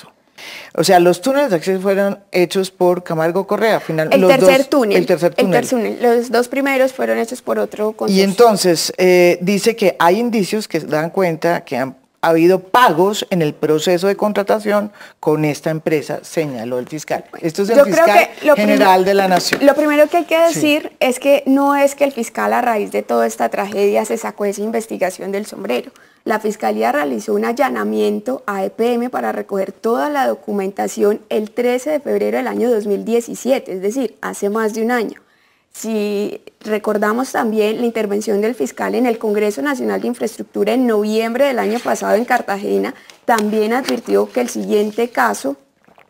O 0.76 0.84
sea, 0.84 1.00
los 1.00 1.22
túneles 1.22 1.50
de 1.50 1.56
acceso 1.58 1.82
fueron 1.82 2.20
hechos 2.32 2.72
por 2.72 3.04
Camargo 3.04 3.46
Correa. 3.48 3.80
Final, 3.80 4.10
El 4.12 4.22
los 4.22 4.30
tercer 4.32 4.58
dos- 4.60 4.70
túnel. 4.70 4.98
El 4.98 5.06
tercer 5.06 5.34
túnel. 5.36 5.68
túnel. 5.68 5.98
Los 6.02 6.32
dos 6.32 6.48
primeros 6.48 6.94
fueron 6.94 7.18
hechos 7.18 7.42
por 7.42 7.60
otro 7.60 7.96
Y 8.08 8.22
entonces 8.22 8.94
eh, 8.98 9.38
dice 9.42 9.76
que 9.76 9.96
hay 10.00 10.20
indicios 10.20 10.68
que 10.68 10.80
dan 10.80 11.10
cuenta 11.10 11.64
que 11.66 11.78
han 11.78 11.96
ha 12.22 12.30
habido 12.30 12.60
pagos 12.60 13.26
en 13.32 13.42
el 13.42 13.56
proceso 13.56 14.08
de 14.08 14.16
contratación 14.16 14.92
con 15.20 15.44
esta 15.44 15.72
empresa, 15.72 16.20
señaló 16.22 16.78
el 16.78 16.88
fiscal. 16.88 17.26
Esto 17.42 17.64
es 17.64 17.72
el 17.72 17.78
Yo 17.78 17.86
fiscal 17.86 18.30
general 18.56 19.04
de 19.06 19.16
la 19.16 19.28
nación. 19.28 19.66
Lo 19.66 19.74
primero 19.74 20.08
que 20.08 20.18
hay 20.18 20.26
que 20.26 20.40
decir 20.40 20.92
es 21.00 21.20
que 21.20 21.42
no 21.48 21.76
es 21.76 21.96
que 21.96 22.04
el 22.04 22.12
fiscal 22.12 22.54
a 22.54 22.62
raíz 22.62 22.92
de 22.92 23.02
toda 23.02 23.26
esta 23.26 23.50
tragedia 23.50 24.06
se 24.06 24.18
sacó 24.18 24.46
esa 24.46 24.62
investigación 24.62 25.32
del 25.32 25.48
sombrero. 25.48 25.92
La 26.24 26.40
fiscalía 26.40 26.92
realizó 26.92 27.34
un 27.34 27.46
allanamiento 27.46 28.44
a 28.46 28.64
EPM 28.64 29.10
para 29.10 29.32
recoger 29.32 29.72
toda 29.72 30.12
la 30.12 30.28
documentación 30.28 31.22
el 31.30 31.50
13 31.50 31.90
de 31.90 32.00
febrero 32.00 32.38
del 32.38 32.48
año 32.48 32.70
2017, 32.70 33.74
es 33.74 33.82
decir, 33.82 34.18
hace 34.22 34.52
más 34.52 34.76
de 34.76 34.84
un 34.84 34.92
año. 34.92 35.20
Si 35.74 36.42
recordamos 36.60 37.32
también 37.32 37.80
la 37.80 37.86
intervención 37.86 38.42
del 38.42 38.56
fiscal 38.56 38.94
en 38.94 39.06
el 39.06 39.18
Congreso 39.18 39.62
Nacional 39.62 40.02
de 40.02 40.08
Infraestructura 40.08 40.74
en 40.74 40.86
noviembre 40.86 41.46
del 41.46 41.60
año 41.60 41.80
pasado 41.80 42.16
en 42.16 42.26
Cartagena, 42.26 42.94
también 43.26 43.74
advirtió 43.74 44.30
que 44.32 44.42
el 44.42 44.50
siguiente 44.50 45.10
caso 45.10 45.56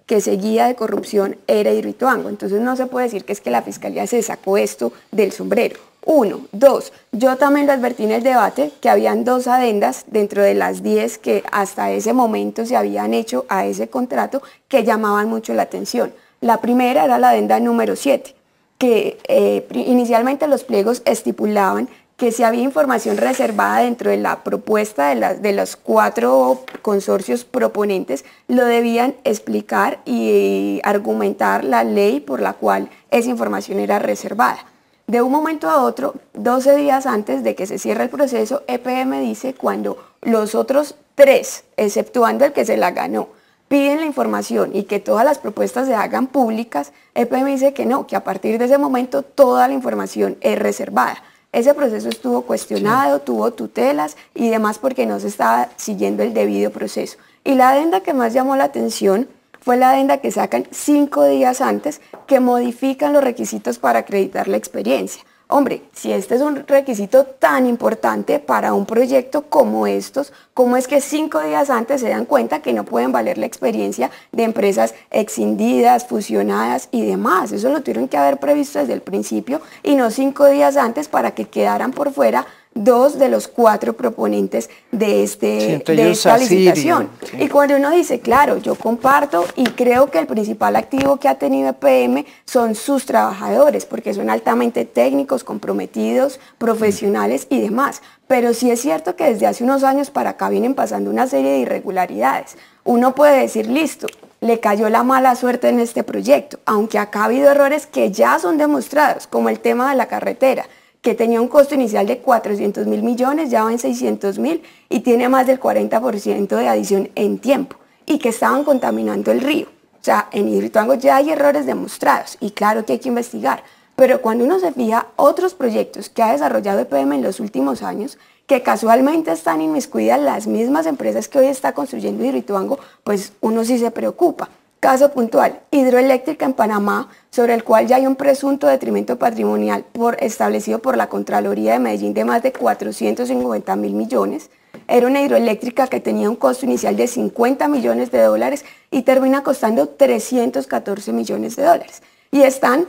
que 0.08 0.20
seguía 0.20 0.66
de 0.66 0.76
corrupción 0.76 1.38
era 1.48 1.72
Hidroituango. 1.72 2.28
Entonces 2.28 2.60
no 2.60 2.76
se 2.76 2.88
puede 2.88 3.06
decir 3.06 3.24
que 3.24 3.32
es 3.32 3.40
que 3.40 3.52
la 3.52 3.62
fiscalía 3.62 4.06
se 4.08 4.22
sacó 4.24 4.58
esto 4.58 4.92
del 5.12 5.32
sombrero. 5.32 5.80
Uno. 6.04 6.48
Dos. 6.52 6.92
Yo 7.12 7.38
también 7.38 7.68
lo 7.68 7.74
advertí 7.74 8.04
en 8.04 8.12
el 8.12 8.24
debate 8.24 8.72
que 8.82 8.90
habían 8.90 9.24
dos 9.24 9.48
adendas 9.48 10.06
dentro 10.08 10.42
de 10.42 10.56
las 10.56 10.82
10 10.82 11.20
que 11.20 11.44
hasta 11.52 11.92
ese 11.92 12.12
momento 12.12 12.66
se 12.66 12.76
habían 12.76 13.14
hecho 13.14 13.46
a 13.48 13.66
ese 13.68 13.88
contrato 13.88 14.42
que 14.68 14.84
llamaban 14.84 15.30
mucho 15.30 15.54
la 15.54 15.62
atención. 15.62 16.12
La 16.42 16.60
primera 16.60 17.06
era 17.06 17.20
la 17.20 17.30
adenda 17.30 17.60
número 17.60 17.96
7 17.96 18.41
que 18.82 19.20
eh, 19.28 19.68
inicialmente 19.76 20.48
los 20.48 20.64
pliegos 20.64 21.04
estipulaban 21.06 21.88
que 22.18 22.32
si 22.32 22.42
había 22.42 22.64
información 22.64 23.18
reservada 23.18 23.84
dentro 23.84 24.10
de 24.10 24.18
la 24.18 24.44
propuesta 24.44 25.14
de, 25.14 25.36
de 25.36 25.54
los 25.54 25.76
cuatro 25.76 26.64
consorcios 26.82 27.46
proponentes, 27.46 28.26
lo 28.48 28.66
debían 28.66 29.14
explicar 29.24 30.00
y 30.04 30.82
argumentar 30.84 31.64
la 31.64 31.84
ley 31.84 32.22
por 32.22 32.42
la 32.42 32.54
cual 32.54 32.90
esa 33.12 33.30
información 33.30 33.78
era 33.78 34.00
reservada. 34.00 34.66
De 35.06 35.22
un 35.22 35.32
momento 35.32 35.70
a 35.70 35.84
otro, 35.84 36.16
12 36.34 36.76
días 36.76 37.06
antes 37.06 37.44
de 37.44 37.54
que 37.54 37.68
se 37.68 37.78
cierre 37.78 38.06
el 38.06 38.10
proceso, 38.10 38.64
EPM 38.66 39.22
dice 39.22 39.54
cuando 39.54 40.04
los 40.24 40.56
otros 40.56 40.96
tres, 41.14 41.66
exceptuando 41.78 42.46
el 42.46 42.52
que 42.52 42.66
se 42.66 42.78
la 42.78 42.90
ganó, 42.90 43.30
piden 43.72 44.02
la 44.02 44.06
información 44.06 44.72
y 44.76 44.84
que 44.84 45.00
todas 45.00 45.24
las 45.24 45.40
propuestas 45.40 45.88
se 45.88 45.96
hagan 45.96 46.28
públicas, 46.28 46.92
EPM 47.16 47.46
dice 47.46 47.74
que 47.74 47.86
no, 47.86 48.06
que 48.06 48.18
a 48.18 48.24
partir 48.26 48.60
de 48.60 48.66
ese 48.66 48.78
momento 48.78 49.24
toda 49.24 49.66
la 49.70 49.74
información 49.74 50.36
es 50.42 50.60
reservada. 50.60 51.24
Ese 51.54 51.74
proceso 51.74 52.10
estuvo 52.10 52.42
cuestionado, 52.42 53.22
tuvo 53.22 53.52
tutelas 53.52 54.18
y 54.36 54.50
demás 54.50 54.78
porque 54.78 55.06
no 55.06 55.22
se 55.22 55.30
estaba 55.30 55.70
siguiendo 55.78 56.22
el 56.22 56.34
debido 56.34 56.72
proceso. 56.72 57.18
Y 57.46 57.56
la 57.56 57.70
adenda 57.70 58.02
que 58.02 58.14
más 58.14 58.34
llamó 58.34 58.58
la 58.58 58.66
atención 58.66 59.30
fue 59.62 59.78
la 59.78 59.92
adenda 59.92 60.18
que 60.18 60.32
sacan 60.32 60.68
cinco 60.72 61.24
días 61.24 61.62
antes 61.62 62.02
que 62.28 62.42
modifican 62.42 63.14
los 63.14 63.24
requisitos 63.24 63.80
para 63.80 64.00
acreditar 64.00 64.50
la 64.50 64.58
experiencia. 64.58 65.24
Hombre, 65.54 65.82
si 65.92 66.14
este 66.14 66.36
es 66.36 66.42
un 66.42 66.66
requisito 66.66 67.26
tan 67.26 67.68
importante 67.68 68.40
para 68.40 68.74
un 68.74 68.86
proyecto 68.86 69.42
como 69.42 69.86
estos, 69.86 70.32
¿cómo 70.54 70.78
es 70.78 70.88
que 70.88 71.02
cinco 71.02 71.42
días 71.42 71.70
antes 71.70 72.00
se 72.00 72.08
dan 72.08 72.24
cuenta 72.24 72.62
que 72.62 72.72
no 72.72 72.86
pueden 72.86 73.12
valer 73.12 73.38
la 73.38 73.48
experiencia 73.48 74.12
de 74.32 74.44
empresas 74.44 74.96
excindidas, 75.10 76.08
fusionadas 76.08 76.88
y 76.92 77.06
demás? 77.06 77.52
Eso 77.52 77.68
lo 77.68 77.82
tuvieron 77.82 78.08
que 78.08 78.16
haber 78.16 78.38
previsto 78.38 78.80
desde 78.80 78.94
el 78.94 79.02
principio 79.02 79.60
y 79.84 79.96
no 79.96 80.10
cinco 80.10 80.46
días 80.46 80.78
antes 80.78 81.10
para 81.10 81.32
que 81.32 81.50
quedaran 81.50 81.92
por 81.92 82.14
fuera 82.14 82.48
dos 82.74 83.20
de 83.20 83.28
los 83.28 83.48
cuatro 83.48 83.94
proponentes 83.94 84.70
de, 84.92 85.24
este, 85.24 85.84
de 85.86 86.12
esta 86.12 86.38
licitación. 86.38 87.10
sí. 87.30 87.38
Y 87.40 87.50
cuando 87.50 87.76
uno 87.76 87.92
dice, 87.92 88.22
claro, 88.22 88.58
yo 88.58 88.76
comparto 88.76 89.46
y 89.56 89.66
creo 89.66 90.10
que 90.10 90.20
el 90.20 90.28
principal 90.28 90.76
activo 90.76 91.18
que 91.18 91.28
ha 91.28 91.36
tenido 91.36 91.70
EPM 91.70 92.26
son 92.46 92.76
sus 92.76 93.06
trabajadores, 93.06 93.86
porque 93.86 94.14
son 94.14 94.30
altamente 94.30 94.86
técnicos, 94.86 95.44
comprometidos, 95.44 96.40
profesionales 96.58 97.48
y 97.50 97.60
demás. 97.60 98.02
Pero 98.28 98.54
sí 98.54 98.72
es 98.72 98.82
cierto 98.82 99.16
que 99.18 99.26
desde 99.26 99.48
hace 99.48 99.64
unos 99.64 99.84
años 99.84 100.10
para 100.10 100.32
acá 100.32 100.50
vienen 100.50 100.74
pasando 100.74 101.10
una 101.10 101.28
serie 101.28 101.52
de 101.52 101.60
irregularidades. 101.60 102.56
Uno 102.86 103.14
puede 103.14 103.42
decir, 103.42 103.68
listo, 103.68 104.08
le 104.40 104.62
cayó 104.62 104.90
la 104.90 105.04
mala 105.04 105.36
suerte 105.36 105.68
en 105.68 105.82
este 105.82 106.04
proyecto, 106.04 106.60
aunque 106.66 106.98
acá 106.98 107.22
ha 107.22 107.26
habido 107.26 107.52
errores 107.52 107.86
que 107.86 108.12
ya 108.12 108.40
son 108.40 108.58
demostrados, 108.58 109.28
como 109.28 109.50
el 109.50 109.60
tema 109.60 109.90
de 109.92 109.98
la 109.98 110.08
carretera 110.08 110.66
que 111.02 111.16
tenía 111.16 111.42
un 111.42 111.48
costo 111.48 111.76
inicial 111.76 112.06
de 112.06 112.20
400 112.20 112.86
mil 112.86 113.02
millones, 113.04 113.50
ya 113.50 113.64
va 113.64 113.72
en 113.72 113.80
600 113.80 114.38
mil 114.38 114.62
y 114.88 115.00
tiene 115.00 115.30
más 115.30 115.48
del 115.48 115.60
40% 115.60 116.48
de 116.48 116.68
adición 116.68 117.10
en 117.16 117.40
tiempo 117.40 117.78
y 118.06 118.20
que 118.20 118.30
estaban 118.30 118.64
contaminando 118.64 119.32
el 119.32 119.42
río. 119.42 119.68
O 120.00 120.04
sea, 120.04 120.30
en 120.32 120.48
Hidroituango 120.48 120.96
ya 120.96 121.18
hay 121.18 121.32
errores 121.32 121.66
demostrados 121.66 122.38
y 122.40 122.52
claro 122.52 122.86
que 122.86 122.94
hay 122.94 123.00
que 123.00 123.10
investigar, 123.10 123.64
pero 123.96 124.22
cuando 124.22 124.46
uno 124.46 124.60
se 124.60 124.72
fija 124.72 125.08
otros 125.16 125.54
proyectos 125.54 126.10
que 126.10 126.24
ha 126.24 126.32
desarrollado 126.32 126.80
EPM 126.80 127.14
en 127.14 127.24
los 127.24 127.40
últimos 127.40 127.84
años, 127.84 128.18
que 128.48 128.64
casualmente 128.64 129.32
están 129.32 129.62
inmiscuidas 129.62 130.20
las 130.20 130.48
mismas 130.48 130.86
empresas 130.86 131.28
que 131.28 131.40
hoy 131.40 131.48
está 131.48 131.74
construyendo 131.74 132.24
Hidroituango, 132.26 132.80
pues 133.04 133.34
uno 133.42 133.64
sí 133.64 133.78
se 133.78 133.92
preocupa. 133.92 134.50
Caso 134.82 135.12
puntual, 135.12 135.60
hidroeléctrica 135.70 136.44
en 136.44 136.54
Panamá, 136.54 137.08
sobre 137.30 137.54
el 137.54 137.64
cual 137.64 137.86
ya 137.86 137.98
hay 137.98 138.08
un 138.08 138.16
presunto 138.16 138.66
detrimento 138.66 139.20
patrimonial 139.20 139.84
por, 139.84 140.18
establecido 140.24 140.80
por 140.80 140.98
la 140.98 141.08
Contraloría 141.08 141.74
de 141.74 141.80
Medellín 141.80 142.16
de 142.16 142.26
más 142.26 142.42
de 142.42 142.52
450 142.52 143.76
mil 143.76 143.94
millones. 143.94 144.50
Era 144.88 145.06
una 145.06 145.22
hidroeléctrica 145.22 145.86
que 145.86 146.00
tenía 146.00 146.32
un 146.32 146.36
costo 146.36 146.66
inicial 146.66 146.98
de 146.98 147.06
50 147.06 147.68
millones 147.68 148.10
de 148.10 148.24
dólares 148.24 148.66
y 148.90 149.04
termina 149.04 149.44
costando 149.44 149.88
314 149.88 151.14
millones 151.14 151.56
de 151.58 151.64
dólares. 151.64 152.02
Y 152.32 152.42
están 152.42 152.88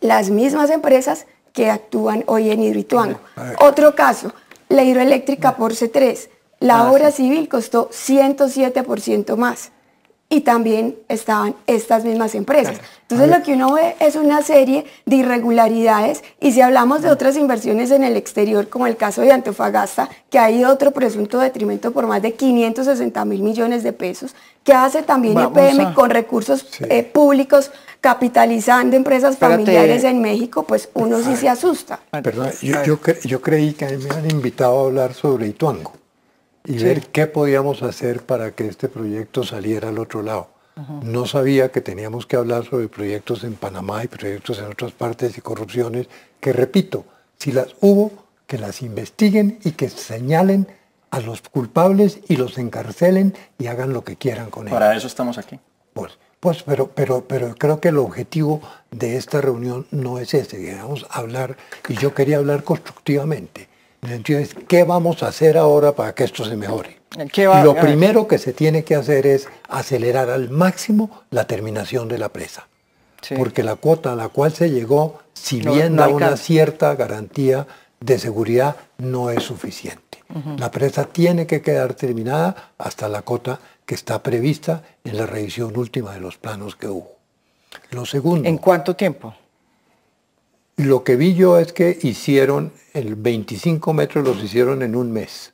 las 0.00 0.30
mismas 0.30 0.70
empresas 0.70 1.26
que 1.52 1.68
actúan 1.68 2.22
hoy 2.28 2.52
en 2.52 2.62
Hidroituango. 2.62 3.18
Otro 3.60 3.96
caso, 3.96 4.32
la 4.68 4.84
hidroeléctrica 4.84 5.56
por 5.56 5.72
C3. 5.72 6.28
La 6.60 6.82
Ah, 6.82 6.92
obra 6.92 7.10
civil 7.10 7.48
costó 7.48 7.90
107% 7.90 9.36
más 9.36 9.72
y 10.30 10.42
también 10.42 10.96
estaban 11.08 11.54
estas 11.66 12.04
mismas 12.04 12.34
empresas. 12.34 12.78
Entonces 13.02 13.28
lo 13.34 13.42
que 13.42 13.54
uno 13.54 13.72
ve 13.72 13.96
es 13.98 14.14
una 14.14 14.42
serie 14.42 14.84
de 15.06 15.16
irregularidades 15.16 16.22
y 16.40 16.52
si 16.52 16.60
hablamos 16.60 17.00
de 17.00 17.10
otras 17.10 17.36
inversiones 17.36 17.90
en 17.90 18.04
el 18.04 18.16
exterior, 18.16 18.68
como 18.68 18.86
el 18.86 18.96
caso 18.98 19.22
de 19.22 19.32
Antofagasta, 19.32 20.10
que 20.28 20.38
ha 20.38 20.50
ido 20.50 20.70
otro 20.70 20.90
presunto 20.90 21.38
detrimento 21.38 21.92
por 21.92 22.06
más 22.06 22.20
de 22.20 22.34
560 22.34 23.24
mil 23.24 23.42
millones 23.42 23.82
de 23.82 23.94
pesos, 23.94 24.34
que 24.64 24.74
hace 24.74 25.02
también 25.02 25.32
Vamos 25.34 25.52
EPM 25.56 25.80
a- 25.86 25.94
con 25.94 26.10
recursos 26.10 26.66
eh, 26.90 27.02
públicos 27.04 27.70
capitalizando 28.02 28.96
empresas 28.96 29.32
Espérate. 29.32 29.62
familiares 29.64 30.04
en 30.04 30.20
México, 30.20 30.64
pues 30.64 30.88
uno 30.94 31.20
sí 31.22 31.36
se 31.36 31.48
asusta. 31.48 32.00
Perdón, 32.22 32.50
yo, 32.62 32.82
yo, 32.84 33.00
cre- 33.00 33.20
yo 33.26 33.40
creí 33.40 33.72
que 33.72 33.86
me 33.96 34.10
han 34.10 34.30
invitado 34.30 34.78
a 34.78 34.86
hablar 34.86 35.14
sobre 35.14 35.46
Ituango 35.48 35.92
y 36.64 36.78
Sí. 36.78 36.84
ver 36.84 37.02
qué 37.06 37.26
podíamos 37.26 37.82
hacer 37.82 38.22
para 38.22 38.52
que 38.52 38.66
este 38.66 38.88
proyecto 38.88 39.44
saliera 39.44 39.88
al 39.88 39.98
otro 39.98 40.22
lado. 40.22 40.48
No 41.02 41.26
sabía 41.26 41.72
que 41.72 41.80
teníamos 41.80 42.26
que 42.26 42.36
hablar 42.36 42.64
sobre 42.64 42.86
proyectos 42.86 43.42
en 43.42 43.54
Panamá 43.54 44.04
y 44.04 44.06
proyectos 44.06 44.60
en 44.60 44.66
otras 44.66 44.92
partes 44.92 45.36
y 45.36 45.40
corrupciones, 45.40 46.06
que 46.38 46.52
repito, 46.52 47.04
si 47.36 47.50
las 47.50 47.74
hubo, 47.80 48.12
que 48.46 48.58
las 48.58 48.80
investiguen 48.82 49.58
y 49.64 49.72
que 49.72 49.88
señalen 49.88 50.68
a 51.10 51.18
los 51.18 51.40
culpables 51.42 52.20
y 52.28 52.36
los 52.36 52.58
encarcelen 52.58 53.34
y 53.58 53.66
hagan 53.66 53.92
lo 53.92 54.04
que 54.04 54.14
quieran 54.16 54.50
con 54.50 54.68
ellos. 54.68 54.78
Para 54.78 54.94
eso 54.96 55.08
estamos 55.08 55.36
aquí. 55.36 55.58
Pues, 55.94 56.16
pues 56.38 56.62
pero, 56.62 56.88
pero, 56.94 57.24
pero 57.26 57.56
creo 57.56 57.80
que 57.80 57.88
el 57.88 57.98
objetivo 57.98 58.60
de 58.92 59.16
esta 59.16 59.40
reunión 59.40 59.86
no 59.90 60.18
es 60.20 60.32
ese, 60.32 60.58
queremos 60.58 61.06
hablar, 61.10 61.56
y 61.88 61.94
yo 61.94 62.14
quería 62.14 62.36
hablar 62.36 62.62
constructivamente. 62.62 63.67
El 64.02 64.08
sentido 64.10 64.38
es, 64.40 64.54
¿qué 64.68 64.84
vamos 64.84 65.22
a 65.22 65.28
hacer 65.28 65.58
ahora 65.58 65.92
para 65.92 66.14
que 66.14 66.24
esto 66.24 66.44
se 66.44 66.56
mejore? 66.56 66.98
¿Qué 67.32 67.46
va- 67.46 67.64
Lo 67.64 67.74
primero 67.74 68.28
que 68.28 68.38
se 68.38 68.52
tiene 68.52 68.84
que 68.84 68.94
hacer 68.94 69.26
es 69.26 69.48
acelerar 69.68 70.30
al 70.30 70.50
máximo 70.50 71.22
la 71.30 71.46
terminación 71.46 72.06
de 72.08 72.18
la 72.18 72.28
presa. 72.28 72.68
Sí. 73.22 73.34
Porque 73.36 73.64
la 73.64 73.74
cuota 73.74 74.12
a 74.12 74.16
la 74.16 74.28
cual 74.28 74.52
se 74.52 74.70
llegó, 74.70 75.18
si 75.32 75.60
No- 75.60 75.72
bien 75.74 75.96
no 75.96 76.02
da 76.02 76.08
una 76.08 76.36
cierta 76.36 76.94
garantía 76.94 77.66
de 78.00 78.18
seguridad, 78.18 78.76
no 78.98 79.30
es 79.30 79.42
suficiente. 79.42 80.04
La 80.58 80.70
presa 80.70 81.04
tiene 81.04 81.46
que 81.46 81.62
quedar 81.62 81.94
terminada 81.94 82.72
hasta 82.76 83.08
la 83.08 83.22
cota 83.22 83.58
que 83.86 83.94
está 83.94 84.22
prevista 84.22 84.82
en 85.02 85.16
la 85.16 85.24
revisión 85.24 85.74
última 85.76 86.12
de 86.12 86.20
los 86.20 86.36
planos 86.36 86.76
que 86.76 86.86
hubo. 86.86 87.12
Lo 87.90 88.04
segundo, 88.04 88.46
¿En 88.46 88.58
cuánto 88.58 88.94
tiempo? 88.94 89.34
Lo 90.78 91.04
que 91.04 91.16
vi 91.16 91.34
yo 91.34 91.58
es 91.58 91.72
que 91.72 91.98
hicieron 92.02 92.72
el 92.94 93.14
25 93.16 93.92
metros 93.92 94.24
los 94.24 94.42
hicieron 94.42 94.82
en 94.82 94.96
un 94.96 95.12
mes. 95.12 95.52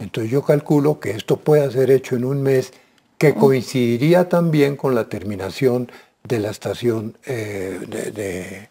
Entonces 0.00 0.32
yo 0.32 0.42
calculo 0.42 0.98
que 0.98 1.10
esto 1.10 1.36
pueda 1.36 1.70
ser 1.70 1.90
hecho 1.90 2.16
en 2.16 2.24
un 2.24 2.42
mes 2.42 2.72
que 3.18 3.34
coincidiría 3.34 4.28
también 4.28 4.76
con 4.76 4.94
la 4.94 5.08
terminación 5.08 5.90
de 6.24 6.38
la 6.38 6.50
estación 6.50 7.16
eh, 7.26 7.78
de, 7.86 8.10
de, 8.12 8.68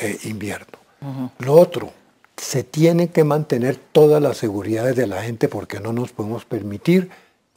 eh, 0.00 0.18
invierno. 0.24 0.78
Lo 1.38 1.54
otro, 1.54 1.92
se 2.36 2.62
tiene 2.62 3.08
que 3.08 3.24
mantener 3.24 3.76
todas 3.76 4.22
las 4.22 4.36
seguridades 4.36 4.94
de 4.96 5.06
la 5.06 5.22
gente 5.22 5.48
porque 5.48 5.80
no 5.80 5.92
nos 5.92 6.12
podemos 6.12 6.44
permitir 6.44 7.10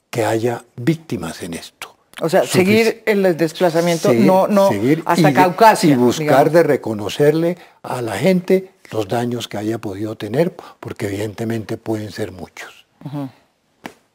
que 0.09 0.26
haya 0.26 0.64
víctimas 0.76 1.43
en 1.43 1.53
esto. 1.53 1.83
O 2.22 2.30
sea, 2.30 2.45
seguir 2.45 3.01
el 3.05 3.36
desplazamiento, 3.36 4.09
seguir- 4.09 4.26
no, 4.26 4.47
no, 4.47 4.70
hasta 5.05 5.32
y, 5.32 5.34
Caucasia. 5.34 5.91
y 5.93 5.95
buscar 5.95 6.26
digamos. 6.26 6.53
de 6.53 6.64
reconocerle 6.64 7.57
a 7.82 8.01
la 8.01 8.14
gente 8.18 8.70
los 8.91 9.07
daños 9.07 9.47
que 9.47 9.57
haya 9.57 9.80
podido 9.80 10.16
tener, 10.16 10.53
porque 10.80 11.07
evidentemente 11.07 11.78
pueden 11.78 12.11
ser 12.11 12.32
muchos. 12.32 12.86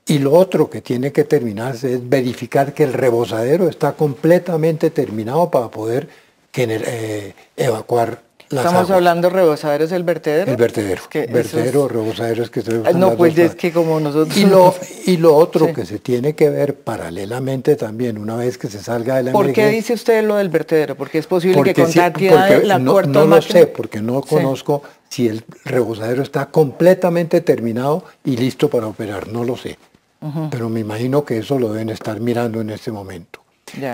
Y 0.07 0.18
lo 0.20 0.32
otro 0.32 0.70
que 0.70 0.80
tiene 0.80 1.12
que 1.12 1.24
terminarse 1.24 1.94
es 1.94 2.09
verificar 2.09 2.72
que 2.72 2.84
el 2.84 2.92
rebosadero 2.94 3.68
está 3.68 3.92
completamente 3.92 4.90
terminado 4.90 5.51
para 5.51 5.68
poder 5.68 6.09
eh, 6.55 7.34
evacuar 7.57 8.22
las 8.51 8.64
Estamos 8.64 8.82
aguas. 8.84 8.96
hablando 8.96 9.28
rebosaderos 9.30 9.90
del 9.90 10.05
vertedero. 10.05 10.51
El 10.51 10.57
vertedero. 10.57 11.03
que 11.11 11.24
eso 11.24 11.32
vertedero, 11.32 11.86
es- 11.86 11.92
rebosadero 11.92 12.42
es 12.42 12.51
que 12.51 12.62
se 12.62 12.82
Ah, 12.84 12.92
No, 12.92 13.16
pues 13.16 13.36
es 13.38 13.55
que 13.55 13.72
como 13.72 14.01
nosotros... 14.01 14.36
y 14.36 14.46
lo, 14.46 14.74
y 15.07 15.16
lo 15.18 15.36
otro 15.36 15.66
Sí. 15.66 15.72
que 15.74 15.84
se 15.86 15.99
tiene 15.99 16.34
que 16.34 16.49
ver 16.49 16.74
paralelamente 16.76 17.76
también, 17.76 18.16
una 18.18 18.36
vez 18.36 18.57
que 18.59 18.68
se 18.68 18.82
salga 18.82 19.16
de 19.16 19.24
la 19.24 19.32
¿Por 19.32 19.53
qué 19.53 19.68
dice 19.68 19.92
usted 19.94 20.24
lo 20.24 20.36
del 20.36 20.49
vertedero? 20.49 20.94
Porque 20.96 21.18
es 21.18 21.26
posible 21.26 21.57
porque 21.57 21.74
que 21.74 21.82
con 21.82 21.92
sí- 21.92 22.01
porque 22.01 22.61
la 22.64 22.78
no, 22.78 22.92
puerta 22.92 23.11
no 23.12 23.26
lo 23.26 23.42
sé, 23.42 23.66
porque 23.66 24.01
no 24.01 24.22
Sí. 24.22 24.34
conozco 24.34 24.82
si 25.09 25.28
el 25.28 25.44
rebosadero 25.64 26.22
está 26.22 26.46
completamente 26.46 27.40
terminado 27.40 28.05
y 28.24 28.36
listo 28.36 28.68
para 28.70 28.86
operar, 28.86 29.28
no 29.28 29.44
lo 29.44 29.57
sé. 29.57 29.78
Pero 30.51 30.68
me 30.68 30.80
imagino 30.80 31.24
que 31.24 31.38
eso 31.38 31.59
lo 31.61 31.72
deben 31.72 31.90
estar 31.90 32.18
mirando 32.18 32.61
en 32.61 32.70
este 32.70 32.90
momento. 32.90 33.40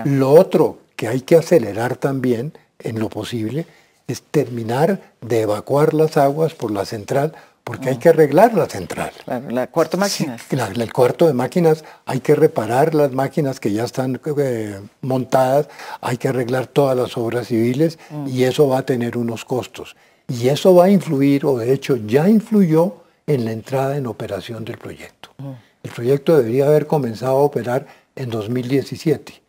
Lo 0.05 0.31
otro 0.31 0.79
que 0.95 1.07
hay 1.07 1.21
que 1.21 1.35
acelerar 1.35 1.97
también, 1.97 2.53
en 2.79 2.99
lo 2.99 3.09
posible, 3.09 3.65
es 4.07 4.21
terminar 4.21 5.01
de 5.21 5.41
evacuar 5.41 5.93
las 5.93 6.17
aguas 6.17 6.53
por 6.53 6.71
la 6.71 6.85
central, 6.85 7.33
porque 7.63 7.89
hay 7.89 7.97
que 7.97 8.09
arreglar 8.09 8.53
la 8.53 8.67
central. 8.67 9.11
Claro, 9.25 9.49
la 9.49 9.65
cuarta 9.67 9.97
máquina. 9.97 10.37
La- 10.51 10.67
el 10.67 10.93
cuarto 10.93 11.25
de 11.25 11.33
máquinas, 11.33 11.83
hay 12.05 12.19
que 12.19 12.35
reparar 12.35 12.93
las 12.93 13.11
máquinas 13.11 13.59
que 13.59 13.73
ya 13.73 13.83
están 13.83 14.21
eh, 14.37 14.79
montadas, 15.01 15.67
hay 16.01 16.17
que 16.17 16.27
arreglar 16.27 16.67
todas 16.67 16.95
las 16.95 17.17
obras 17.17 17.47
civiles 17.47 17.97
Mm. 18.11 18.27
y 18.27 18.43
eso 18.43 18.67
va 18.67 18.79
a 18.79 18.85
tener 18.85 19.17
unos 19.17 19.45
costos. 19.45 19.95
Y 20.27 20.49
eso 20.49 20.75
va 20.75 20.85
a 20.85 20.89
influir, 20.91 21.45
o 21.45 21.57
de 21.57 21.73
hecho 21.73 21.95
ya 21.95 22.29
influyó 22.29 22.97
en 23.25 23.45
la 23.45 23.51
entrada 23.51 23.97
en 23.97 24.05
operación 24.05 24.63
del 24.65 24.77
proyecto. 24.77 25.29
El 25.83 25.89
proyecto 25.91 26.37
debería 26.37 26.67
haber 26.67 26.85
comenzado 26.85 27.37
a 27.37 27.41
operar 27.41 27.87
en 28.15 28.29
2017. 28.29 29.41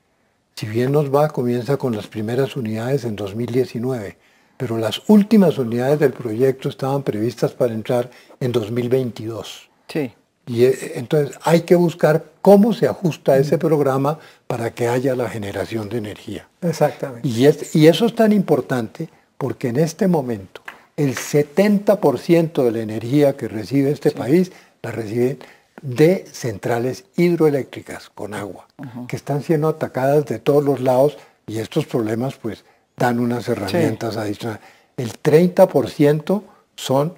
Si 0.55 0.67
bien 0.67 0.93
nos 0.93 1.15
va, 1.15 1.29
comienza 1.29 1.77
con 1.77 1.95
las 1.95 2.07
primeras 2.07 2.57
unidades 2.57 3.05
en 3.05 3.15
2019, 3.17 4.17
pero 4.57 4.79
las 4.79 5.03
últimas 5.09 5.59
unidades 5.59 5.99
del 5.99 6.13
proyecto 6.13 6.69
estaban 6.69 7.03
previstas 7.03 7.53
para 7.53 7.73
entrar 7.75 8.11
en 8.41 8.53
2022. 8.53 9.69
Sí. 9.89 10.13
Y 10.47 10.65
eh, 10.65 10.93
entonces 10.95 11.37
hay 11.43 11.63
que 11.63 11.75
buscar 11.75 12.25
cómo 12.41 12.73
se 12.73 12.87
ajusta 12.87 13.37
ese 13.37 13.59
programa 13.59 14.19
para 14.47 14.73
que 14.73 14.87
haya 14.89 15.17
la 15.17 15.29
generación 15.29 15.89
de 15.89 15.99
energía. 15.99 16.49
Exactamente. 16.63 17.27
Y, 17.29 17.47
es- 17.47 17.75
y 17.75 17.89
eso 17.89 18.07
es 18.07 18.15
tan 18.15 18.33
importante 18.33 19.09
porque 19.39 19.69
en 19.69 19.77
este 19.79 20.07
momento 20.07 20.63
el 20.97 21.15
70% 21.17 22.65
de 22.65 22.71
la 22.73 22.81
energía 22.81 23.37
que 23.37 23.49
recibe 23.49 23.91
este 23.91 24.11
país 24.13 24.53
la 24.83 24.93
recibe 24.93 25.39
de 25.83 26.25
centrales 26.33 27.05
hidroeléctricas 27.17 28.09
con 28.09 28.33
agua, 28.33 28.67
que 29.09 29.17
están 29.17 29.43
siendo 29.43 29.69
atacadas 29.69 30.25
de 30.27 30.39
todos 30.39 30.65
los 30.65 30.81
lados 30.81 31.19
y 31.47 31.59
estos 31.59 31.85
problemas 31.87 32.37
pues 32.37 32.65
dan 32.97 33.21
unas 33.21 33.49
herramientas 33.49 34.17
adicionales. 34.17 34.63
El 34.97 35.13
30% 35.13 36.43
son 36.75 37.15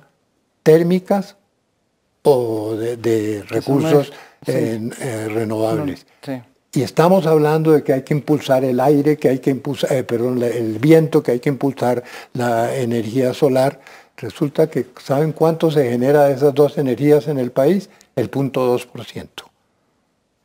térmicas 0.62 1.36
o 2.22 2.74
de, 2.74 3.44
recursos 3.48 4.12
sí. 4.44 4.52
eh, 4.52 4.90
eh, 5.00 5.28
renovables. 5.28 6.06
Sí. 6.22 6.40
Y 6.72 6.82
estamos 6.82 7.26
hablando 7.26 7.72
de 7.72 7.82
que 7.82 7.94
hay 7.94 8.02
que 8.02 8.12
impulsar 8.12 8.62
el 8.64 8.78
aire, 8.78 9.16
que 9.16 9.28
hay 9.28 9.38
que 9.38 9.50
impulsar, 9.50 9.92
eh, 9.92 10.04
perdón, 10.04 10.42
el 10.42 10.78
viento, 10.78 11.22
que 11.22 11.32
hay 11.32 11.40
que 11.40 11.48
impulsar 11.48 12.04
la 12.34 12.76
energía 12.76 13.32
solar. 13.32 13.80
Resulta 14.16 14.68
que, 14.68 14.86
¿saben 15.02 15.32
cuánto 15.32 15.70
se 15.70 15.88
genera 15.90 16.26
de 16.26 16.34
esas 16.34 16.54
dos 16.54 16.76
energías 16.76 17.26
en 17.28 17.38
el 17.38 17.52
país? 17.52 17.88
El 18.16 18.28
punto 18.28 18.76
2%. 18.76 19.47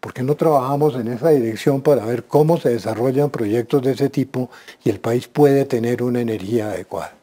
¿Por 0.04 0.14
qué 0.14 0.22
no 0.22 0.36
trabajamos 0.36 0.96
en 0.96 1.08
esa 1.08 1.30
dirección 1.30 1.82
para 1.82 2.04
ver 2.06 2.26
cómo 2.26 2.58
se 2.60 2.68
desarrollan 2.68 3.30
proyectos 3.30 3.82
de 3.84 3.94
ese 3.94 4.10
tipo 4.10 4.50
y 4.84 4.90
el 4.90 5.00
país 5.00 5.30
puede 5.30 5.64
tener 5.64 6.04
una 6.04 6.20
energía 6.20 6.72
adecuada? 6.72 7.14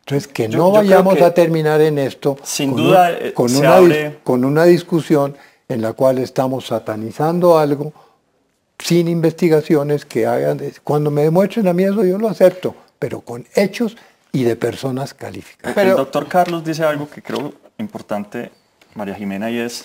Entonces, 0.00 0.26
que 0.26 0.48
no 0.48 0.54
yo 0.56 0.70
vayamos 0.70 1.16
que 1.16 1.24
a 1.24 1.34
terminar 1.34 1.82
en 1.82 1.98
esto 1.98 2.38
sin 2.42 2.72
con, 2.72 2.82
duda, 2.82 3.10
un- 3.10 3.26
eh, 3.26 3.32
con 3.34 3.54
una, 3.54 3.76
abre- 3.78 4.18
con 4.24 4.42
una 4.46 4.64
discusión 4.64 5.36
en 5.68 5.82
la 5.82 5.92
cual 5.92 6.16
estamos 6.16 6.66
satanizando 6.68 7.58
algo 7.58 7.92
sin 8.78 9.06
investigaciones 9.08 10.06
que 10.06 10.26
hagan... 10.26 10.62
Cuando 10.82 11.10
me 11.10 11.24
demuestren 11.24 11.68
a 11.68 11.74
mí 11.74 11.84
eso 11.84 12.04
yo 12.06 12.16
lo 12.16 12.30
acepto, 12.30 12.74
pero 12.98 13.20
con 13.20 13.46
hechos 13.54 13.98
y 14.32 14.44
de 14.44 14.56
personas 14.56 15.12
calificadas. 15.12 15.76
el 15.76 15.90
doctor 15.94 16.26
Carlos 16.26 16.64
dice 16.64 16.84
algo 16.84 17.06
que 17.10 17.20
creo 17.20 17.52
importante, 17.76 18.50
María 18.94 19.14
Jimena, 19.14 19.50
y 19.50 19.58
es 19.58 19.84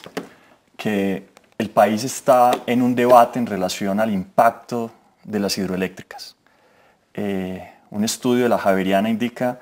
que 0.77 1.27
el 1.59 1.69
país 1.69 2.05
está 2.05 2.51
en 2.65 2.81
un 2.81 2.95
debate 2.95 3.37
en 3.37 3.45
relación 3.45 3.99
al 3.99 4.11
impacto 4.11 4.91
de 5.25 5.39
las 5.39 5.57
hidroeléctricas. 5.57 6.37
Eh, 7.13 7.69
un 7.91 8.05
estudio 8.05 8.43
de 8.43 8.49
la 8.49 8.57
Javeriana 8.57 9.09
indica 9.09 9.59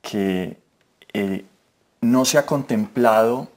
que 0.00 0.56
eh, 1.12 1.44
no 2.00 2.24
se 2.24 2.38
ha 2.38 2.46
contemplado 2.46 3.48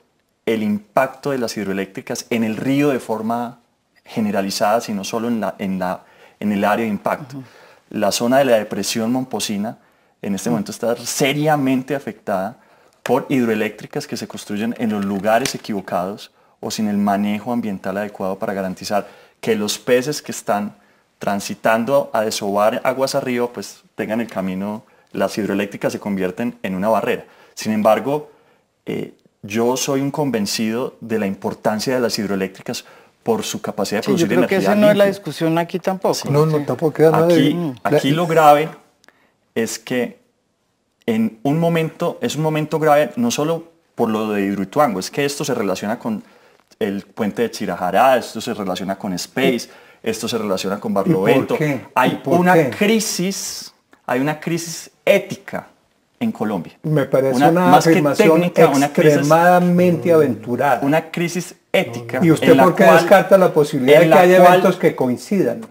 el 0.46 0.62
impacto 0.62 1.32
de 1.32 1.38
las 1.38 1.56
hidroeléctricas 1.56 2.26
en 2.30 2.44
el 2.44 2.58
río 2.58 2.90
de 2.90 3.00
forma 3.00 3.60
generalizada, 4.04 4.82
sino 4.82 5.06
solo 5.06 5.30
en, 5.30 5.40
la, 5.40 5.56
en, 5.58 5.80
la, 5.80 6.04
en 6.42 6.52
el 6.52 6.66
área 6.66 6.84
de 6.84 6.92
impacto. 6.92 7.42
La 7.90 8.12
zona 8.12 8.40
de 8.40 8.46
la 8.46 8.58
depresión 8.58 9.10
momposina 9.14 9.78
en 10.22 10.36
este 10.36 10.50
momento 10.50 10.72
está 10.72 10.98
seriamente 10.98 11.96
afectada 11.96 12.58
por 13.04 13.26
hidroeléctricas 13.30 14.06
que 14.06 14.18
se 14.18 14.28
construyen 14.28 14.76
en 14.80 14.90
los 14.90 15.06
lugares 15.06 15.56
equivocados 15.56 16.32
o 16.60 16.72
sin 16.72 16.88
el 16.88 16.98
manejo 16.98 17.52
ambiental 17.54 17.98
adecuado 17.98 18.38
para 18.40 18.54
garantizar 18.54 19.08
que 19.40 19.56
los 19.56 19.78
peces 19.80 20.22
que 20.22 20.32
están 20.32 20.76
transitando 21.20 22.10
a 22.14 22.22
desovar 22.22 22.82
aguas 22.84 23.14
arriba, 23.16 23.48
pues 23.52 23.82
tengan 23.96 24.22
el 24.22 24.28
camino, 24.28 24.84
las 25.12 25.38
hidroeléctricas 25.38 25.92
se 25.94 26.00
convierten 26.00 26.58
en 26.64 26.76
una 26.76 26.90
barrera. 26.90 27.26
Sin 27.54 27.72
embargo, 27.74 28.32
eh, 28.86 29.14
yo 29.42 29.78
soy 29.78 30.02
un 30.02 30.12
convencido 30.12 30.96
de 31.02 31.20
la 31.20 31.28
importancia 31.28 31.94
de 31.94 32.00
las 32.00 32.18
hidroeléctricas 32.18 32.86
por 33.24 33.44
su 33.44 33.62
capacidad 33.62 34.00
de 34.00 34.04
Sí, 34.04 34.08
producir 34.08 34.28
yo 34.30 34.36
creo 34.38 34.48
que 34.48 34.56
energía 34.56 34.72
esa 34.74 34.80
no 34.82 34.90
es 34.92 34.98
la 34.98 35.06
discusión 35.06 35.58
aquí 35.58 35.80
tampoco. 35.80 36.30
No, 36.32 36.46
no, 36.46 36.58
tampoco 36.66 36.94
queda 36.94 37.12
nada 37.12 37.28
de- 37.28 37.74
Aquí, 37.84 37.96
aquí 37.98 38.12
lo 38.12 38.26
grave 38.28 38.70
es 39.56 39.78
que 39.78 40.20
en 41.06 41.40
un 41.44 41.60
momento, 41.60 42.18
es 42.22 42.36
un 42.36 42.44
momento 42.44 42.80
grave 42.80 43.12
no 43.18 43.30
solo 43.32 43.72
por 43.96 44.10
lo 44.10 44.30
de 44.32 44.44
Hidroituango, 44.44 45.00
es 45.00 45.12
que 45.12 45.26
esto 45.26 45.44
se 45.44 45.54
relaciona 45.54 46.00
con 46.00 46.24
el 46.80 47.04
puente 47.04 47.42
de 47.42 47.52
Chirajará, 47.52 48.18
esto 48.18 48.40
se 48.40 48.54
relaciona 48.54 48.98
con 48.98 49.12
Space, 49.14 49.70
esto 50.02 50.28
se 50.28 50.38
relaciona 50.38 50.80
con 50.80 50.94
Barlovento. 50.94 51.58
Hay 51.94 52.22
por 52.24 52.40
una 52.40 52.54
qué? 52.54 52.70
crisis, 52.70 53.74
hay 54.06 54.22
una 54.22 54.40
crisis 54.40 54.90
ética 55.06 55.68
en 56.22 56.32
Colombia. 56.32 56.74
Me 56.84 57.06
parece 57.06 57.36
Una- 57.36 57.50
una, 57.50 57.68
más 57.68 57.84
que 57.84 57.92
afirmación 57.92 58.30
técnica, 58.42 58.68
una 58.70 58.94
crisis- 58.94 59.18
extremadamente 59.18 60.12
aventurada. 60.14 60.80
Una 60.82 61.12
crisis 61.12 61.56
ética. 61.72 62.20
¿Y 62.24 62.32
usted 62.32 62.58
por 62.58 62.76
qué 62.76 62.86
cual- 62.86 62.98
descarta 62.98 63.38
la 63.38 63.54
posibilidad 63.54 64.00
de 64.00 64.08
que 64.08 64.14
haya 64.14 64.38
cual- 64.40 64.50
eventos 64.54 64.76
que 64.78 64.96
coincidan? 64.96 65.62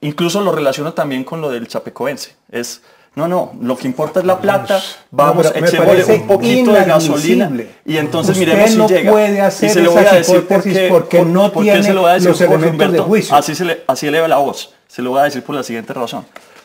Incluso 0.00 0.40
lo 0.40 0.52
relaciono 0.52 0.92
también 0.94 1.24
con 1.24 1.40
lo 1.40 1.50
del 1.50 1.68
chapecoense. 1.68 2.34
Es, 2.50 2.82
no, 3.16 3.26
no, 3.26 3.52
lo 3.60 3.76
que 3.76 3.86
importa 3.88 4.20
es 4.20 4.26
la 4.26 4.38
plata, 4.38 4.80
vamos, 5.10 5.46
No, 5.52 5.66
echémosle 5.66 6.04
un 6.04 6.26
poquito 6.26 6.72
de 6.72 6.84
gasolina 6.84 7.50
y 7.84 7.96
entonces 7.96 8.36
Usted 8.36 8.46
miremos 8.52 8.70
si 8.70 8.76
no 8.76 8.86
llega. 8.88 9.10
puede 9.10 9.40
hacer 9.40 9.70
y 9.70 9.72
se 9.72 9.80
lo 9.82 9.92
voy 9.92 10.04
a 10.04 10.12
decir 10.12 10.36
hipótesis 10.36 10.72
porque, 10.72 10.88
porque 10.90 11.18
por- 11.18 11.26
no 11.26 11.50
¿por 11.52 11.64
qué 11.64 11.70
tiene 11.72 11.86
se 11.86 11.94
lo 11.94 12.02
voy 12.02 12.10
a 12.10 12.14
decir 12.14 12.28
los 12.28 12.40
elementos 12.42 12.70
de 12.78 12.84
Humberto? 12.86 13.04
juicio. 13.04 13.34
Así, 13.34 13.54
se 13.54 13.64
le, 13.64 13.82
así 13.86 14.06
eleva 14.06 14.28
la 14.28 14.36
voz. 14.36 14.72
Se 14.86 15.02
lo 15.02 15.10
voy 15.10 15.20
a 15.20 15.24
decir 15.24 15.42
por 15.42 15.54
la 15.56 15.62
siguiente 15.62 15.92
razón. 15.94 16.24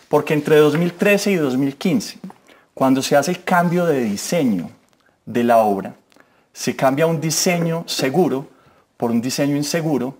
Porque 0.10 0.34
entre 0.34 0.58
2013 0.58 1.32
y 1.32 1.36
2015, 1.38 2.20
cuando 2.74 3.02
se 3.02 3.16
hace 3.16 3.32
el 3.32 3.44
cambio 3.44 3.86
de 3.86 4.02
diseño 4.04 4.70
de 5.26 5.44
la 5.46 5.58
obra, 5.60 5.94
se 6.52 6.76
cambia 6.76 7.06
un 7.08 7.22
diseño 7.22 7.86
seguro 7.88 8.46
por 8.98 9.10
un 9.12 9.22
diseño 9.22 9.56
inseguro 9.56 10.16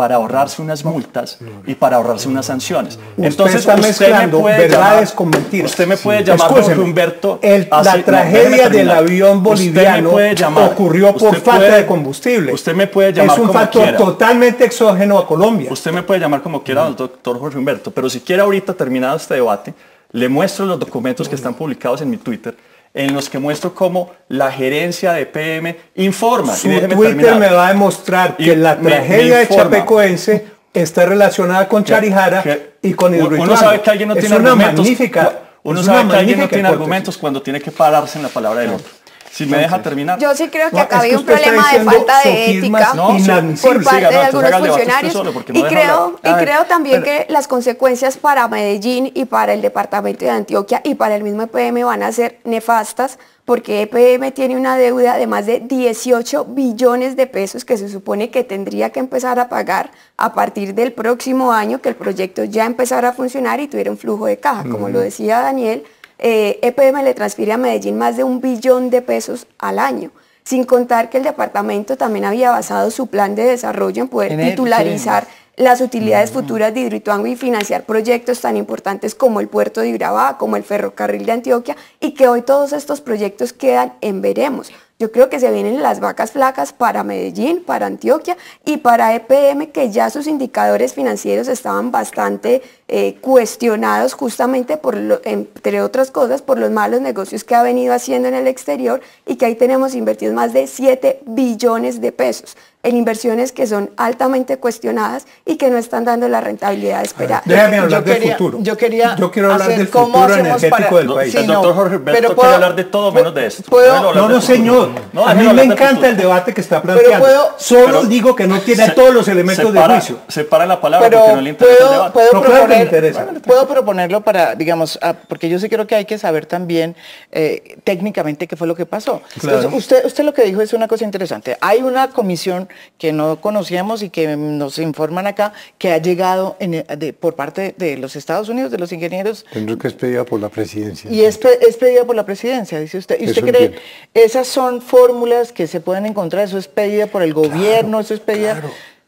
para 0.00 0.14
ahorrarse 0.14 0.62
unas 0.62 0.82
multas 0.82 1.36
y 1.66 1.74
para 1.74 1.96
ahorrarse 1.98 2.26
unas 2.26 2.46
sanciones. 2.46 2.98
Usted 3.18 3.46
está 3.54 3.76
mezclando 3.76 4.42
verdades 4.42 5.12
con 5.12 5.28
mentiras. 5.28 5.72
Usted 5.72 5.86
me 5.86 5.98
puede 5.98 6.24
llamar 6.24 6.48
Jorge 6.48 6.78
Humberto. 6.80 7.38
el- 7.42 7.68
la 7.70 8.02
tragedia 8.02 8.70
del 8.70 8.90
avión 8.90 9.36
me 9.42 9.42
boliviano 9.50 10.10
puede 10.12 10.34
llamar- 10.34 10.70
ocurrió 10.72 11.14
por 11.14 11.34
falta 11.36 11.56
puede- 11.66 11.76
de 11.82 11.86
combustible. 11.86 12.54
Usted 12.54 12.74
me 12.74 12.86
puede 12.86 13.12
llamar 13.12 13.34
es 13.36 13.40
un 13.42 13.46
como 13.48 13.58
factor 13.58 13.82
quiera. 13.82 13.98
totalmente 13.98 14.64
exógeno 14.64 15.18
a 15.18 15.26
Colombia. 15.26 15.70
Usted 15.70 15.92
me 15.92 16.02
puede 16.02 16.18
llamar 16.18 16.40
como 16.40 16.62
quiera, 16.62 16.88
doctor 16.88 17.38
Jorge 17.38 17.58
Humberto, 17.58 17.90
pero 17.90 18.08
si 18.08 18.20
quiere 18.20 18.40
ahorita 18.40 18.72
terminado 18.72 19.18
este 19.18 19.34
debate, 19.34 19.74
le 20.12 20.30
muestro 20.30 20.64
los 20.64 20.80
documentos 20.80 21.28
que 21.28 21.34
están 21.34 21.52
publicados 21.52 22.00
en 22.00 22.08
mi 22.08 22.16
Twitter, 22.16 22.56
en 22.92 23.14
los 23.14 23.28
que 23.30 23.38
muestro 23.38 23.74
cómo 23.74 24.10
la 24.28 24.50
gerencia 24.50 25.12
de 25.12 25.26
PM 25.26 25.76
informa. 25.96 26.54
Su 26.56 26.68
y 26.68 26.80
Twitter 26.80 26.98
terminar. 26.98 27.38
me 27.38 27.48
va 27.50 27.66
a 27.66 27.68
demostrar 27.72 28.34
Y 28.38 28.46
que 28.46 28.56
la 28.56 28.74
me- 28.76 28.82
me 28.82 28.90
tragedia 28.90 29.38
de. 29.38 29.48
Chapecoense 29.48 30.44
está 30.74 31.06
relacionada 31.06 31.68
con 31.68 31.84
Charijara 31.84 32.42
que- 32.42 32.74
y 32.82 32.94
con 32.94 33.14
uno 33.14 33.24
Hidroituango. 33.26 33.56
sabe 33.56 33.80
que 33.80 33.90
alguien 33.90 34.08
no 34.08 34.14
es 34.14 34.20
tiene 34.20 34.36
una 34.36 34.50
argumentos. 34.50 34.80
magnífica, 34.84 35.38
uno 35.62 35.82
sabe 35.82 36.08
que 36.10 36.16
alguien 36.16 36.38
no 36.38 36.48
tiene 36.48 36.60
hipótesis. 36.62 36.72
argumentos 36.80 37.18
cuando 37.18 37.42
tiene 37.42 37.60
que 37.60 37.70
pararse 37.70 38.18
en 38.18 38.22
la 38.24 38.28
palabra 38.30 38.60
del 38.62 38.70
otro. 38.70 38.86
Si 39.32 39.46
me 39.46 39.58
deja 39.58 39.80
terminar. 39.80 40.18
Yo 40.18 40.34
sí 40.34 40.48
creo 40.48 40.70
que 40.70 40.76
No, 40.76 40.82
acá 40.82 41.00
había 41.00 41.18
un 41.18 41.24
problema 41.24 41.72
de 41.72 41.80
falta 41.84 42.20
de 42.22 42.58
ética 42.58 42.94
No, 42.94 43.16
por 43.62 43.84
parte 43.84 44.06
de 44.08 44.16
algunos 44.16 44.56
funcionarios. 44.56 45.14
y 45.52 45.62
creo, 45.62 46.20
y 46.22 46.32
creo 46.34 46.64
también 46.66 47.02
que 47.02 47.26
las 47.28 47.46
consecuencias 47.46 48.16
para 48.16 48.48
Medellín 48.48 49.10
y 49.14 49.24
para 49.24 49.52
el 49.52 49.62
departamento 49.62 50.24
de 50.24 50.30
Antioquia 50.30 50.80
y 50.84 50.94
para 50.94 51.14
el 51.16 51.22
mismo 51.22 51.42
EPM 51.42 51.84
van 51.84 52.02
a 52.02 52.12
ser 52.12 52.40
nefastas 52.44 53.18
porque 53.44 53.82
EPM 53.82 54.30
tiene 54.32 54.56
una 54.56 54.76
deuda 54.76 55.16
de 55.16 55.26
más 55.26 55.46
de 55.46 55.60
18 55.60 56.44
billones 56.44 57.16
de 57.16 57.26
pesos 57.26 57.64
que 57.64 57.76
se 57.76 57.88
supone 57.88 58.30
que 58.30 58.44
tendría 58.44 58.90
que 58.90 59.00
empezar 59.00 59.40
a 59.40 59.48
pagar 59.48 59.90
a 60.16 60.34
partir 60.34 60.74
del 60.74 60.92
próximo 60.92 61.52
año 61.52 61.80
que 61.80 61.88
el 61.88 61.96
proyecto 61.96 62.44
ya 62.44 62.64
empezara 62.66 63.08
a 63.08 63.12
funcionar 63.12 63.58
y 63.58 63.66
tuviera 63.66 63.90
un 63.90 63.98
flujo 63.98 64.26
de 64.26 64.38
caja. 64.38 64.64
Como 64.70 64.88
lo 64.88 65.00
decía 65.00 65.40
Daniel, 65.40 65.84
eh, 66.20 66.58
EPM 66.62 67.02
le 67.02 67.14
transfiere 67.14 67.52
a 67.52 67.56
Medellín 67.56 67.98
más 67.98 68.16
de 68.16 68.24
un 68.24 68.40
billón 68.40 68.90
de 68.90 69.02
pesos 69.02 69.46
al 69.58 69.78
año. 69.78 70.10
Sin 70.44 70.64
contar 70.64 71.10
que 71.10 71.18
el 71.18 71.24
departamento 71.24 71.96
también 71.96 72.24
había 72.24 72.50
basado 72.50 72.90
su 72.90 73.06
plan 73.08 73.34
de 73.34 73.44
desarrollo 73.44 74.02
en 74.02 74.08
poder 74.08 74.32
En 74.32 74.40
el- 74.40 74.50
titularizar 74.50 75.26
las 75.56 75.80
utilidades 75.82 76.30
futuras 76.30 76.72
de 76.72 76.80
Hidroituango 76.80 77.26
y 77.26 77.36
financiar 77.36 77.82
proyectos 77.84 78.40
tan 78.40 78.56
importantes 78.56 79.14
como 79.14 79.40
el 79.40 79.48
puerto 79.48 79.82
de 79.82 79.92
Urabá, 79.94 80.38
como 80.38 80.56
el 80.56 80.62
ferrocarril 80.64 81.26
de 81.26 81.32
Antioquia 81.32 81.76
y 82.00 82.12
que 82.12 82.28
hoy 82.28 82.40
todos 82.42 82.72
estos 82.72 83.00
proyectos 83.02 83.52
quedan 83.52 83.92
en 84.00 84.22
veremos. 84.22 84.70
Yo 85.00 85.10
creo 85.10 85.30
que 85.30 85.40
se 85.40 85.50
vienen 85.50 85.82
las 85.82 85.98
vacas 85.98 86.32
flacas 86.32 86.74
para 86.74 87.02
Medellín, 87.04 87.64
para 87.64 87.86
Antioquia 87.86 88.36
y 88.66 88.76
para 88.76 89.14
EPM, 89.14 89.68
que 89.68 89.90
ya 89.90 90.10
sus 90.10 90.26
indicadores 90.26 90.92
financieros 90.92 91.48
estaban 91.48 91.90
bastante 91.90 92.60
eh, 92.86 93.16
cuestionados 93.22 94.12
justamente 94.12 94.76
por, 94.76 95.22
entre 95.24 95.80
otras 95.80 96.10
cosas, 96.10 96.42
por 96.42 96.58
los 96.58 96.70
malos 96.70 97.00
negocios 97.00 97.44
que 97.44 97.54
ha 97.54 97.62
venido 97.62 97.94
haciendo 97.94 98.28
en 98.28 98.34
el 98.34 98.46
exterior 98.46 99.00
y 99.26 99.36
que 99.36 99.46
ahí 99.46 99.54
tenemos 99.54 99.94
invertidos 99.94 100.34
más 100.34 100.52
de 100.52 100.66
7 100.66 101.22
billones 101.24 102.02
de 102.02 102.12
pesos 102.12 102.58
en 102.82 102.96
inversiones 102.96 103.52
que 103.52 103.66
son 103.66 103.90
altamente 103.98 104.56
cuestionadas 104.58 105.26
y 105.44 105.56
que 105.56 105.68
no 105.68 105.76
están 105.76 106.04
dando 106.06 106.28
la 106.28 106.40
rentabilidad 106.40 107.02
esperada. 107.02 107.42
Déjame 107.44 107.76
Yo 107.76 107.82
hablar 107.82 108.04
del 108.04 108.14
quería- 108.18 108.32
futuro. 108.38 108.58
yo 108.62 108.76
quería 108.76 109.16
quiero 109.32 109.52
hablar 109.52 109.68
del 109.76 109.90
cómo 109.90 110.06
futuro 110.06 110.24
hacemos 110.24 110.48
energético 110.62 110.70
para- 110.88 110.96
del 110.98 111.06
No, 111.06 111.14
país. 111.14 111.32
Sí, 111.32 111.38
el 111.38 111.46
no, 111.46 111.52
doctor 111.54 111.74
Jorge 111.74 111.98
pero 111.98 112.18
quiere 112.18 112.34
puedo- 112.34 112.54
hablar 112.54 112.74
de 112.76 112.84
todo 112.84 113.12
menos 113.12 113.34
de 113.34 113.46
esto. 113.46 113.62
puedo- 113.68 114.14
No, 114.14 114.28
no, 114.28 114.40
señor. 114.40 114.90
No, 115.12 115.26
a 115.26 115.34
mí 115.34 115.46
me 115.52 115.62
encanta 115.64 115.88
futuro. 115.90 116.06
el 116.08 116.16
debate 116.16 116.54
que 116.54 116.60
está 116.62 116.80
planteando. 116.80 117.18
puedo- 117.26 117.50
Solo 117.58 117.84
pero- 117.86 118.02
digo 118.04 118.34
que 118.34 118.46
no 118.46 118.58
tiene 118.60 118.86
Se- 118.86 118.92
todos 118.92 119.12
los 119.14 119.28
elementos 119.28 119.72
de 119.72 119.80
juicio. 119.80 120.18
Separa 120.28 120.64
la 120.66 120.80
palabra 120.80 121.08
pero 121.08 121.20
porque 121.20 121.34
no 121.36 121.40
le 121.42 121.50
interesa 121.50 121.72
el 121.74 121.78
puedo, 121.78 121.92
debate. 121.92 122.12
puedo 122.12 122.32
No, 122.32 122.40
proponer, 122.40 123.42
puedo 123.42 123.68
proponerlo 123.68 124.20
para, 124.22 124.54
digamos, 124.54 124.98
ah, 125.02 125.14
porque 125.28 125.48
yo 125.50 125.58
sí 125.58 125.68
creo 125.68 125.86
que 125.86 125.96
hay 125.96 126.06
que 126.06 126.16
saber 126.18 126.46
también 126.46 126.96
eh, 127.32 127.76
técnicamente 127.84 128.46
qué 128.48 128.56
fue 128.56 128.66
lo 128.66 128.74
que 128.74 128.86
pasó. 128.86 129.20
Claro. 129.38 129.58
Entonces, 129.58 129.78
usted, 129.78 130.04
usted 130.06 130.24
lo 130.24 130.32
que 130.34 130.42
dijo 130.44 130.60
es 130.62 130.72
una 130.72 130.88
cosa 130.88 131.04
interesante. 131.04 131.56
Hay 131.60 131.82
una 131.82 132.08
comisión 132.08 132.68
que 132.98 133.12
no 133.12 133.40
conocíamos 133.40 134.02
y 134.02 134.10
que 134.10 134.36
nos 134.36 134.78
informan 134.78 135.26
acá 135.26 135.52
que 135.78 135.92
ha 135.92 135.98
llegado 135.98 136.56
en, 136.60 136.84
de- 136.98 137.12
por 137.12 137.34
parte 137.34 137.74
de 137.78 137.96
los 137.96 138.16
Estados 138.16 138.48
Unidos, 138.48 138.70
de 138.70 138.78
los 138.78 138.92
ingenieros, 138.92 139.44
Tendré 139.52 139.76
que 139.78 139.88
es 139.88 139.94
pedida 139.94 140.24
por 140.24 140.40
la 140.40 140.48
presidencia. 140.48 141.10
y 141.10 141.22
es, 141.24 141.38
es 141.66 141.76
pedida 141.76 142.04
por 142.04 142.16
la 142.16 142.24
presidencia, 142.24 142.78
dice 142.80 142.98
usted. 142.98 143.16
¿Y 143.20 143.26
usted 143.26 143.38
Eso 143.42 143.46
cree 143.46 143.64
entiendo. 143.66 143.88
esas 144.14 144.46
son 144.48 144.80
fórmulas 144.82 145.52
que 145.52 145.66
se 145.66 145.80
pueden 145.80 146.06
encontrar? 146.06 146.44
¿Eso 146.44 146.58
es 146.58 146.68
pedida 146.68 147.06
por 147.06 147.22
el 147.22 147.34
gobierno? 147.34 148.00
¿Eso 148.00 148.14
es 148.14 148.20
pedida? 148.20 148.62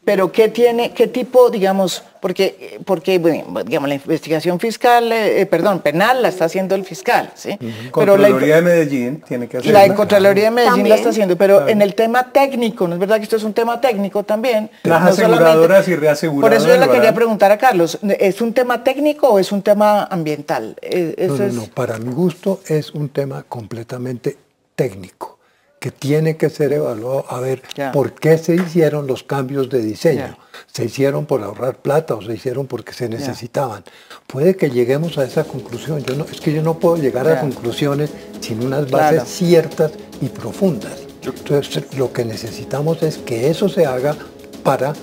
Pero 0.05 0.33
¿qué 0.33 0.49
tiene, 0.49 0.91
qué 0.91 1.07
tipo, 1.07 1.49
digamos, 1.49 2.03
porque, 2.19 2.77
porque 2.85 3.19
bueno, 3.19 3.63
digamos, 3.63 3.87
la 3.87 3.95
investigación 3.95 4.59
fiscal, 4.59 5.09
eh, 5.13 5.41
eh, 5.41 5.45
perdón, 5.45 5.79
penal 5.79 6.21
la 6.21 6.27
está 6.27 6.45
haciendo 6.45 6.75
el 6.75 6.83
fiscal, 6.83 7.31
¿sí? 7.35 7.57
Pero 7.93 8.17
la, 8.17 8.27
Contraloría 8.27 8.55
de 8.57 8.61
Medellín 8.63 9.23
tiene 9.25 9.47
que 9.47 9.57
hacer. 9.57 9.71
la 9.71 9.95
Contraloría 9.95 10.45
de 10.45 10.51
Medellín 10.51 10.89
la 10.89 10.95
está 10.95 11.09
haciendo, 11.09 11.37
pero 11.37 11.69
en 11.69 11.81
el 11.81 11.95
tema 11.95 12.31
técnico, 12.33 12.85
¿no 12.85 12.95
es 12.95 12.99
verdad 12.99 13.17
que 13.17 13.23
esto 13.23 13.37
es 13.37 13.43
un 13.43 13.53
tema 13.53 13.79
técnico 13.79 14.23
también? 14.23 14.69
Las 14.83 15.01
No 15.03 15.07
aseguradoras 15.09 15.87
y 15.87 15.95
reaseguradoras 15.95 16.63
Por 16.63 16.71
eso 16.71 16.79
yo 16.79 16.85
le 16.85 16.91
quería 16.91 17.13
preguntar 17.13 17.51
a 17.53 17.57
Carlos, 17.57 17.97
¿es 18.19 18.41
un 18.41 18.53
tema 18.53 18.83
técnico 18.83 19.29
o 19.29 19.39
es 19.39 19.53
un 19.53 19.61
tema 19.61 20.03
ambiental? 20.03 20.75
Eh, 20.81 21.15
No, 21.17 21.23
eso 21.35 21.37
no, 21.43 21.47
es- 21.47 21.53
no, 21.53 21.63
para 21.73 21.97
mi 21.97 22.11
gusto 22.11 22.59
es 22.67 22.91
un 22.91 23.07
tema 23.07 23.43
completamente 23.47 24.35
técnico 24.75 25.39
que 25.83 25.91
tiene 25.91 26.37
que 26.37 26.49
ser 26.49 26.71
evaluado 26.71 27.25
a 27.27 27.41
ver 27.41 27.61
por 27.91 28.13
qué 28.13 28.37
se 28.37 28.55
hicieron 28.55 29.05
los 29.05 29.23
cambios 29.23 29.69
de 29.69 29.81
diseño. 29.81 30.37
¿Se 30.71 30.85
hicieron 30.85 31.25
por 31.25 31.43
ahorrar 31.43 31.75
plata 31.75 32.15
o 32.15 32.21
se 32.21 32.33
hicieron 32.33 32.67
porque 32.67 32.93
se 32.93 33.09
necesitaban? 33.09 33.83
Puede 34.25 34.55
que 34.55 34.69
lleguemos 34.69 35.17
a 35.17 35.25
esa 35.25 35.43
conclusión. 35.43 36.01
Yo 36.05 36.15
no, 36.15 36.23
es 36.23 36.39
que 36.39 36.53
yo 36.53 36.63
no 36.63 36.79
puedo 36.79 36.95
llegar 36.95 37.27
a 37.27 37.41
conclusiones 37.41 38.11
sin 38.39 38.63
unas 38.65 38.89
bases 38.89 39.09
Claro. 39.11 39.25
ciertas 39.25 39.91
y 40.21 40.29
profundas. 40.29 40.99
Entonces, 41.21 41.83
lo 41.97 42.13
que 42.13 42.23
necesitamos 42.23 43.03
es 43.03 43.17
que 43.17 43.49
eso 43.49 43.67
se 43.67 43.85
haga 43.85 44.15
para 44.63 44.93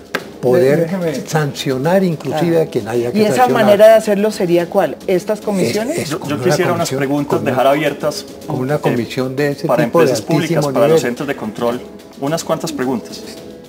poder 0.41 0.81
Déjeme. 0.81 1.15
sancionar 1.27 2.03
inclusive 2.05 2.63
a 2.63 2.67
quien 2.67 2.89
haya 2.89 3.13
que 3.13 3.19
¿Y 3.19 3.23
esa 3.23 3.37
sancionar. 3.37 3.65
manera 3.65 3.89
de 3.89 3.95
hacerlo 3.95 4.31
sería 4.31 4.67
cuál? 4.69 4.97
¿Estas 5.07 5.41
comisiones? 5.41 5.99
Es- 5.99 6.11
Yo, 6.11 6.21
con 6.21 6.31
yo 6.31 6.37
una 6.37 6.45
quisiera 6.45 6.73
unas 6.73 6.91
preguntas 6.91 7.45
dejar 7.45 7.67
abiertas 7.67 8.25
con 8.47 8.61
una 8.61 8.77
eh, 8.77 8.81
comisión 8.81 9.37
de 9.37 9.51
ese 9.53 9.67
para 9.67 9.85
tipo 9.85 9.99
de 10.01 10.05
empresas 10.07 10.25
públicas, 10.25 10.67
para 10.67 10.89
los 10.89 11.01
centros 11.01 11.27
de 11.29 11.37
control, 11.37 11.81
unas 12.21 12.43
cuantas 12.45 12.73
preguntas. 12.73 13.21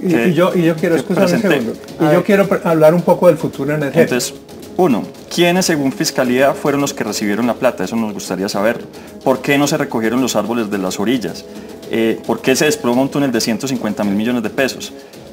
Y, 0.02 0.08
que- 0.08 0.28
y 0.30 0.34
yo, 0.34 0.52
y 0.56 0.64
yo 0.64 0.76
quiero, 0.76 0.96
un 0.96 1.28
segundo. 1.28 1.74
Y 2.00 2.14
yo 2.14 2.24
quiero 2.24 2.48
hablar 2.64 2.94
un 2.96 3.02
poco 3.04 3.28
del 3.28 3.38
futuro 3.38 3.74
energético. 3.76 4.02
Entonces, 4.02 4.34
uno, 4.78 5.04
¿quiénes 5.34 5.66
según 5.66 5.92
Fiscalía 5.92 6.54
fueron 6.54 6.82
los 6.82 6.94
que 6.94 7.04
recibieron 7.04 7.46
la 7.46 7.54
plata? 7.54 7.84
Eso 7.84 7.96
nos 7.96 8.14
gustaría 8.14 8.50
saber. 8.50 8.80
¿Por 9.24 9.42
qué 9.42 9.58
no 9.60 9.68
se 9.68 9.78
recogieron 9.78 10.22
los 10.22 10.36
árboles 10.36 10.72
de 10.72 10.78
las 10.80 11.00
orillas? 11.00 11.46
Eh, 11.92 12.20
¿Por 12.26 12.42
qué 12.42 12.56
se 12.56 12.66
desploma 12.66 13.02
un 13.02 13.10
túnel 13.10 13.32
de 13.32 13.42
150 13.42 14.04
mil 14.06 14.16
millones 14.16 14.42
de 14.42 14.50
pesos? 14.50 14.92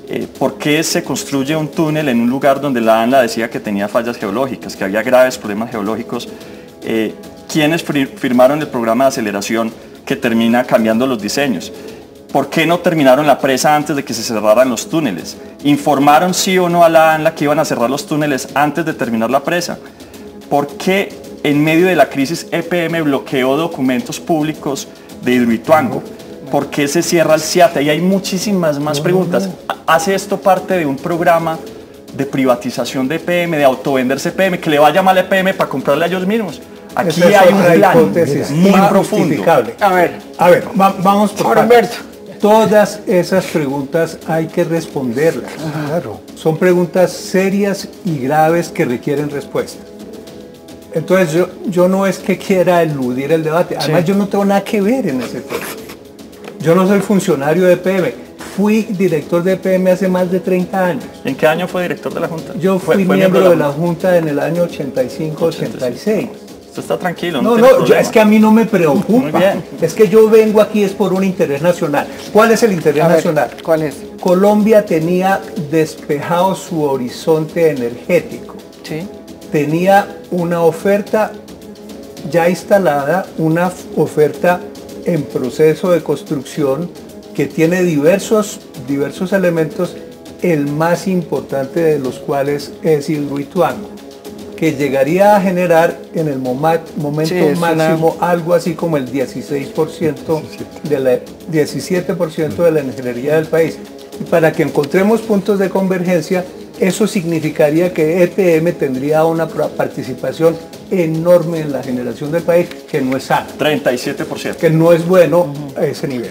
Eh, 0.09 0.27
¿por 0.39 0.59
qué 0.59 0.83
se 0.83 1.03
construye 1.05 1.55
un 1.57 1.69
túnel 1.69 2.09
en 2.09 2.21
un 2.21 2.31
lugar 2.31 2.61
donde 2.61 2.81
la 2.81 3.03
ANLA 3.03 3.23
decía 3.23 3.51
que 3.51 3.61
tenía 3.61 3.89
fallas 3.89 4.17
geológicas, 4.17 4.77
que 4.77 4.85
había 4.85 5.03
graves 5.03 5.39
problemas 5.39 5.71
geológicos? 5.71 6.29
Eh, 6.83 7.15
¿Quiénes 7.51 7.85
fir- 7.87 8.15
firmaron 8.17 8.61
el 8.61 8.69
programa 8.69 9.05
de 9.05 9.09
aceleración 9.09 9.73
que 10.05 10.17
termina 10.17 10.65
cambiando 10.65 11.07
los 11.07 11.21
diseños? 11.21 11.73
¿Por 12.33 12.51
qué 12.51 12.67
no 12.67 12.81
terminaron 12.81 13.27
la 13.27 13.39
presa 13.39 13.75
antes 13.75 13.97
de 13.97 14.05
que 14.05 14.13
se 14.13 14.23
cerraran 14.23 14.69
los 14.69 14.91
túneles? 14.91 15.37
¿Informaron 15.65 16.35
sí 16.35 16.59
o 16.59 16.69
no 16.69 16.85
a 16.85 16.89
la 16.91 17.15
ANLA 17.15 17.35
que 17.35 17.45
iban 17.45 17.59
a 17.59 17.65
cerrar 17.65 17.89
los 17.89 18.07
túneles 18.07 18.49
antes 18.55 18.85
de 18.85 18.93
terminar 18.93 19.31
la 19.31 19.43
presa? 19.43 19.79
¿Por 20.51 20.67
qué 20.77 21.11
en 21.43 21.63
medio 21.65 21.87
de 21.87 21.97
la 21.97 22.09
crisis 22.11 22.47
EPM 22.51 23.03
bloqueó 23.05 23.57
documentos 23.57 24.21
públicos 24.21 24.89
de 25.23 25.33
Hidroituango? 25.35 26.03
¿Por 26.51 26.69
qué 26.69 26.89
se 26.89 27.03
cierra 27.03 27.35
el 27.35 27.41
CIATA? 27.41 27.81
Y 27.83 27.91
hay 27.91 28.01
muchísimas 28.01 28.79
más 28.79 29.01
preguntas. 29.01 29.49
¿Hace 29.87 30.15
esto 30.15 30.39
parte 30.39 30.75
de 30.79 30.87
un 30.87 30.97
programa 30.97 31.59
de 32.17 32.25
privatización 32.27 33.07
de 33.09 33.17
EPM, 33.17 33.57
de 33.57 33.65
autovenderse 33.65 34.31
EPM, 34.31 34.59
que 34.59 34.71
le 34.71 34.79
vaya 34.79 35.03
mal 35.03 35.17
a 35.17 35.21
EPM 35.21 35.55
para 35.55 35.69
comprarle 35.69 36.05
a 36.05 36.09
ellos 36.09 36.27
mismos? 36.27 36.61
Aquí 36.95 37.21
Esa 37.21 37.41
hay 37.43 37.53
un 37.53 37.63
plan 37.63 37.99
hipótesis 37.99 38.51
muy 38.51 38.71
más 38.71 38.89
profundo. 38.89 39.45
A 39.81 39.93
ver, 39.93 40.19
A 40.39 40.51
ver, 40.51 40.65
va- 40.81 40.95
vamos 41.03 41.33
por. 41.33 41.57
Todas 42.41 43.01
esas 43.07 43.45
preguntas 43.47 44.17
hay 44.29 44.47
que 44.47 44.63
responderlas. 44.63 45.51
Claro. 45.87 46.21
Son 46.37 46.57
preguntas 46.57 47.11
serias 47.13 47.89
y 48.05 48.19
graves 48.21 48.69
que 48.69 48.85
requieren 48.85 49.29
respuesta. 49.29 49.83
Entonces 50.95 51.33
yo, 51.33 51.49
yo 51.67 51.89
no 51.89 52.07
es 52.07 52.19
que 52.19 52.39
quiera 52.39 52.83
eludir 52.83 53.33
el 53.33 53.43
debate, 53.45 53.77
además 53.79 54.05
yo 54.05 54.15
no 54.15 54.27
tengo 54.29 54.45
nada 54.45 54.63
que 54.65 54.81
ver 54.81 55.09
en 55.09 55.21
ese 55.21 55.41
tema. 55.41 55.61
Yo 56.61 56.75
no 56.75 56.87
soy 56.87 57.01
funcionario 57.01 57.67
de 57.67 57.75
EPM, 57.75 58.13
fui 58.57 58.83
director 58.83 59.43
de 59.43 59.53
EPM 59.53 59.89
hace 59.93 60.09
más 60.09 60.31
de 60.31 60.41
30 60.41 60.85
años. 60.87 61.05
¿En 61.25 61.37
qué 61.37 61.47
año 61.47 61.69
fue 61.69 61.83
director 61.83 62.13
de 62.13 62.21
la 62.21 62.29
Junta? 62.29 62.55
Yo 62.59 62.79
fui 62.79 63.05
fue 63.05 63.17
miembro 63.17 63.49
de 63.51 63.57
la 63.57 63.69
Junta 63.71 64.17
en 64.17 64.29
el 64.29 64.39
año 64.41 64.65
85-86. 64.67 66.29
Usted 66.69 66.83
está 66.83 66.99
tranquilo. 66.99 67.41
No, 67.43 67.57
no, 67.57 67.85
yo- 67.85 67.95
es 67.95 68.09
que 68.09 68.21
a 68.21 68.25
mí 68.25 68.39
no 68.39 68.51
me 68.53 68.65
preocupa. 68.67 69.31
Muy 69.31 69.33
bien. 69.33 69.65
Es 69.81 69.95
que 69.95 70.09
yo 70.09 70.29
vengo 70.29 70.61
aquí 70.61 70.83
es 70.85 70.93
por 70.93 71.13
un 71.13 71.25
interés 71.25 71.63
nacional. 71.63 72.07
¿Cuál 72.33 72.51
es 72.53 72.63
el 72.63 72.73
interés 72.73 73.03
a 73.05 73.09
ver, 73.09 73.17
nacional? 73.17 73.51
¿cuál 73.65 73.83
es? 73.83 73.97
Colombia 74.21 74.85
tenía 74.85 75.41
despejado 75.71 76.55
su 76.55 76.83
horizonte 76.83 77.71
energético. 77.71 78.57
Sí. 78.83 79.07
Tenía 79.53 80.07
una 80.31 80.63
oferta 80.63 81.33
ya 82.31 82.49
instalada, 82.49 83.27
una 83.39 83.73
oferta 83.97 84.61
en 85.09 85.23
proceso 85.23 85.91
de 85.91 86.03
construcción 86.03 86.91
que 87.35 87.47
tiene 87.47 87.83
diversos, 87.83 88.61
diversos 88.87 89.33
elementos, 89.33 89.97
el 90.43 90.67
más 90.67 91.09
importante 91.09 91.81
de 91.81 91.99
los 91.99 92.19
cuales 92.19 92.73
es 92.83 93.09
Hidroituango, 93.09 93.89
que 94.57 94.73
llegaría 94.75 95.35
a 95.37 95.41
generar 95.41 95.99
en 96.15 96.29
el 96.29 96.39
momento 96.39 96.91
Sí, 97.27 97.37
es 97.37 97.57
una- 97.59 97.75
máximo 97.75 98.17
algo 98.21 98.53
así 98.55 98.75
como 98.75 98.97
el 98.99 99.11
16% 99.11 100.43
de 100.89 100.99
la 101.01 101.19
17% 101.51 102.63
de 102.65 102.71
la 102.71 102.81
ingeniería 102.81 103.37
del 103.37 103.47
país. 103.47 103.79
Y 104.21 104.25
para 104.25 104.53
que 104.53 104.63
encontremos 104.65 105.23
puntos 105.23 105.59
de 105.59 105.71
convergencia, 105.71 106.45
eso 106.81 107.07
significaría 107.07 107.93
que 107.95 108.23
EPM 108.23 108.73
tendría 108.73 109.25
una 109.25 109.49
participación 109.49 110.57
enorme 110.91 111.61
en 111.61 111.73
la 111.73 111.83
generación 111.83 112.33
del 112.33 112.43
país, 112.43 112.69
que 112.91 113.01
no 113.01 113.17
es 113.17 113.25
sana, 113.25 113.47
37%. 113.59 114.57
que 114.57 114.71
no 114.71 114.93
es 114.93 115.07
bueno 115.07 115.53
a 115.77 115.85
ese 115.85 116.09
nivel. 116.09 116.31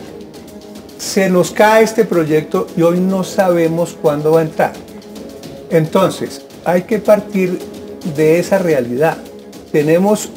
Se 0.98 1.30
nos 1.30 1.52
cae 1.52 1.84
este 1.84 2.06
proyecto 2.06 2.68
y 2.76 2.82
hoy 2.82 3.00
no 3.00 3.24
sabemos 3.24 3.98
cuándo 4.02 4.32
va 4.32 4.40
a 4.40 4.44
entrar. 4.44 4.74
Entonces, 5.70 6.42
hay 6.66 6.84
que 6.84 7.00
partir 7.00 7.60
de 8.16 8.40
esa 8.40 8.58
realidad. 8.58 9.18
Tenemos 9.72 10.30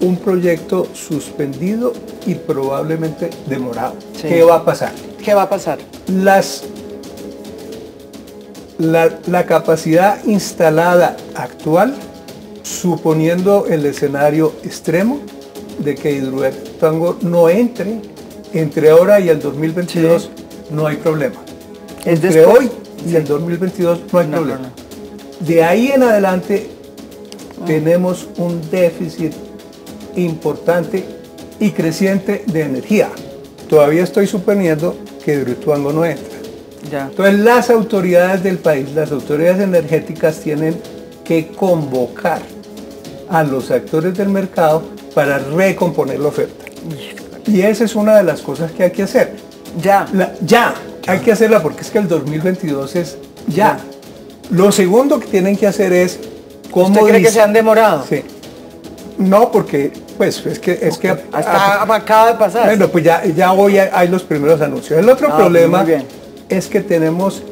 un 0.00 0.16
proyecto 0.16 0.86
suspendido 0.94 1.92
y 2.26 2.34
probablemente 2.34 3.30
demorado. 3.46 3.94
Sí. 4.20 4.28
¿Qué 4.28 4.42
va 4.42 4.56
a 4.56 4.64
pasar? 4.64 4.92
¿Qué 5.22 5.34
va 5.34 5.42
a 5.42 5.48
pasar? 5.48 5.78
Las, 6.06 6.62
la, 8.78 9.18
la 9.26 9.46
capacidad 9.46 10.24
instalada 10.24 11.16
actual, 11.34 11.94
suponiendo 12.68 13.66
el 13.68 13.86
escenario 13.86 14.52
extremo 14.64 15.20
de 15.78 15.94
que 15.94 16.12
Hidroituango 16.12 17.16
no 17.22 17.48
entre, 17.48 18.00
entre 18.52 18.90
ahora 18.90 19.20
y 19.20 19.28
el 19.28 19.40
2022 19.40 20.30
no 20.70 20.86
hay 20.86 20.96
problema. 20.96 21.36
Es 22.04 22.14
Entre 22.22 22.30
después. 22.32 22.58
hoy 22.58 22.70
y 23.06 23.14
el 23.16 23.24
2022 23.24 24.00
no 24.12 24.18
hay 24.18 24.26
No, 24.26 24.36
problema. 24.36 24.58
no, 24.60 24.68
no. 24.68 25.46
De 25.46 25.62
ahí 25.64 25.88
en 25.94 26.02
adelante 26.02 26.68
tenemos 27.66 28.28
un 28.38 28.60
déficit 28.70 29.32
importante 30.16 31.04
y 31.60 31.70
creciente 31.70 32.44
de 32.46 32.62
energía. 32.62 33.08
Todavía 33.68 34.02
estoy 34.02 34.26
suponiendo 34.26 34.96
que 35.24 35.34
Hidroituango 35.34 35.92
no 35.92 36.04
entra. 36.04 36.38
Ya. 36.90 37.06
Entonces 37.10 37.38
las 37.40 37.70
autoridades 37.70 38.42
del 38.42 38.58
país, 38.58 38.92
las 38.94 39.12
autoridades 39.12 39.60
energéticas 39.60 40.40
tienen 40.40 40.76
que 41.24 41.48
convocar 41.48 42.40
a 43.30 43.42
los 43.44 43.70
actores 43.70 44.16
del 44.16 44.28
mercado 44.28 44.82
para 45.14 45.38
recomponer 45.38 46.18
la 46.20 46.28
oferta. 46.28 46.64
Y 47.46 47.62
esa 47.62 47.84
es 47.84 47.94
una 47.94 48.16
de 48.16 48.22
las 48.24 48.40
cosas 48.42 48.72
que 48.72 48.84
hay 48.84 48.90
que 48.90 49.02
hacer. 49.02 49.34
Ya. 49.82 50.06
La- 50.12 50.32
ya, 50.40 50.74
hay 51.06 51.20
que 51.20 51.32
hacerla 51.32 51.62
porque 51.62 51.80
es 51.82 51.90
que 51.90 51.98
el 51.98 52.08
2022 52.08 52.96
es 52.96 53.16
ya. 53.48 53.78
Lo 54.50 54.72
segundo 54.72 55.18
que 55.20 55.26
tienen 55.26 55.56
que 55.56 55.66
hacer 55.66 55.92
es 55.92 56.18
cómo 56.70 56.88
¿Usted 56.88 57.02
cree 57.02 57.22
que 57.22 57.30
se 57.30 57.40
han 57.40 57.52
demorado? 57.52 58.04
Sí. 58.08 58.22
No, 59.18 59.50
porque 59.50 59.92
pues 60.16 60.44
es 60.46 60.58
que 60.58 60.78
es 60.80 60.96
que 60.98 61.10
Hasta 61.32 61.82
acaba 61.94 62.32
de 62.32 62.38
pasar. 62.38 62.66
bueno, 62.66 62.88
pues 62.88 63.04
ya, 63.04 63.24
ya 63.26 63.52
hoy 63.52 63.78
hay, 63.78 63.88
hay 63.92 64.08
los 64.08 64.22
primeros 64.22 64.60
anuncios. 64.60 64.98
El 64.98 65.08
otro 65.08 65.28
Ah, 65.30 65.36
problema 65.36 65.84
es 66.48 66.66
que 66.68 66.80
tenemos 66.80 67.42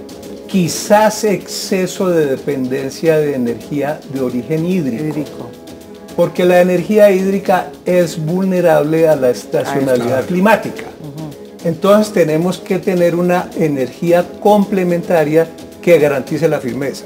quizás 0.47 1.25
exceso 1.25 2.09
de 2.09 2.27
dependencia 2.27 3.19
de 3.19 3.35
energía 3.35 4.01
de 4.13 4.21
origen 4.21 4.65
hídrico. 4.65 5.05
Hídrico. 5.05 5.51
Porque 6.17 6.45
la 6.45 6.61
energía 6.61 7.11
hídrica 7.11 7.69
es 7.85 8.25
vulnerable 8.25 9.09
a 9.09 9.17
la 9.17 9.31
estacionalidad 9.31 10.25
climática. 10.25 10.85
Entonces 11.65 12.13
tenemos 12.13 12.59
que 12.59 12.79
tener 12.79 13.15
una 13.15 13.51
energía 13.59 14.25
complementaria 14.41 15.47
que 15.83 15.99
garantice 15.99 16.49
la 16.49 16.61
firmeza. 16.61 17.05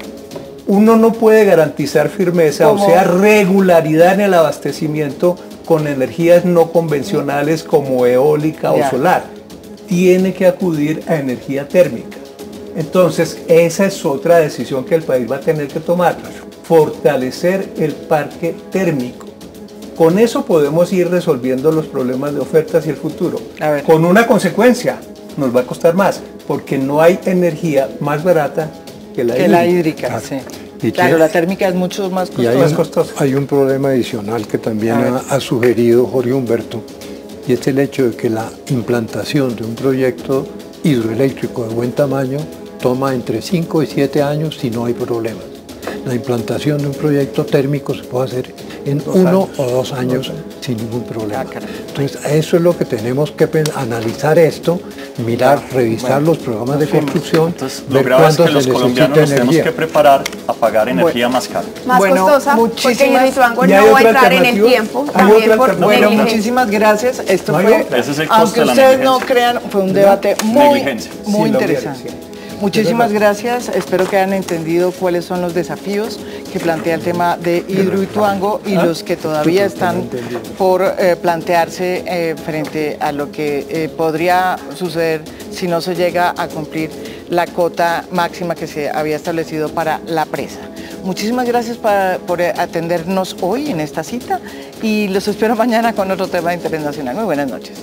Uno 0.67 0.97
no 0.97 1.13
puede 1.13 1.45
garantizar 1.45 2.09
firmeza, 2.09 2.67
¿Cómo? 2.67 2.85
o 2.85 2.89
sea, 2.89 3.05
regularidad 3.05 4.15
en 4.15 4.21
el 4.21 4.35
abastecimiento 4.35 5.37
con 5.65 5.89
energías 5.89 6.45
no 6.45 6.71
convencionales 6.73 7.65
como 7.65 8.07
eólica 8.07 8.73
o 8.73 8.91
solar. 8.91 9.25
Tiene 9.89 10.33
que 10.35 10.47
acudir 10.47 11.03
a 11.09 11.17
energía 11.17 11.67
térmica. 11.67 12.20
Entonces, 12.77 13.39
esa 13.49 13.87
es 13.87 14.05
otra 14.05 14.39
decisión 14.39 14.85
que 14.85 14.95
el 14.95 15.03
país 15.03 15.31
va 15.31 15.37
a 15.37 15.41
tener 15.41 15.69
que 15.69 15.81
tomar. 15.81 16.17
Fortalecer 16.63 17.73
el 17.79 17.93
parque 17.95 18.55
térmico. 18.71 19.27
Con 19.97 20.19
eso 20.19 20.45
podemos 20.45 20.93
ir 20.93 21.11
resolviendo 21.11 21.73
los 21.73 21.87
problemas 21.87 22.33
de 22.33 22.41
ofertas 22.41 22.87
y 22.87 22.91
el 22.91 22.97
futuro. 22.97 23.39
A 23.61 23.71
ver. 23.71 23.83
Con 23.85 24.05
una 24.05 24.27
consecuencia, 24.27 24.99
nos 25.37 25.55
va 25.55 25.61
a 25.61 25.65
costar 25.67 25.95
más, 25.95 26.21
porque 26.47 26.79
no 26.79 27.03
hay 27.03 27.19
energía 27.27 27.89
más 28.01 28.23
barata 28.25 28.71
que 29.15 29.25
la 29.25 29.35
Que 29.35 29.41
hídrica. 29.41 29.57
la 29.59 29.67
hídrica, 29.67 30.21
sí. 30.21 30.37
Y 30.83 30.93
Claro, 30.93 31.19
la 31.19 31.29
térmica 31.29 31.69
es 31.69 31.75
mucho 31.75 32.09
más 32.11 32.31
Y 32.39 32.47
hay 32.47 32.73
costosa. 32.73 33.13
un, 33.19 33.23
hay 33.23 33.35
un 33.35 33.47
problema 33.47 33.89
adicional 33.89 34.47
que 34.47 34.57
también 34.57 34.97
ha 35.29 35.41
sugerido 35.41 36.07
Jorge 36.07 36.33
Humberto, 36.33 36.83
y 37.47 37.53
es 37.53 37.67
el 37.67 37.79
hecho 37.81 38.09
de 38.11 38.17
que 38.17 38.31
la 38.31 38.49
implantación 38.71 39.55
de 39.57 39.65
un 39.65 39.75
proyecto 39.75 40.47
hidroeléctrico 40.85 41.65
de 41.69 41.75
buen 41.75 41.93
tamaño 41.93 42.39
toma 42.81 43.15
entre 43.15 43.43
5 43.43 43.83
y 43.83 43.87
7 43.87 44.23
años 44.23 44.57
si 44.59 44.71
no 44.71 44.87
hay 44.87 44.95
problemas. 44.95 45.45
La 46.07 46.15
implantación 46.15 46.79
de 46.79 46.87
un 46.87 46.95
proyecto 46.95 47.45
térmico 47.45 47.95
se 47.95 48.03
puede 48.05 48.25
hacer 48.27 48.55
en 48.87 49.03
uno 49.07 49.49
o 49.59 49.65
dos 49.65 49.93
años 49.93 50.33
sin 50.61 50.79
ningún 50.79 51.03
problema. 51.03 51.45
Entonces, 51.89 52.19
eso 52.25 52.57
es 52.57 52.63
lo 52.63 52.77
que 52.77 52.87
tenemos 52.87 53.31
que 53.33 53.47
analizar 53.77 54.39
esto, 54.39 54.81
mirar, 55.27 55.61
revisar 55.73 56.23
los 56.23 56.39
programas 56.39 56.79
de 56.81 56.89
construcción, 56.89 57.49
Entonces, 57.49 57.85
lo 57.89 57.97
ver 57.97 58.05
grave 58.07 58.29
es 58.29 58.37
cuándo 58.37 58.45
que 58.47 58.53
los 58.53 58.67
colombianos 58.67 59.19
nos 59.19 59.29
tenemos 59.31 59.57
que 59.57 59.73
preparar 59.73 60.25
a 60.47 60.53
pagar 60.55 60.89
energía 60.89 61.29
más 61.29 61.47
cara. 61.49 61.67
Más 61.87 61.99
Bueno, 61.99 62.25
costosa, 62.25 62.57
porque 62.57 62.75
muchísimas- 62.89 63.11
Hidroituango 63.23 63.67
¿Y 63.67 63.73
hay 63.73 63.85
no 63.85 63.85
va 63.85 63.91
a 63.91 63.93
otra 63.93 64.09
entrar 64.11 64.33
en 64.33 64.39
el 64.39 64.45
alternativa? 64.47 64.69
tiempo, 64.71 65.05
¿Hay 65.09 65.13
también 65.13 65.43
otra 65.43 65.57
por 65.57 65.71
alternativa? 65.71 66.07
Bueno, 66.09 66.23
muchísimas 66.23 66.71
gracias. 66.71 67.23
Esto 67.29 67.53
No 67.53 67.59
fue, 67.61 67.83
otra. 67.83 67.99
Ese 67.99 68.11
es 68.13 68.19
el 68.19 68.29
costo 68.29 68.43
aunque 68.43 68.61
de 68.61 68.67
la 68.67 68.73
ustedes 68.73 69.01
no 69.01 69.19
crean, 69.21 69.61
fue 69.71 69.81
un 69.83 69.93
debate 69.93 70.37
muy, 70.45 70.81
muy 70.81 70.81
Sí, 70.81 70.99
lo 71.27 71.47
interesante. 71.47 72.30
Muchísimas 72.61 73.11
gracias. 73.13 73.69
Espero 73.71 74.07
que 74.09 74.17
hayan 74.19 74.33
entendido 74.35 74.93
cuáles 74.93 75.25
son 75.25 75.41
los 75.41 75.55
desafíos 75.55 76.19
que 76.53 76.61
plantea 76.61 76.95
el 76.97 77.01
tema 77.01 77.37
de 77.37 77.65
Hidroituango 77.67 78.61
y 78.67 78.75
los 78.75 79.03
que 79.03 79.17
todavía 79.17 79.65
están 79.65 80.09
por 80.59 80.83
eh, 80.99 81.17
plantearse 81.17 82.05
eh, 82.07 82.35
frente 82.45 82.99
a 83.01 83.13
lo 83.13 83.33
que 83.33 83.67
eh, 83.71 83.89
podría 83.89 84.57
suceder 84.77 85.23
si 85.51 85.69
no 85.69 85.81
se 85.81 85.95
llega 85.95 86.35
a 86.37 86.49
cumplir 86.49 86.91
la 87.31 87.47
cota 87.47 88.05
máxima 88.11 88.55
que 88.55 88.67
se 88.67 88.91
había 88.91 89.17
establecido 89.17 89.69
para 89.71 90.01
la 90.07 90.27
presa. 90.27 90.59
Muchísimas 91.05 91.47
gracias 91.47 91.79
para- 91.79 92.19
por 92.19 92.43
atendernos 92.43 93.37
hoy 93.41 93.71
en 93.71 93.81
esta 93.81 94.03
cita 94.05 94.39
y 94.83 95.09
los 95.09 95.27
espero 95.29 95.57
mañana 95.65 95.95
con 95.95 96.11
otro 96.11 96.27
tema 96.29 96.53
internacional. 96.53 97.15
Muy 97.17 97.25
buenas 97.25 97.49
noches. 97.51 97.79